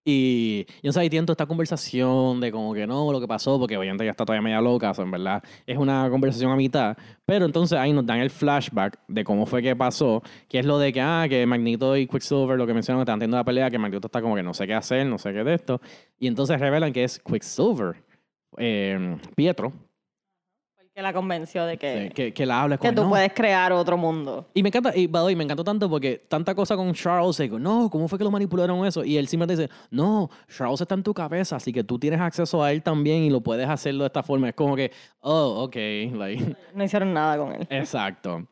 Y 0.04 0.66
yo 0.82 0.92
sé, 0.92 1.08
toda 1.08 1.32
esta 1.32 1.46
conversación 1.46 2.38
de 2.40 2.52
como 2.52 2.74
que 2.74 2.86
no, 2.86 3.10
lo 3.10 3.20
que 3.20 3.26
pasó, 3.26 3.58
porque 3.58 3.78
obviamente 3.78 4.04
ya 4.04 4.10
está 4.10 4.26
todavía 4.26 4.42
media 4.42 4.60
loca, 4.60 4.90
o 4.90 4.94
sea, 4.94 5.04
en 5.04 5.10
verdad 5.10 5.42
es 5.66 5.78
una 5.78 6.10
conversación 6.10 6.52
a 6.52 6.56
mitad, 6.56 6.96
pero 7.24 7.46
entonces 7.46 7.78
ahí 7.78 7.92
nos 7.94 8.04
dan 8.04 8.18
el 8.18 8.28
flashback 8.28 8.98
de 9.08 9.24
cómo 9.24 9.46
fue 9.46 9.62
que 9.62 9.74
pasó, 9.74 10.22
que 10.48 10.58
es 10.58 10.66
lo 10.66 10.78
de 10.78 10.92
que, 10.92 11.00
ah, 11.00 11.24
que 11.26 11.46
Magneto 11.46 11.96
y 11.96 12.06
Quicksilver, 12.06 12.58
lo 12.58 12.66
que 12.66 12.74
mencionan, 12.74 13.00
están 13.00 13.18
teniendo 13.18 13.38
la 13.38 13.44
pelea, 13.44 13.70
que 13.70 13.78
Magneto 13.78 14.08
está 14.08 14.20
como 14.20 14.36
que 14.36 14.42
no 14.42 14.52
sé 14.52 14.66
qué 14.66 14.74
hacer, 14.74 15.06
no 15.06 15.16
sé 15.16 15.32
qué 15.32 15.42
de 15.42 15.54
esto, 15.54 15.80
y 16.18 16.26
entonces 16.26 16.60
revelan 16.60 16.92
que 16.92 17.04
es 17.04 17.18
Quicksilver, 17.20 17.96
eh, 18.58 19.16
Pietro, 19.34 19.72
que 20.94 21.02
la 21.02 21.12
convenció 21.12 21.66
de 21.66 21.76
que, 21.76 22.04
sí, 22.04 22.14
que, 22.14 22.32
que 22.32 22.46
la 22.46 22.62
habla 22.62 22.76
que 22.78 22.92
tú 22.92 23.02
"No". 23.02 23.08
puedes 23.08 23.32
crear 23.32 23.72
otro 23.72 23.96
mundo. 23.96 24.46
Y 24.54 24.62
me 24.62 24.68
encanta, 24.68 24.96
y 24.96 25.06
way, 25.06 25.34
me 25.34 25.42
encantó 25.42 25.64
tanto 25.64 25.90
porque 25.90 26.22
tanta 26.28 26.54
cosa 26.54 26.76
con 26.76 26.92
Charles, 26.94 27.36
digo, 27.38 27.58
no, 27.58 27.90
¿cómo 27.90 28.06
fue 28.06 28.16
que 28.16 28.22
lo 28.24 28.30
manipularon 28.30 28.86
eso? 28.86 29.04
Y 29.04 29.16
él 29.16 29.26
simplemente 29.26 29.60
dice, 29.62 29.74
no, 29.90 30.30
Charles 30.56 30.80
está 30.80 30.94
en 30.94 31.02
tu 31.02 31.12
cabeza, 31.12 31.56
así 31.56 31.72
que 31.72 31.82
tú 31.82 31.98
tienes 31.98 32.20
acceso 32.20 32.62
a 32.62 32.70
él 32.70 32.80
también 32.82 33.24
y 33.24 33.30
lo 33.30 33.40
puedes 33.40 33.68
hacerlo 33.68 34.04
de 34.04 34.06
esta 34.06 34.22
forma. 34.22 34.48
Es 34.50 34.54
como 34.54 34.76
que, 34.76 34.92
oh, 35.20 35.64
ok, 35.64 35.74
like, 36.16 36.56
No 36.74 36.84
hicieron 36.84 37.12
nada 37.12 37.36
con 37.38 37.52
él. 37.54 37.66
exacto. 37.70 38.46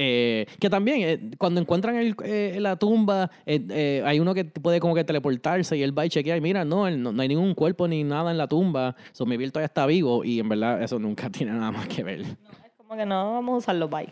Eh, 0.00 0.46
que 0.60 0.70
también, 0.70 0.98
eh, 1.02 1.30
cuando 1.38 1.60
encuentran 1.60 1.96
el, 1.96 2.14
eh, 2.24 2.58
la 2.60 2.76
tumba, 2.76 3.32
eh, 3.44 3.60
eh, 3.68 4.02
hay 4.06 4.20
uno 4.20 4.32
que 4.32 4.44
puede 4.44 4.78
como 4.78 4.94
que 4.94 5.02
teleportarse 5.02 5.76
y 5.76 5.82
él 5.82 5.96
va 5.98 6.06
y 6.06 6.08
chequea 6.08 6.36
y 6.36 6.40
mira, 6.40 6.64
no, 6.64 6.86
él 6.86 7.02
no, 7.02 7.10
no 7.10 7.20
hay 7.20 7.26
ningún 7.26 7.52
cuerpo 7.54 7.88
ni 7.88 8.04
nada 8.04 8.30
en 8.30 8.38
la 8.38 8.46
tumba. 8.46 8.94
So, 9.10 9.26
mi 9.26 9.36
todavía 9.48 9.66
está 9.66 9.86
vivo 9.86 10.22
y 10.24 10.38
en 10.38 10.48
verdad 10.48 10.80
eso 10.80 11.00
nunca 11.00 11.28
tiene 11.30 11.50
nada 11.52 11.72
más 11.72 11.88
que 11.88 12.04
ver. 12.04 12.20
Es 12.20 12.72
como 12.76 12.96
que 12.96 13.04
no, 13.04 13.32
vamos 13.32 13.54
a 13.54 13.56
usarlo, 13.58 13.88
bye. 13.88 14.06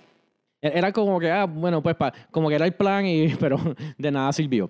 E-, 0.60 0.76
Era 0.76 0.90
como 0.90 1.20
que, 1.20 1.30
ah, 1.30 1.44
bueno, 1.44 1.80
pues 1.80 1.94
pa- 1.94 2.12
como 2.32 2.48
que 2.48 2.56
era 2.56 2.66
el 2.66 2.72
plan, 2.74 3.06
y, 3.06 3.28
pero 3.40 3.56
de 3.96 4.10
nada 4.10 4.32
sirvió. 4.32 4.68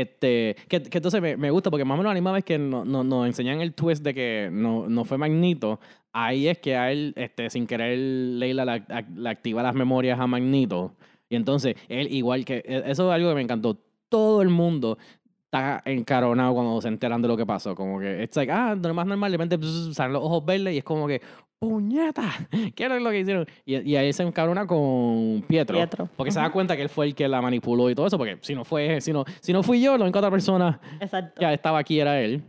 Este, 0.00 0.56
que, 0.68 0.82
que 0.82 0.98
entonces 0.98 1.22
me, 1.22 1.38
me 1.38 1.50
gusta 1.50 1.70
porque 1.70 1.84
más 1.86 1.94
o 1.94 1.98
menos 1.98 2.10
la 2.10 2.14
misma 2.14 2.32
vez 2.32 2.44
que 2.44 2.58
no- 2.58 2.84
no- 2.84 3.02
nos 3.02 3.26
enseñan 3.26 3.60
el 3.62 3.72
twist 3.72 4.02
de 4.04 4.12
que 4.12 4.50
no, 4.52 4.88
no 4.90 5.04
fue 5.06 5.16
Magnito, 5.16 5.80
ahí 6.12 6.48
es 6.48 6.58
que 6.58 6.76
a 6.76 6.92
él, 6.92 7.14
este, 7.16 7.48
sin 7.48 7.66
querer, 7.66 7.96
Leila 7.98 8.64
le, 8.66 8.72
ac- 8.72 9.08
le 9.14 9.28
activa 9.30 9.62
las 9.62 9.74
memorias 9.74 10.20
a 10.20 10.26
Magnito. 10.26 10.92
Y 11.30 11.36
entonces, 11.36 11.76
él 11.88 12.12
igual 12.12 12.44
que, 12.44 12.56
e- 12.58 12.82
eso 12.86 13.08
es 13.08 13.14
algo 13.14 13.30
que 13.30 13.34
me 13.36 13.40
encantó. 13.40 13.78
Todo 14.10 14.42
el 14.42 14.50
mundo 14.50 14.98
está 15.46 15.82
encaronado 15.84 16.54
cuando 16.54 16.80
se 16.80 16.88
enteran 16.88 17.22
de 17.22 17.28
lo 17.28 17.36
que 17.36 17.46
pasó. 17.46 17.74
Como 17.74 17.98
que, 17.98 18.24
es 18.24 18.36
like, 18.36 18.52
ah, 18.52 18.74
lo 18.74 18.94
más 18.94 19.06
normal, 19.06 19.30
de 19.30 19.38
repente 19.38 19.56
bzz, 19.56 19.94
salen 19.94 20.12
los 20.12 20.22
ojos 20.22 20.44
verdes 20.44 20.74
y 20.74 20.78
es 20.78 20.84
como 20.84 21.06
que, 21.06 21.20
puñeta, 21.58 22.32
¿qué 22.74 22.84
era 22.84 22.98
lo 23.00 23.10
que 23.10 23.20
hicieron? 23.20 23.46
Y, 23.64 23.76
y 23.90 23.96
ahí 23.96 24.12
se 24.12 24.22
encarona 24.22 24.66
con 24.66 25.42
Pietro. 25.48 25.76
Pietro. 25.76 26.08
Porque 26.16 26.32
se 26.32 26.40
da 26.40 26.50
cuenta 26.50 26.76
que 26.76 26.82
él 26.82 26.88
fue 26.88 27.06
el 27.06 27.14
que 27.14 27.28
la 27.28 27.40
manipuló 27.40 27.88
y 27.90 27.94
todo 27.94 28.06
eso, 28.06 28.18
porque 28.18 28.38
si 28.42 28.54
no 28.54 28.64
fue, 28.64 29.00
si 29.00 29.12
no, 29.12 29.24
si 29.40 29.52
no 29.52 29.62
fui 29.62 29.80
yo, 29.80 29.96
la 29.96 30.04
única 30.04 30.18
otra 30.18 30.30
persona 30.30 30.80
Exacto. 31.00 31.40
que 31.40 31.52
estaba 31.52 31.78
aquí 31.78 32.00
era 32.00 32.20
él. 32.20 32.42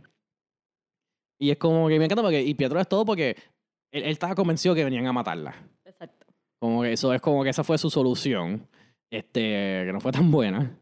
Y 1.40 1.50
es 1.50 1.56
como 1.56 1.88
que 1.88 1.98
me 1.98 2.04
encanta 2.04 2.22
porque, 2.22 2.42
y 2.42 2.54
Pietro 2.54 2.80
es 2.80 2.88
todo 2.88 3.04
porque 3.04 3.36
él, 3.92 4.02
él 4.02 4.10
estaba 4.10 4.34
convencido 4.34 4.74
que 4.74 4.84
venían 4.84 5.06
a 5.06 5.12
matarla. 5.12 5.54
Exacto. 5.84 6.26
Como 6.58 6.82
que 6.82 6.92
eso 6.92 7.14
es 7.14 7.20
como 7.20 7.44
que 7.44 7.50
esa 7.50 7.62
fue 7.62 7.78
su 7.78 7.88
solución, 7.90 8.66
este, 9.08 9.84
que 9.86 9.90
no 9.92 10.00
fue 10.00 10.10
tan 10.10 10.30
buena. 10.32 10.76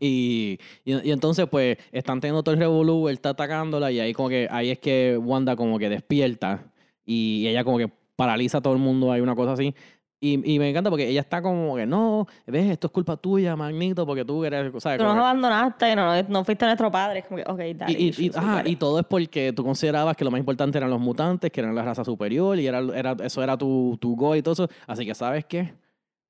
Y, 0.00 0.58
y, 0.84 1.08
y 1.08 1.10
entonces, 1.12 1.46
pues, 1.50 1.76
están 1.92 2.20
teniendo 2.20 2.42
todo 2.42 2.54
el 2.54 2.60
revolú, 2.60 3.08
él 3.08 3.14
está 3.14 3.30
atacándola, 3.30 3.90
y 3.90 4.00
ahí 4.00 4.12
como 4.12 4.28
que, 4.28 4.48
ahí 4.50 4.70
es 4.70 4.78
que 4.78 5.18
Wanda 5.20 5.56
como 5.56 5.78
que 5.78 5.88
despierta, 5.88 6.64
y 7.04 7.46
ella 7.48 7.64
como 7.64 7.78
que 7.78 7.90
paraliza 8.16 8.58
a 8.58 8.60
todo 8.60 8.72
el 8.74 8.78
mundo, 8.80 9.10
hay 9.12 9.20
una 9.20 9.34
cosa 9.34 9.52
así. 9.52 9.74
Y, 10.20 10.54
y 10.54 10.58
me 10.58 10.68
encanta 10.68 10.90
porque 10.90 11.08
ella 11.08 11.20
está 11.20 11.40
como 11.40 11.76
que, 11.76 11.86
no, 11.86 12.26
ves, 12.44 12.68
esto 12.72 12.88
es 12.88 12.92
culpa 12.92 13.16
tuya, 13.16 13.54
Magnito, 13.54 14.04
porque 14.04 14.24
tú 14.24 14.44
eres, 14.44 14.72
¿sabes? 14.82 14.98
Tú 14.98 15.04
nos 15.04 15.14
que- 15.14 15.20
abandonaste, 15.20 15.94
no, 15.94 16.22
no 16.24 16.44
fuiste 16.44 16.64
nuestro 16.66 16.90
padre. 16.90 17.20
Es 17.20 17.26
como 17.26 17.36
que, 17.36 17.44
ok, 17.48 17.78
daddy 17.78 17.92
y, 17.92 18.08
y- 18.08 18.26
y- 18.26 18.30
ajá, 18.34 18.62
y 18.64 18.74
todo 18.74 18.98
es 18.98 19.06
porque 19.06 19.52
tú 19.52 19.62
considerabas 19.62 20.16
que 20.16 20.24
lo 20.24 20.32
más 20.32 20.40
importante 20.40 20.76
eran 20.76 20.90
los 20.90 20.98
mutantes, 20.98 21.52
que 21.52 21.60
eran 21.60 21.72
la 21.72 21.84
raza 21.84 22.04
superior, 22.04 22.58
y 22.58 22.66
era, 22.66 22.80
era, 22.96 23.16
eso 23.22 23.44
era 23.44 23.56
tu, 23.56 23.96
tu 24.00 24.16
go 24.16 24.34
y 24.34 24.42
todo 24.42 24.54
eso. 24.54 24.68
Así 24.88 25.06
que, 25.06 25.14
¿sabes 25.14 25.44
qué? 25.44 25.72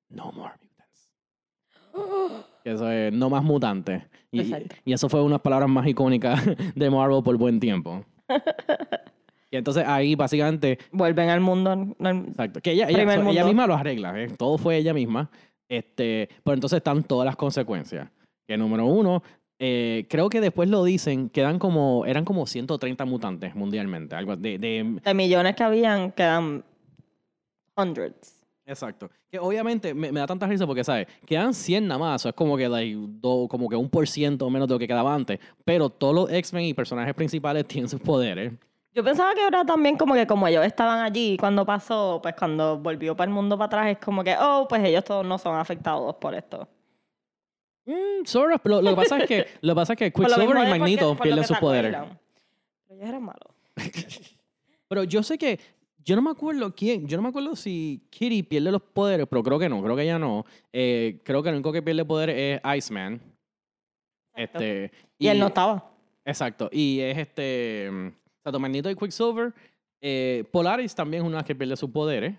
No 0.09 0.31
more 0.33 0.53
mutants. 0.61 1.11
Eso 2.63 2.89
es 2.91 3.11
no 3.13 3.29
más 3.29 3.43
mutantes. 3.43 4.03
Y, 4.31 4.41
Exacto. 4.41 4.75
y 4.85 4.93
eso 4.93 5.09
fue 5.09 5.21
unas 5.23 5.41
palabras 5.41 5.69
más 5.69 5.87
icónicas 5.87 6.41
de 6.75 6.89
Marvel 6.89 7.23
por 7.23 7.35
buen 7.37 7.59
tiempo. 7.59 8.03
y 9.51 9.57
entonces 9.57 9.83
ahí 9.87 10.15
básicamente, 10.15 10.77
Vuelven 10.91 11.29
al 11.29 11.41
mundo. 11.41 11.95
exacto, 11.99 12.61
que 12.61 12.71
ella, 12.73 12.87
ella, 12.89 13.03
ella 13.03 13.23
mundo. 13.23 13.45
misma 13.45 13.67
lo 13.67 13.73
arregla, 13.75 14.19
¿eh? 14.21 14.27
todo 14.37 14.57
fue 14.57 14.77
ella 14.77 14.93
misma. 14.93 15.29
Este, 15.67 16.29
pero 16.43 16.53
entonces 16.55 16.77
están 16.77 17.03
todas 17.03 17.25
las 17.25 17.35
consecuencias. 17.35 18.09
Que 18.47 18.57
número 18.57 18.85
uno, 18.85 19.21
eh, 19.59 20.05
creo 20.09 20.29
que 20.29 20.41
después 20.41 20.69
lo 20.69 20.83
dicen, 20.83 21.29
quedan 21.29 21.59
como, 21.59 22.05
eran 22.05 22.25
como 22.25 22.45
130 22.47 23.05
mutantes 23.05 23.55
mundialmente. 23.55 24.15
Algo 24.15 24.35
de, 24.35 24.57
de- 24.57 24.99
De 25.03 25.13
millones 25.13 25.55
que 25.55 25.63
habían, 25.63 26.11
quedan 26.11 26.63
hundreds. 27.75 28.38
Exacto. 28.69 29.09
Que 29.29 29.39
obviamente 29.39 29.93
me, 29.93 30.11
me 30.11 30.19
da 30.19 30.27
tanta 30.27 30.47
risa 30.47 30.65
porque, 30.67 30.83
¿sabes? 30.83 31.07
Quedan 31.25 31.53
100 31.53 31.87
nada 31.87 31.99
más. 31.99 32.25
Es 32.25 32.33
como 32.33 32.55
que, 32.55 32.69
like, 32.69 32.95
do- 33.19 33.47
como 33.49 33.67
que 33.67 33.75
un 33.75 33.89
por 33.89 34.07
ciento 34.07 34.49
menos 34.49 34.67
de 34.67 34.75
lo 34.75 34.79
que 34.79 34.87
quedaba 34.87 35.13
antes. 35.13 35.39
Pero 35.65 35.89
todos 35.89 36.13
los 36.15 36.31
X-Men 36.31 36.65
y 36.65 36.73
personajes 36.73 37.13
principales 37.13 37.65
tienen 37.67 37.89
sus 37.89 37.99
poderes. 37.99 38.53
Yo 38.93 39.03
pensaba 39.03 39.33
que 39.35 39.45
era 39.45 39.63
también 39.63 39.95
como 39.97 40.13
que 40.15 40.25
como 40.25 40.47
ellos 40.47 40.65
estaban 40.65 40.99
allí 40.99 41.37
cuando 41.37 41.65
pasó, 41.65 42.19
pues 42.23 42.33
cuando 42.35 42.77
volvió 42.79 43.15
para 43.15 43.29
el 43.29 43.33
mundo 43.35 43.55
para 43.57 43.65
atrás, 43.67 43.87
es 43.91 43.97
como 44.03 44.23
que, 44.23 44.35
oh, 44.39 44.65
pues 44.67 44.83
ellos 44.83 45.03
todos 45.03 45.25
no 45.25 45.37
son 45.37 45.55
afectados 45.57 46.15
por 46.15 46.33
esto. 46.33 46.67
Mm, 47.85 48.25
sort 48.25 48.53
of, 48.53 48.61
pero 48.61 48.81
lo 48.81 48.89
que 48.91 48.95
pasa 48.95 49.17
es 49.19 49.27
que, 49.27 49.47
lo 49.61 49.73
que, 49.73 49.75
pasa 49.75 49.93
es 49.93 49.99
que 49.99 50.11
Quicksilver 50.11 50.43
y 50.43 50.47
porque- 50.47 50.69
Magneto 50.69 51.15
pierden 51.17 51.43
sus 51.43 51.57
poderes. 51.57 51.91
Pero 51.95 52.99
ellos 52.99 53.09
eran 53.09 53.23
malos. 53.23 53.47
Pero 54.87 55.03
yo 55.03 55.21
sé 55.21 55.37
que, 55.37 55.59
yo 56.09 56.15
no 56.15 56.21
me 56.23 56.31
acuerdo 56.31 56.73
quién, 56.75 57.07
yo 57.07 57.17
no 57.17 57.23
me 57.23 57.29
acuerdo 57.29 57.55
si 57.55 58.01
Kitty 58.09 58.41
pierde 58.43 58.71
los 58.71 58.81
poderes, 58.81 59.27
pero 59.29 59.43
creo 59.43 59.59
que 59.59 59.69
no, 59.69 59.83
creo 59.83 59.95
que 59.95 60.01
ella 60.03 60.17
no. 60.17 60.43
Eh, 60.73 61.19
creo 61.23 61.43
que 61.43 61.49
el 61.49 61.55
único 61.55 61.71
que 61.71 61.83
pierde 61.83 62.03
poderes 62.03 62.35
es 62.63 62.77
Iceman. 62.77 63.21
Este, 64.35 64.91
Y, 65.17 65.27
él 65.27 65.39
no 65.39 65.47
estaba. 65.47 65.91
Exacto, 66.25 66.69
y 66.71 66.99
es 67.01 67.17
este, 67.17 67.89
mm, 67.91 68.07
Exacto, 68.39 68.59
Magneto 68.59 68.89
y 68.89 68.95
Quicksilver. 68.95 69.53
Eh, 70.01 70.45
Polaris 70.51 70.95
también 70.95 71.23
es 71.23 71.27
una 71.27 71.43
que 71.43 71.53
pierde 71.55 71.75
sus 71.75 71.89
poderes. 71.91 72.35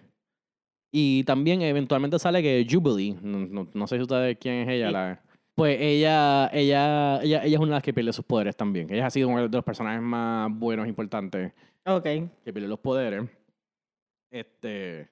Y 0.93 1.23
también 1.25 1.63
eventualmente 1.63 2.19
sale 2.19 2.43
que 2.43 2.67
Jubilee, 2.69 3.17
no, 3.23 3.39
no- 3.39 3.69
no 3.73 3.87
sé 3.87 3.97
si 3.97 4.03
ustedes 4.03 4.37
quién 4.41 4.57
es 4.57 4.69
ella, 4.69 4.89
Sí. 4.89 4.93
la, 4.93 5.23
pues 5.55 5.79
ella, 5.81 6.49
ella, 6.53 7.21
ella, 7.23 7.45
ella 7.45 7.55
es 7.57 7.59
una 7.59 7.67
de 7.67 7.73
las 7.75 7.83
que 7.85 7.93
pierde 7.95 8.13
sus 8.13 8.25
poderes 8.25 8.57
también. 8.57 8.93
Ella 8.93 9.07
ha 9.07 9.11
sido 9.11 9.29
uno 9.29 9.43
de 9.47 9.57
los 9.57 9.65
personajes 9.65 10.03
más 10.03 10.51
buenos, 10.53 10.89
importantes 10.89 11.53
Ok. 11.87 12.03
que 12.45 12.53
pierde 12.53 12.67
los 12.67 12.81
poderes. 12.81 13.23
Este. 14.31 15.09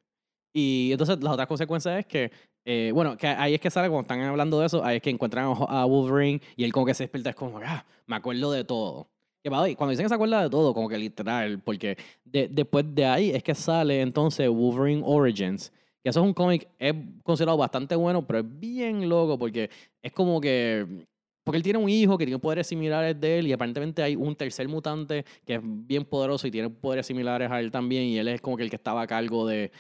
Y 0.53 0.91
entonces 0.93 1.23
las 1.23 1.33
otras 1.35 1.49
consecuencias 1.49 2.01
es 2.01 2.07
que, 2.07 2.31
eh, 2.65 2.91
bueno, 2.95 3.17
que 3.17 3.27
ahí 3.29 3.55
es 3.55 3.61
que 3.61 3.71
sale 3.71 3.89
cuando 3.89 4.03
están 4.03 4.21
hablando 4.23 4.61
de 4.61 4.67
eso, 4.67 4.85
ahí 4.85 4.97
es 4.97 5.03
que 5.03 5.11
encuentran 5.11 5.47
a 5.69 5.85
Wolverine 5.85 6.41
y 6.57 6.65
él 6.65 6.73
como 6.73 6.87
que 6.87 6.95
se 6.95 7.05
despierta, 7.05 7.31
es 7.31 7.37
como, 7.37 7.59
ah, 7.65 7.85
me 8.07 8.17
acuerdo 8.17 8.53
de 8.53 8.65
todo. 8.65 9.09
Que 9.43 9.51
cuando 9.51 9.91
dicen 9.91 10.05
que 10.05 10.09
se 10.09 10.15
acuerda 10.15 10.43
de 10.43 10.51
todo, 10.51 10.75
como 10.75 10.89
que 10.89 10.99
literal, 10.99 11.61
porque 11.63 11.97
de- 12.25 12.49
después 12.49 12.85
de 12.95 13.07
ahí 13.07 13.31
es 13.31 13.43
que 13.43 13.55
sale 13.55 14.01
entonces 14.03 14.49
Wolverine 14.49 15.03
Origins, 15.05 15.71
que 16.03 16.11
eso 16.11 16.21
es 16.21 16.27
un 16.27 16.35
cómic, 16.35 16.69
es 16.79 16.95
considerado 17.25 17.59
bastante 17.59 17.95
bueno, 17.97 18.27
pero 18.27 18.41
es 18.41 18.47
bien 18.61 19.09
loco 19.09 19.39
porque 19.39 19.71
es 20.03 20.13
como 20.13 20.41
que 20.41 21.07
porque 21.49 21.57
él 21.57 21.63
tiene 21.63 21.79
un 21.79 21.89
hijo 21.89 22.19
que 22.19 22.27
tiene 22.27 22.39
poderes 22.39 22.67
similares 22.67 23.19
de 23.19 23.39
él 23.39 23.47
y 23.47 23.55
aparentemente 23.55 24.03
hay 24.03 24.17
un 24.17 24.37
tercer 24.37 24.69
mutante 24.69 25.25
que 25.47 25.55
es 25.55 25.61
bien 25.65 26.05
poderoso 26.05 26.47
y 26.47 26.51
tiene 26.51 26.69
poderes 26.69 27.07
similares 27.07 27.51
a 27.51 27.59
él 27.59 27.71
también 27.71 28.03
y 28.03 28.19
él 28.19 28.29
es 28.29 28.43
como 28.43 28.59
que 28.59 28.65
el 28.65 28.69
que 28.69 28.77
estaba 28.77 29.01
a 29.01 29.07
cargo 29.07 29.47
de 29.47 29.73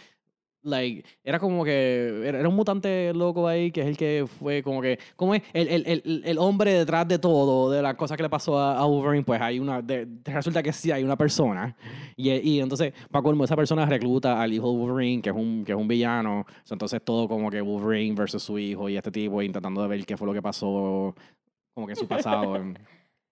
like 0.62 1.04
era 1.22 1.38
como 1.38 1.64
que 1.64 2.22
era, 2.24 2.48
un 2.48 2.54
mutante 2.54 3.12
loco 3.14 3.46
ahí 3.46 3.70
que 3.70 3.82
es 3.82 3.86
el 3.86 3.96
que 3.96 4.24
fue 4.26 4.62
como 4.62 4.82
que 4.82 4.98
como 5.14 5.34
es 5.34 5.42
el, 5.52 5.68
el, 5.68 5.86
el, 5.86 6.22
el 6.24 6.38
hombre 6.38 6.72
detrás 6.72 7.06
de 7.06 7.18
todo 7.18 7.70
de 7.70 7.80
las 7.80 7.94
cosas 7.94 8.16
que 8.16 8.22
le 8.22 8.28
pasó 8.28 8.58
a, 8.58 8.78
a 8.78 8.84
Wolverine 8.84 9.24
pues 9.24 9.40
hay 9.40 9.58
una 9.58 9.80
de- 9.82 10.08
resulta 10.24 10.62
que 10.62 10.72
sí 10.72 10.90
hay 10.90 11.04
una 11.04 11.16
persona 11.16 11.76
y, 12.16 12.30
y 12.30 12.60
entonces 12.60 12.92
para 13.10 13.22
colmo 13.22 13.44
esa 13.44 13.56
persona 13.56 13.86
recluta 13.86 14.40
al 14.40 14.52
hijo 14.52 14.70
de 14.72 14.78
Wolverine 14.78 15.22
que 15.22 15.30
es 15.30 15.36
un 15.36 15.64
que 15.64 15.72
es 15.72 15.78
un 15.78 15.86
villano 15.86 16.44
entonces 16.68 17.00
todo 17.04 17.28
como 17.28 17.50
que 17.50 17.60
Wolverine 17.60 18.14
versus 18.14 18.42
su 18.42 18.58
hijo 18.58 18.88
y 18.88 18.96
este 18.96 19.10
tipo 19.10 19.40
intentando 19.42 19.82
de 19.82 19.88
ver 19.88 20.04
qué 20.04 20.16
fue 20.16 20.26
lo 20.26 20.32
que 20.34 20.42
pasó 20.42 21.14
como 21.78 21.86
que 21.86 21.92
en 21.92 21.96
su 21.96 22.08
pasado. 22.08 22.56
en- 22.56 22.76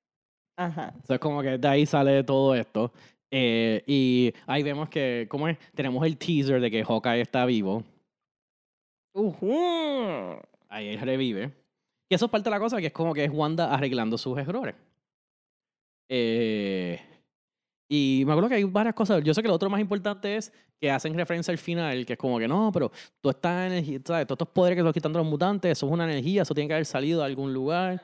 Ajá. 0.56 0.92
Entonces, 0.94 1.18
como 1.18 1.42
que 1.42 1.58
de 1.58 1.66
ahí 1.68 1.84
sale 1.84 2.22
todo 2.22 2.54
esto. 2.54 2.92
Eh, 3.28 3.82
y 3.88 4.32
ahí 4.46 4.62
vemos 4.62 4.88
que, 4.88 5.26
¿cómo 5.28 5.48
es? 5.48 5.58
Tenemos 5.74 6.06
el 6.06 6.16
teaser 6.16 6.60
de 6.60 6.70
que 6.70 6.84
Hawkeye 6.84 7.22
está 7.22 7.44
vivo. 7.44 7.82
Ujú. 9.14 9.50
Ahí 10.68 10.88
él 10.90 11.00
revive. 11.00 11.50
Y 12.08 12.14
eso 12.14 12.26
es 12.26 12.30
parte 12.30 12.44
de 12.48 12.50
la 12.54 12.60
cosa, 12.60 12.78
que 12.78 12.86
es 12.86 12.92
como 12.92 13.12
que 13.12 13.24
es 13.24 13.30
Wanda 13.32 13.74
arreglando 13.74 14.16
sus 14.16 14.38
errores. 14.38 14.76
Eh, 16.08 17.00
y 17.90 18.22
me 18.24 18.32
acuerdo 18.32 18.48
que 18.48 18.54
hay 18.54 18.64
varias 18.64 18.94
cosas. 18.94 19.24
Yo 19.24 19.34
sé 19.34 19.42
que 19.42 19.48
lo 19.48 19.54
otro 19.54 19.68
más 19.68 19.80
importante 19.80 20.36
es 20.36 20.52
que 20.80 20.88
hacen 20.90 21.14
referencia 21.14 21.50
al 21.50 21.58
final, 21.58 22.06
que 22.06 22.12
es 22.12 22.18
como 22.18 22.38
que 22.38 22.46
no, 22.46 22.70
pero 22.72 22.92
toda 23.20 23.32
esta 23.32 23.66
energía, 23.66 23.98
¿sabes? 24.04 24.26
todos 24.26 24.36
estos 24.36 24.48
poderes 24.54 24.76
que 24.76 24.80
están 24.80 24.92
quitando 24.92 25.18
los 25.18 25.26
mutantes, 25.28 25.72
eso 25.72 25.86
es 25.86 25.92
una 25.92 26.04
energía, 26.04 26.42
eso 26.42 26.54
tiene 26.54 26.68
que 26.68 26.74
haber 26.74 26.86
salido 26.86 27.20
de 27.20 27.26
algún 27.26 27.52
lugar. 27.52 28.02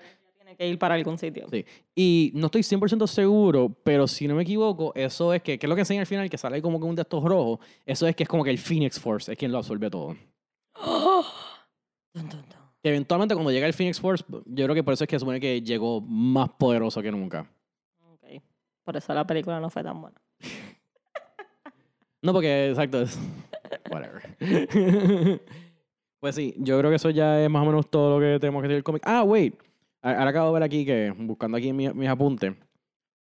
Tiene 0.53 0.57
que 0.57 0.69
ir 0.69 0.79
para 0.79 0.95
algún 0.95 1.19
sitio. 1.19 1.47
Sí. 1.51 1.65
Y 1.95 2.33
no 2.35 2.47
estoy 2.47 2.63
100% 2.63 3.07
seguro, 3.07 3.75
pero 3.83 4.07
si 4.07 4.29
no 4.29 4.35
me 4.35 4.43
equivoco, 4.43 4.93
eso 4.95 5.33
es 5.33 5.43
que, 5.43 5.59
¿qué 5.59 5.67
es 5.67 5.69
lo 5.69 5.75
que 5.75 5.83
enseña 5.83 6.01
al 6.01 6.07
final? 6.07 6.29
Que 6.29 6.39
sale 6.39 6.61
como 6.61 6.79
que 6.79 6.87
un 6.87 6.95
de 6.95 7.03
estos 7.03 7.23
rojos. 7.25 7.61
Eso 7.87 8.07
es 8.07 8.15
que 8.15 8.25
es 8.25 8.29
como 8.29 8.45
que 8.45 8.51
el 8.51 8.59
Phoenix 8.59 9.01
Force 9.01 9.33
es 9.33 9.39
quien 9.39 9.53
lo 9.53 9.59
absorbe 9.59 9.91
todo. 9.91 10.17
Dun, 12.15 12.29
dun, 12.29 12.43
dun. 12.43 12.63
Que 12.83 12.89
eventualmente 12.89 13.35
cuando 13.35 13.53
llega 13.53 13.67
el 13.67 13.73
Phoenix 13.73 14.01
Force, 14.01 14.25
yo 14.29 14.65
creo 14.65 14.75
que 14.75 14.83
por 14.83 14.93
eso 14.93 15.05
es 15.05 15.09
que 15.09 15.19
supone 15.19 15.41
que 15.41 15.63
llegó 15.63 16.01
más 16.01 16.51
poderoso 16.51 17.01
que 17.01 17.13
nunca. 17.13 17.49
Ok. 18.01 18.43
Por 18.85 18.97
eso 18.97 19.15
la 19.15 19.27
película 19.27 19.61
no 19.61 19.71
fue 19.71 19.83
tan 19.83 20.01
buena. 20.01 20.21
No, 22.23 22.33
porque 22.33 22.71
exacto 22.71 23.03
es. 23.03 23.19
Whatever. 23.91 24.23
pues 26.21 26.35
sí, 26.35 26.55
yo 26.59 26.79
creo 26.79 26.91
que 26.91 26.97
eso 26.97 27.11
ya 27.11 27.43
es 27.43 27.51
más 27.51 27.63
o 27.63 27.67
menos 27.67 27.91
todo 27.91 28.19
lo 28.19 28.25
que 28.25 28.39
tenemos 28.39 28.63
que 28.63 28.69
decir 28.69 28.77
del 28.77 28.85
cómic. 28.85 29.03
Ah, 29.05 29.23
wait. 29.23 29.55
Ahora 30.03 30.31
acabo 30.31 30.49
de 30.49 30.53
ver 30.55 30.63
aquí 30.65 30.85
que, 30.85 31.13
buscando 31.17 31.57
aquí 31.57 31.69
en 31.69 31.77
mi- 31.77 31.93
mis 31.93 32.09
apuntes, 32.09 32.55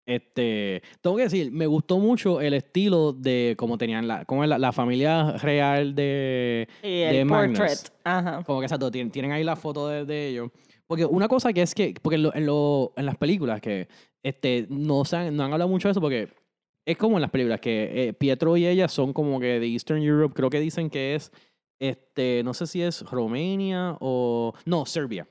Este, 0.06 0.82
tengo 1.00 1.16
que 1.16 1.24
decir, 1.24 1.52
me 1.52 1.68
gustó 1.68 2.00
mucho 2.00 2.42
el 2.42 2.56
estilo 2.56 3.14
de 3.14 3.54
cómo 3.58 3.78
tenían 3.78 4.08
la, 4.08 4.26
cómo 4.26 4.44
es 4.44 4.50
la, 4.50 4.58
la 4.58 4.72
familia 4.72 5.34
real 5.38 5.94
de, 5.94 6.68
de 6.82 7.20
el 7.20 7.26
Magnus. 7.26 7.60
portrait. 7.60 7.80
Ajá. 8.04 8.44
Como 8.44 8.60
que 8.60 8.66
exacto, 8.66 8.90
tienen, 8.90 9.12
tienen 9.12 9.32
ahí 9.32 9.44
la 9.44 9.56
foto 9.56 9.88
de, 9.88 10.04
de 10.06 10.30
ellos. 10.30 10.50
Porque 10.88 11.06
una 11.06 11.28
cosa 11.28 11.54
que 11.54 11.62
es 11.62 11.76
que, 11.76 11.94
porque 12.02 12.16
en, 12.16 12.24
lo- 12.24 12.36
en, 12.36 12.46
lo- 12.48 12.94
en 12.98 13.06
las 13.06 13.16
películas 13.16 13.62
que 13.62 13.88
este, 14.24 14.66
no, 14.70 15.06
se 15.06 15.18
han, 15.18 15.36
no 15.36 15.44
han 15.44 15.54
hablado 15.54 15.70
mucho 15.70 15.88
de 15.88 15.92
eso, 15.92 16.02
porque 16.02 16.30
es 16.86 16.98
como 16.98 17.18
en 17.18 17.22
las 17.22 17.32
películas 17.32 17.62
que 17.62 18.08
eh, 18.10 18.14
Pietro 18.14 18.58
y 18.58 18.66
ella 18.66 18.88
son 18.88 19.14
como 19.14 19.40
que 19.40 19.60
de 19.60 19.68
Eastern 19.68 20.02
Europe, 20.02 20.34
creo 20.36 20.50
que 20.50 20.60
dicen 20.60 20.90
que 20.90 21.14
es, 21.16 21.32
este, 21.80 22.42
no 22.44 22.56
sé 22.56 22.66
si 22.66 22.82
es 22.82 23.04
Romania 23.04 23.98
o, 24.00 24.54
no, 24.66 24.86
Serbia. 24.88 25.28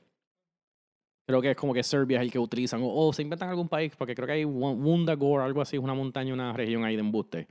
Creo 1.31 1.43
que 1.43 1.51
es 1.53 1.57
como 1.57 1.73
que 1.75 1.83
Serbia 1.83 2.19
es 2.19 2.23
el 2.25 2.31
que 2.31 2.39
utilizan, 2.39 2.83
o, 2.83 2.89
o 2.93 3.13
se 3.13 3.23
inventan 3.23 3.49
algún 3.49 3.69
país, 3.69 3.93
porque 3.97 4.15
creo 4.15 4.27
que 4.27 4.33
hay 4.35 4.45
Wun- 4.45 4.83
Wundagore, 4.85 5.45
algo 5.45 5.61
así, 5.63 5.77
es 5.77 5.83
una 5.83 5.95
montaña, 5.95 6.35
una 6.35 6.53
región 6.53 6.85
ahí 6.85 6.95
de 6.97 7.01
embuste, 7.01 7.47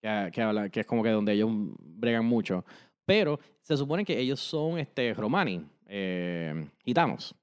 que, 0.00 0.30
que, 0.32 0.42
habla- 0.42 0.68
que 0.68 0.80
es 0.80 0.86
como 0.86 1.02
que 1.02 1.10
donde 1.10 1.32
ellos 1.32 1.50
bregan 1.52 2.24
mucho. 2.24 2.64
Pero 3.04 3.38
se 3.60 3.76
supone 3.76 4.04
que 4.04 4.18
ellos 4.18 4.40
son 4.40 4.78
este, 4.78 5.12
romani, 5.14 5.64
eh, 5.86 6.66
gitanos. 6.84 7.34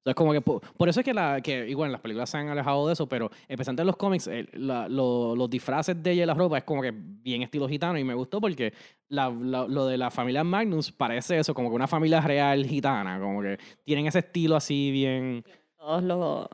O 0.00 0.02
sea, 0.02 0.12
es 0.12 0.14
como 0.14 0.32
que 0.32 0.40
por, 0.40 0.60
por 0.78 0.88
eso 0.88 1.00
es 1.00 1.04
que, 1.04 1.12
la, 1.12 1.42
que 1.42 1.68
igual 1.68 1.92
las 1.92 2.00
películas 2.00 2.30
se 2.30 2.38
han 2.38 2.48
alejado 2.48 2.86
de 2.86 2.94
eso, 2.94 3.06
pero 3.06 3.30
especialmente 3.46 3.82
en 3.82 3.86
los 3.86 3.96
cómics, 3.96 4.28
el- 4.28 4.48
la- 4.54 4.88
lo- 4.88 5.36
los 5.36 5.50
disfraces 5.50 6.02
de 6.02 6.12
ella 6.12 6.22
y 6.22 6.26
la 6.26 6.32
ropa 6.34 6.56
es 6.56 6.64
como 6.64 6.80
que 6.80 6.90
bien 6.94 7.42
estilo 7.42 7.68
gitano 7.68 7.98
y 7.98 8.04
me 8.04 8.14
gustó 8.14 8.40
porque 8.40 8.72
la- 9.08 9.28
la- 9.30 9.66
lo 9.68 9.86
de 9.86 9.98
la 9.98 10.10
familia 10.10 10.42
Magnus 10.42 10.90
parece 10.90 11.38
eso, 11.38 11.52
como 11.52 11.68
que 11.68 11.74
una 11.74 11.86
familia 11.86 12.22
real 12.22 12.64
gitana, 12.64 13.20
como 13.20 13.42
que 13.42 13.58
tienen 13.84 14.06
ese 14.06 14.20
estilo 14.20 14.56
así 14.56 14.90
bien... 14.90 15.44
Todos 15.76 16.02
los. 16.02 16.46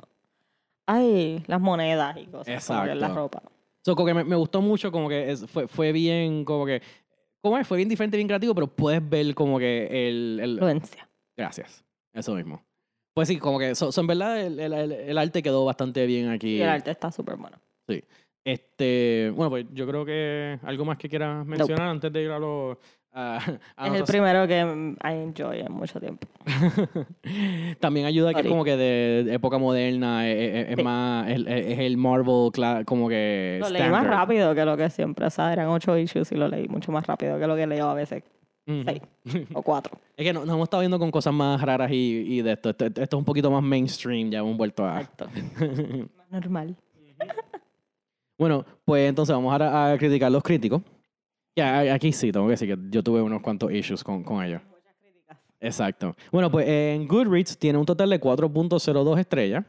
Ay, 0.87 1.43
las 1.47 1.61
monedas 1.61 2.17
y 2.17 2.27
cosas. 2.27 2.67
Como 2.67 2.85
que 2.85 2.91
en 2.93 3.01
la 3.01 3.07
Exacto. 3.07 3.15
ropa. 3.21 3.43
So, 3.85 3.95
como 3.95 4.07
que 4.07 4.15
me, 4.15 4.25
me 4.25 4.37
gustó 4.37 4.61
mucho, 4.61 4.91
como 4.91 5.09
que 5.09 5.31
es- 5.31 5.47
fue, 5.49 5.69
fue 5.69 5.93
bien, 5.93 6.45
como 6.45 6.67
que... 6.67 6.83
¿Cómo 7.41 7.59
es? 7.59 7.67
Fue 7.67 7.77
bien 7.77 7.89
diferente, 7.89 8.17
bien 8.17 8.27
creativo, 8.27 8.55
pero 8.57 8.67
puedes 8.67 9.09
ver 9.09 9.33
como 9.37 9.59
que 9.59 10.09
el... 10.09 10.41
el 10.43 10.51
Influencia. 10.55 11.09
gracias, 11.37 11.85
eso 12.13 12.35
mismo. 12.35 12.61
Pues 13.17 13.29
sí, 13.29 13.39
como 13.39 13.59
que, 13.59 13.75
so, 13.75 13.91
so, 13.93 14.03
en 14.03 14.07
verdad 14.09 14.39
el, 14.43 14.61
el- 14.61 14.93
el- 14.93 15.17
arte 15.17 15.43
quedó 15.43 15.65
bastante 15.65 16.05
bien 16.05 16.29
aquí. 16.29 16.57
Y 16.59 16.61
el 16.61 16.69
arte 16.69 16.91
está 16.91 17.11
súper 17.11 17.37
bueno. 17.37 17.57
Este, 18.45 19.33
bueno, 19.35 19.49
pues 19.49 19.65
yo 19.73 19.87
creo 19.89 20.05
que 20.05 20.59
algo 20.63 20.85
más 20.85 20.99
que 20.99 21.09
quieras 21.09 21.45
mencionar 21.47 21.89
antes 21.89 22.13
de 22.13 22.23
ir 22.23 22.31
a 22.31 22.39
los... 22.39 22.77
a- 23.15 23.39
a 23.77 23.87
es 23.89 23.95
el 23.95 24.05
primero 24.05 24.47
que 24.47 24.61
I 25.03 25.13
enjoy 25.15 25.61
en 25.61 25.73
mucho 25.73 25.99
tiempo. 25.99 26.29
También 27.81 28.05
ayuda 28.05 28.35
que 28.35 28.41
es 28.43 28.47
como 28.47 28.65
que 28.65 28.77
de 28.77 29.33
época 29.35 29.57
moderna, 29.57 30.29
es, 30.31 30.37
es- 30.55 30.69
es 30.73 30.77
Sí. 30.77 30.83
más, 30.85 31.27
es, 31.31 31.39
es 31.47 31.79
el 31.79 31.97
Marvel 31.97 32.53
como 32.85 33.09
que 33.09 33.59
Lo 33.63 33.71
leí 33.71 33.89
más 33.89 34.07
rápido 34.07 34.55
que 34.55 34.65
lo 34.67 34.77
que 34.77 34.91
siempre. 34.91 35.25
O 35.25 35.31
sea, 35.31 35.55
eran 35.55 35.69
ocho 35.69 35.97
issues 35.97 36.31
y 36.33 36.35
lo 36.35 36.49
leí 36.49 36.69
mucho 36.69 36.93
más 36.93 37.07
rápido 37.07 37.39
que 37.41 37.47
lo 37.47 37.57
que 37.57 37.67
leo 37.67 37.89
a 37.89 37.95
veces. 37.95 38.23
Ujú. 38.67 38.83
Seis 38.85 39.01
o 39.55 39.63
cuatro. 39.63 39.99
Es 40.17 40.25
que 40.25 40.33
no- 40.33 40.45
nos 40.45 40.55
hemos 40.55 40.65
estado 40.65 40.81
viendo 40.81 40.99
con 40.99 41.11
cosas 41.11 41.33
más 41.33 41.61
raras 41.63 41.91
y, 41.91 41.95
y 42.39 42.43
de 42.43 42.53
esto. 42.53 42.71
esto. 42.71 42.87
esto 42.87 43.03
es 43.03 43.13
un 43.15 43.25
poquito 43.25 43.51
más 43.51 43.63
mainstream, 43.63 44.31
ya 44.31 44.41
hemos 44.41 44.57
vuelto 44.57 44.85
a... 44.85 45.01
Exacto. 45.01 45.29
Más 46.17 46.31
normal. 46.31 46.77
Bueno, 48.39 48.65
pues 48.85 49.09
entonces 49.09 49.35
vamos 49.35 49.51
ahora 49.53 49.93
a 49.93 49.97
criticar 49.99 50.31
los 50.31 50.43
críticos. 50.43 50.83
Ya, 51.57 51.95
aquí 51.95 52.13
sí, 52.13 52.31
tengo 52.33 52.47
que 52.47 52.51
decir 52.51 52.69
que 52.69 52.79
yo 52.91 53.03
tuve 53.03 53.23
unos 53.23 53.41
cuantos 53.41 53.73
issues 53.73 54.05
con, 54.05 54.23
con 54.23 54.45
ellos. 54.45 54.61
Exacto. 55.59 56.15
Bueno, 56.31 56.51
pues 56.51 56.69
en 56.69 57.09
Goodreads 57.09 57.57
tiene 57.57 57.79
un 57.79 57.87
total 57.87 58.11
de 58.11 58.21
4.02 58.21 59.19
estrellas. 59.19 59.65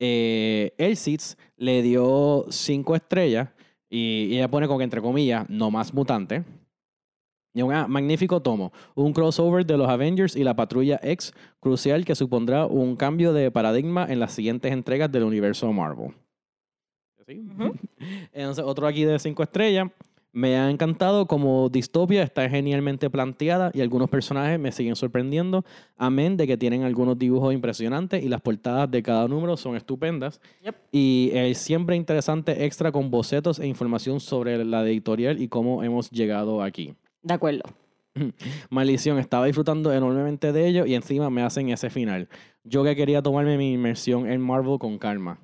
Eh, 0.00 0.74
el 0.76 0.96
Seeds 0.96 1.38
le 1.56 1.80
dio 1.82 2.46
5 2.50 2.96
estrellas 2.96 3.48
y, 3.88 4.26
y 4.30 4.36
ella 4.36 4.48
pone 4.50 4.66
como 4.66 4.78
que 4.78 4.84
entre 4.84 5.00
comillas, 5.00 5.48
no 5.48 5.70
más 5.70 5.94
mutante. 5.94 6.42
Y 7.54 7.62
un 7.62 7.72
magnífico 7.88 8.42
tomo, 8.42 8.72
un 8.96 9.12
crossover 9.12 9.64
de 9.64 9.76
los 9.76 9.88
Avengers 9.88 10.34
y 10.34 10.42
la 10.42 10.56
Patrulla 10.56 10.98
X, 11.02 11.32
crucial 11.60 12.04
que 12.04 12.16
supondrá 12.16 12.66
un 12.66 12.96
cambio 12.96 13.32
de 13.32 13.50
paradigma 13.52 14.06
en 14.10 14.18
las 14.18 14.32
siguientes 14.32 14.72
entregas 14.72 15.10
del 15.12 15.22
universo 15.22 15.72
Marvel. 15.72 16.10
¿Sí? 17.26 17.40
Entonces, 18.32 18.64
otro 18.64 18.88
aquí 18.88 19.04
de 19.04 19.18
5 19.18 19.42
estrellas. 19.44 19.88
Me 20.32 20.56
ha 20.56 20.68
encantado 20.68 21.28
como 21.28 21.68
distopia 21.68 22.24
está 22.24 22.50
genialmente 22.50 23.08
planteada 23.08 23.70
y 23.72 23.80
algunos 23.80 24.10
personajes 24.10 24.58
me 24.58 24.72
siguen 24.72 24.96
sorprendiendo. 24.96 25.64
Amén 25.96 26.36
de 26.36 26.48
que 26.48 26.56
tienen 26.56 26.82
algunos 26.82 27.16
dibujos 27.16 27.54
impresionantes 27.54 28.20
y 28.20 28.28
las 28.28 28.40
portadas 28.40 28.90
de 28.90 29.00
cada 29.00 29.28
número 29.28 29.56
son 29.56 29.76
estupendas. 29.76 30.40
Yep. 30.64 30.74
Y 30.90 31.30
el 31.34 31.54
siempre 31.54 31.94
interesante 31.94 32.64
extra 32.64 32.90
con 32.90 33.12
bocetos 33.12 33.60
e 33.60 33.68
información 33.68 34.18
sobre 34.18 34.64
la 34.64 34.82
editorial 34.82 35.40
y 35.40 35.46
cómo 35.46 35.84
hemos 35.84 36.10
llegado 36.10 36.64
aquí. 36.64 36.96
De 37.24 37.34
acuerdo. 37.34 37.62
Maldición, 38.70 39.18
estaba 39.18 39.46
disfrutando 39.46 39.92
enormemente 39.92 40.52
de 40.52 40.68
ello 40.68 40.86
y 40.86 40.94
encima 40.94 41.30
me 41.30 41.42
hacen 41.42 41.70
ese 41.70 41.90
final. 41.90 42.28
Yo 42.62 42.84
que 42.84 42.94
quería 42.94 43.22
tomarme 43.22 43.58
mi 43.58 43.72
inmersión 43.72 44.30
en 44.30 44.40
Marvel 44.40 44.78
con 44.78 44.98
calma. 44.98 45.40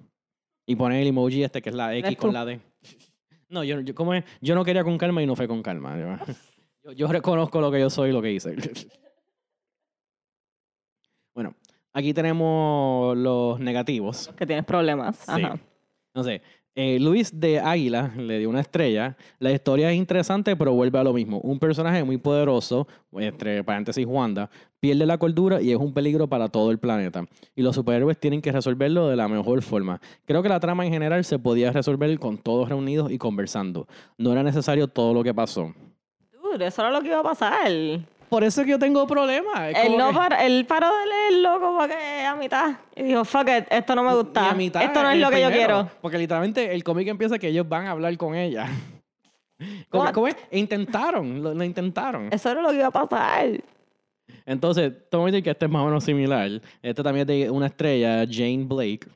Y 0.67 0.77
poner 0.77 1.01
el 1.01 1.09
emoji 1.09 1.43
este 1.43 1.61
que 1.63 1.71
es 1.71 1.75
la 1.75 1.97
X 1.97 2.17
con 2.17 2.31
tú. 2.31 2.35
la 2.35 2.45
D. 2.45 2.61
No, 3.49 3.65
yo, 3.65 3.81
yo, 3.81 3.97
¿cómo 3.97 4.15
es? 4.15 4.23
yo 4.41 4.55
no 4.55 4.65
quería 4.65 4.85
con 4.85 4.97
calma 4.97 5.21
y 5.21 5.27
no 5.27 5.35
fue 5.35 5.49
con 5.49 5.61
calma. 5.61 6.21
Yo, 6.97 7.09
reconozco 7.09 7.61
lo 7.61 7.71
que 7.71 7.79
yo 7.79 7.91
soy 7.91 8.09
y 8.09 8.13
lo 8.13 8.23
que 8.23 8.33
hice. 8.33 8.57
Bueno, 11.35 11.55
aquí 11.93 12.13
tenemos 12.13 13.17
los 13.17 13.61
negativos. 13.61 14.29
Que 14.37 14.47
tienes 14.47 14.65
problemas. 14.65 15.17
Sí. 15.17 15.31
Ajá. 15.31 15.59
No 16.15 16.25
sé. 16.25 16.43
Eh, 16.75 16.99
Luis 17.01 17.39
de 17.39 17.59
Águila 17.59 18.13
le 18.17 18.39
dio 18.39 18.49
una 18.49 18.61
estrella. 18.61 19.17
La 19.39 19.51
historia 19.51 19.91
es 19.91 19.97
interesante, 19.97 20.55
pero 20.57 20.73
vuelve 20.73 20.99
a 20.99 21.05
lo 21.05 21.13
mismo. 21.13 21.41
Un 21.41 21.59
personaje 21.59 22.05
muy 22.05 22.17
poderoso, 22.17 22.87
entre 23.13 23.65
paréntesis 23.65 24.07
Wanda, 24.07 24.51
pierde 24.79 25.05
la 25.05 25.19
cordura 25.19 25.61
y 25.61 25.73
es 25.73 25.77
un 25.77 25.93
peligro 25.93 26.29
para 26.29 26.49
todo 26.49 26.71
el 26.71 26.79
planeta. 26.79 27.25
Y 27.57 27.63
los 27.63 27.75
superhéroes 27.75 28.19
tienen 28.19 28.41
que 28.41 28.53
resolverlo 28.53 29.09
de 29.09 29.17
la 29.17 29.29
mejor 29.29 29.63
forma. 29.63 30.01
Creo 30.25 30.43
que 30.43 30.49
la 30.49 30.61
trama 30.61 30.87
en 30.87 30.93
general 30.93 31.25
se 31.25 31.39
podía 31.39 31.73
resolver 31.73 32.17
con 32.19 32.39
todos 32.39 32.69
reunidos 32.69 33.11
y 33.11 33.19
conversando. 33.19 33.89
No 34.17 34.33
era 34.33 34.43
necesario 34.43 34.87
todo 34.87 35.13
lo 35.13 35.25
que 35.25 35.35
pasó. 35.35 35.75
Dude, 36.41 36.67
eso 36.67 36.83
era 36.83 36.91
lo 36.91 37.01
que 37.03 37.09
iba 37.09 37.21
a 37.21 37.25
pasar. 37.25 37.71
Él, 38.31 38.37
Por 38.37 38.45
eso 38.45 38.61
es 38.61 38.65
que 38.67 38.71
yo 38.71 38.79
tengo 38.79 39.07
problemas. 39.07 39.75
Como 39.85 39.99
no 39.99 40.09
que- 40.11 40.15
par- 40.17 40.39
él 40.41 40.65
paró 40.67 40.89
de 40.99 41.07
leerlo 41.07 41.61
como 41.61 41.87
que 41.89 42.25
a 42.25 42.35
mitad. 42.37 42.77
Y 42.97 43.03
dijo, 43.03 43.25
fuck 43.25 43.49
it, 43.49 43.65
esto 43.71 43.95
no 43.97 44.05
me 44.05 44.13
Y 44.13 44.15
gusta. 44.15 44.51
a 44.51 44.55
mitad, 44.55 44.83
esto 44.83 45.03
no 45.03 45.11
es 45.11 45.19
lo 45.19 45.31
que 45.31 45.41
yo 45.41 45.51
quiero. 45.51 45.89
Porque 46.01 46.17
literalmente 46.19 46.73
el 46.73 46.85
cómic 46.85 47.09
empieza 47.09 47.39
que 47.39 47.49
ellos 47.49 47.69
van 47.69 47.87
a 47.87 47.91
hablar 47.93 48.17
con 48.17 48.35
ella. 48.35 48.69
Como 49.91 50.05
es, 50.29 50.37
E 50.51 50.59
intentaron, 50.59 51.43
lo, 51.43 51.53
lo 51.55 51.65
intentaron. 51.65 52.29
Eso 52.33 52.51
era 52.51 52.63
lo 52.63 52.71
que 52.71 52.77
iba 52.77 52.87
a 52.87 52.91
pasar. 52.91 53.61
Entonces, 54.47 54.93
que 55.11 55.33
decir 55.33 55.45
que 55.45 55.51
este 55.51 55.67
es 55.67 55.71
más 55.71 55.83
o 55.83 55.87
menos 55.87 56.05
similar. 56.05 56.49
Este 56.83 57.03
también 57.03 57.29
es 57.29 57.37
de 57.45 57.51
una 57.51 57.67
estrella, 57.67 58.25
Jane 58.31 58.65
Blake. 58.65 59.07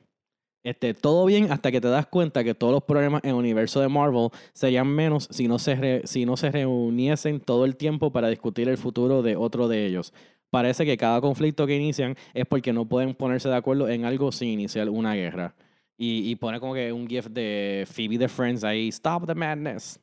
Este, 0.65 0.95
todo 0.95 1.27
bien 1.27 1.51
hasta 1.51 1.71
que 1.71 1.79
te 1.79 1.89
das 1.89 2.07
cuenta 2.07 2.43
que 2.43 2.55
todos 2.55 2.73
los 2.73 2.83
problemas 2.83 3.23
en 3.23 3.29
el 3.29 3.35
universo 3.35 3.81
de 3.81 3.87
Marvel 3.87 4.29
serían 4.51 4.87
menos 4.87 5.27
si 5.29 5.47
no, 5.47 5.59
se 5.59 6.01
si 6.05 6.25
no 6.25 6.37
se 6.37 6.49
reuniesen 6.49 7.39
todo 7.39 7.65
el 7.65 7.75
tiempo 7.75 8.11
para 8.11 8.29
discutir 8.29 8.67
el 8.67 8.79
futuro 8.79 9.21
de 9.21 9.35
otro 9.35 9.67
de 9.67 9.85
ellos. 9.85 10.11
Parece 10.49 10.83
que 10.83 10.97
cada 10.97 11.21
conflicto 11.21 11.67
que 11.67 11.75
inician 11.75 12.15
es 12.33 12.47
porque 12.47 12.73
no 12.73 12.85
pueden 12.85 13.13
ponerse 13.13 13.47
de 13.47 13.55
acuerdo 13.55 13.87
en 13.89 14.05
algo 14.05 14.31
sin 14.31 14.49
iniciar 14.49 14.89
una 14.89 15.13
guerra. 15.13 15.53
Y, 15.99 16.31
y 16.31 16.35
pone 16.35 16.59
como 16.59 16.73
que 16.73 16.91
un 16.91 17.07
gif 17.07 17.27
de 17.27 17.87
Phoebe 17.87 18.17
de 18.17 18.27
Friends 18.27 18.63
ahí, 18.63 18.87
Stop 18.87 19.27
the 19.27 19.35
Madness. 19.35 19.99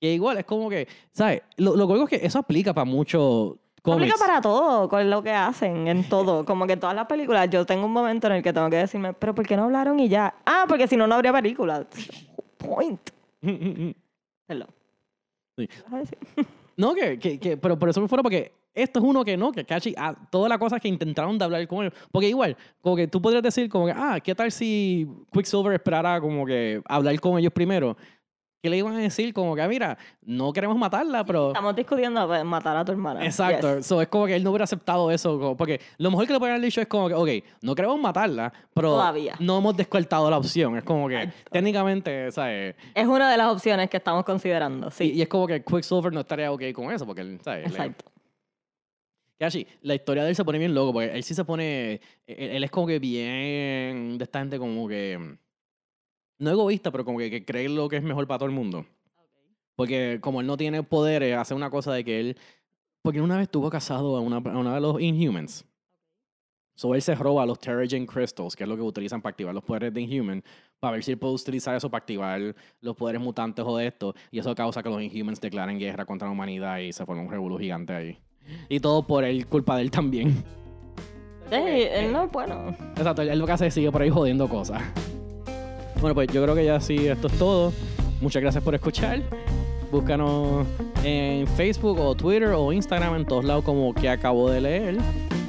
Que 0.00 0.14
igual 0.14 0.38
es 0.38 0.44
como 0.44 0.70
que, 0.70 0.86
¿sabes? 1.10 1.42
Lo, 1.56 1.74
lo 1.74 1.88
que 1.88 1.94
digo 1.94 2.04
es 2.08 2.20
que 2.20 2.24
eso 2.24 2.38
aplica 2.38 2.72
para 2.72 2.84
muchos 2.84 3.56
cómics. 3.82 4.10
Aplica 4.12 4.26
para 4.26 4.40
todo, 4.40 4.88
con 4.88 5.08
lo 5.10 5.22
que 5.22 5.30
hacen, 5.32 5.88
en 5.88 6.08
todo. 6.08 6.44
Como 6.44 6.66
que 6.66 6.76
todas 6.76 6.94
las 6.94 7.06
películas, 7.06 7.48
yo 7.50 7.64
tengo 7.66 7.86
un 7.86 7.92
momento 7.92 8.26
en 8.26 8.34
el 8.34 8.42
que 8.42 8.52
tengo 8.52 8.68
que 8.70 8.76
decirme, 8.76 9.12
pero 9.12 9.34
¿por 9.34 9.46
qué 9.46 9.56
no 9.56 9.64
hablaron 9.64 9.98
y 10.00 10.08
ya? 10.08 10.34
Ah, 10.46 10.64
porque 10.68 10.86
si 10.88 10.96
no, 10.96 11.06
no 11.06 11.14
habría 11.16 11.32
película. 11.32 11.86
Point. 12.58 13.00
Hello. 14.48 14.66
Sí. 15.56 15.68
No, 16.76 16.94
que, 16.94 17.18
que, 17.18 17.38
que- 17.38 17.56
pero 17.58 17.78
por 17.78 17.90
eso 17.90 18.00
me 18.00 18.08
fuera 18.08 18.22
porque 18.22 18.54
esto 18.72 19.00
es 19.00 19.04
uno 19.04 19.22
que 19.22 19.36
no, 19.36 19.52
que 19.52 19.66
cachi, 19.66 19.94
ah, 19.98 20.14
todas 20.30 20.48
las 20.48 20.56
cosas 20.58 20.80
que 20.80 20.88
intentaron 20.88 21.36
de 21.36 21.44
hablar 21.44 21.66
con 21.68 21.84
ellos. 21.84 21.92
Porque 22.10 22.28
igual, 22.28 22.56
como 22.80 22.96
que 22.96 23.06
tú 23.06 23.20
podrías 23.20 23.42
decir 23.42 23.68
como 23.68 23.84
que, 23.84 23.92
ah, 23.94 24.18
¿qué 24.24 24.34
tal 24.34 24.50
si 24.50 25.06
Quicksilver 25.30 25.74
esperara 25.74 26.18
como 26.22 26.46
que 26.46 26.80
hablar 26.86 27.20
con 27.20 27.38
ellos 27.38 27.52
primero? 27.52 27.98
¿Qué 28.62 28.68
le 28.68 28.76
iban 28.76 28.94
a 28.94 28.98
decir? 28.98 29.32
Como 29.32 29.54
que, 29.54 29.62
ah, 29.62 29.68
mira, 29.68 29.96
no 30.20 30.52
queremos 30.52 30.76
matarla, 30.76 31.24
pero... 31.24 31.48
Estamos 31.48 31.74
discutiendo 31.74 32.26
pues, 32.26 32.44
matar 32.44 32.76
a 32.76 32.84
tu 32.84 32.92
hermana. 32.92 33.24
Exacto, 33.24 33.76
Yes. 33.78 33.86
so, 33.86 34.02
es 34.02 34.08
como 34.08 34.26
que 34.26 34.36
él 34.36 34.44
no 34.44 34.50
hubiera 34.50 34.64
aceptado 34.64 35.10
eso, 35.10 35.38
como- 35.38 35.56
porque 35.56 35.80
lo 35.96 36.10
mejor 36.10 36.26
que 36.26 36.34
le 36.34 36.38
pueden 36.38 36.56
haber 36.56 36.64
dicho 36.66 36.80
es 36.82 36.86
como 36.86 37.08
que, 37.08 37.14
ok, 37.14 37.28
no 37.62 37.74
queremos 37.74 37.98
matarla, 37.98 38.52
pero 38.74 38.90
Todavía. 38.90 39.34
no 39.40 39.56
hemos 39.58 39.74
descartado 39.76 40.28
la 40.30 40.36
opción. 40.36 40.76
Es 40.76 40.84
como 40.84 41.08
que, 41.08 41.32
técnicamente, 41.50 42.30
¿sabes? 42.32 42.74
Es 42.94 43.06
una 43.06 43.30
de 43.30 43.36
las 43.38 43.50
opciones 43.50 43.88
que 43.88 43.96
estamos 43.96 44.24
considerando, 44.24 44.90
sí. 44.90 45.04
Y, 45.04 45.18
y 45.18 45.22
es 45.22 45.28
como 45.28 45.46
que 45.46 45.64
Quicksilver 45.64 46.12
no 46.12 46.20
estaría 46.20 46.52
ok 46.52 46.62
con 46.74 46.92
eso, 46.92 47.06
porque, 47.06 47.22
él, 47.22 47.40
¿sabes? 47.42 47.62
Le- 47.62 47.68
Exacto. 47.70 48.04
Que 49.38 49.46
así, 49.46 49.66
la 49.80 49.94
historia 49.94 50.22
de 50.22 50.28
él 50.28 50.36
se 50.36 50.44
pone 50.44 50.58
bien 50.58 50.74
loco, 50.74 50.92
porque 50.92 51.12
él 51.16 51.22
sí 51.24 51.32
se 51.34 51.46
pone. 51.46 51.94
Él, 52.26 52.50
él 52.50 52.64
es 52.64 52.70
como 52.70 52.86
que 52.86 52.98
bien. 52.98 54.18
De 54.18 54.24
esta 54.24 54.40
gente 54.40 54.58
como 54.58 54.86
que. 54.86 55.38
No 56.40 56.50
egoísta, 56.50 56.90
pero 56.90 57.04
como 57.04 57.18
que, 57.18 57.30
que 57.30 57.44
cree 57.44 57.68
lo 57.68 57.88
que 57.88 57.96
es 57.96 58.02
mejor 58.02 58.26
para 58.26 58.38
todo 58.38 58.48
el 58.48 58.54
mundo. 58.54 58.84
Porque 59.76 60.18
como 60.20 60.40
él 60.40 60.46
no 60.46 60.56
tiene 60.56 60.82
poderes, 60.82 61.36
hace 61.36 61.54
una 61.54 61.70
cosa 61.70 61.92
de 61.92 62.04
que 62.04 62.20
él... 62.20 62.36
Porque 63.02 63.20
una 63.20 63.36
vez 63.36 63.44
estuvo 63.44 63.70
casado 63.70 64.16
a 64.16 64.20
una, 64.20 64.36
a 64.38 64.58
una 64.58 64.74
de 64.74 64.80
los 64.80 65.00
Inhumans. 65.00 65.64
So 66.80 66.94
él 66.94 67.02
se 67.02 67.14
roba 67.14 67.44
los 67.44 67.58
Terrigen 67.58 68.06
Crystals, 68.06 68.56
que 68.56 68.64
es 68.64 68.68
lo 68.68 68.74
que 68.74 68.80
utilizan 68.80 69.20
para 69.20 69.32
activar 69.32 69.54
los 69.54 69.62
poderes 69.62 69.92
de 69.92 70.00
Inhuman, 70.00 70.42
para 70.78 70.92
ver 70.92 71.04
si 71.04 71.12
él 71.12 71.18
puede 71.18 71.34
utilizar 71.34 71.76
eso 71.76 71.90
para 71.90 72.00
activar 72.00 72.54
los 72.80 72.96
poderes 72.96 73.20
mutantes 73.20 73.62
o 73.68 73.76
de 73.76 73.88
esto. 73.88 74.14
Y 74.30 74.38
eso 74.38 74.54
causa 74.54 74.82
que 74.82 74.88
los 74.88 75.02
Inhumans 75.02 75.42
declaren 75.42 75.78
guerra 75.78 76.06
contra 76.06 76.26
la 76.26 76.32
humanidad 76.32 76.78
y 76.78 76.94
se 76.94 77.04
forma 77.04 77.22
un 77.22 77.30
revuelo 77.30 77.58
gigante 77.58 77.92
ahí. 77.92 78.18
Y 78.70 78.80
todo 78.80 79.06
por 79.06 79.24
él, 79.24 79.46
culpa 79.46 79.76
de 79.76 79.82
él 79.82 79.90
también. 79.90 80.42
Sí, 81.50 81.56
él 81.56 82.12
no 82.12 82.24
es 82.24 82.32
bueno. 82.32 82.70
Exacto, 82.96 83.20
él 83.20 83.38
lo 83.38 83.44
que 83.44 83.52
hace 83.52 83.66
es 83.66 83.74
sigue 83.74 83.92
por 83.92 84.00
ahí 84.00 84.08
jodiendo 84.08 84.48
cosas. 84.48 84.82
Bueno, 86.00 86.14
pues 86.14 86.28
yo 86.28 86.42
creo 86.42 86.54
que 86.54 86.64
ya 86.64 86.80
sí, 86.80 87.06
esto 87.06 87.26
es 87.26 87.34
todo. 87.34 87.72
Muchas 88.20 88.40
gracias 88.42 88.64
por 88.64 88.74
escuchar. 88.74 89.20
Búscanos 89.90 90.66
en 91.04 91.46
Facebook 91.46 91.98
o 91.98 92.14
Twitter 92.14 92.50
o 92.50 92.72
Instagram, 92.72 93.16
en 93.16 93.26
todos 93.26 93.44
lados 93.44 93.64
como 93.64 93.92
que 93.94 94.08
acabo 94.08 94.50
de 94.50 94.60
leer. 94.60 94.98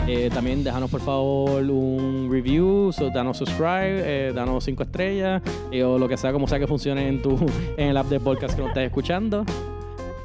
Eh, 0.08 0.30
también 0.34 0.64
déjanos 0.64 0.90
por 0.90 1.00
favor 1.00 1.62
un 1.64 2.28
review, 2.30 2.92
so, 2.92 3.12
danos 3.12 3.38
subscribe, 3.38 4.02
eh, 4.04 4.32
danos 4.34 4.64
cinco 4.64 4.84
estrellas 4.84 5.44
eh, 5.72 5.84
o 5.84 6.00
lo 6.00 6.10
que 6.10 6.18
sea, 6.18 6.34
como 6.34 6.48
sea 6.48 6.58
que 6.58 6.66
funcione 6.66 7.08
en 7.08 7.22
tu 7.22 7.38
en 7.78 7.90
el 7.90 7.98
app 7.98 8.08
de 8.08 8.20
podcast 8.20 8.56
que 8.56 8.62
nos 8.62 8.70
estés 8.70 8.88
escuchando. 8.88 9.46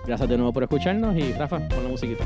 Gracias 0.06 0.28
de 0.28 0.36
nuevo 0.36 0.52
por 0.52 0.62
escucharnos 0.62 1.14
y 1.16 1.32
Rafa, 1.32 1.58
pon 1.68 1.82
la 1.82 1.90
musiquita. 1.90 2.24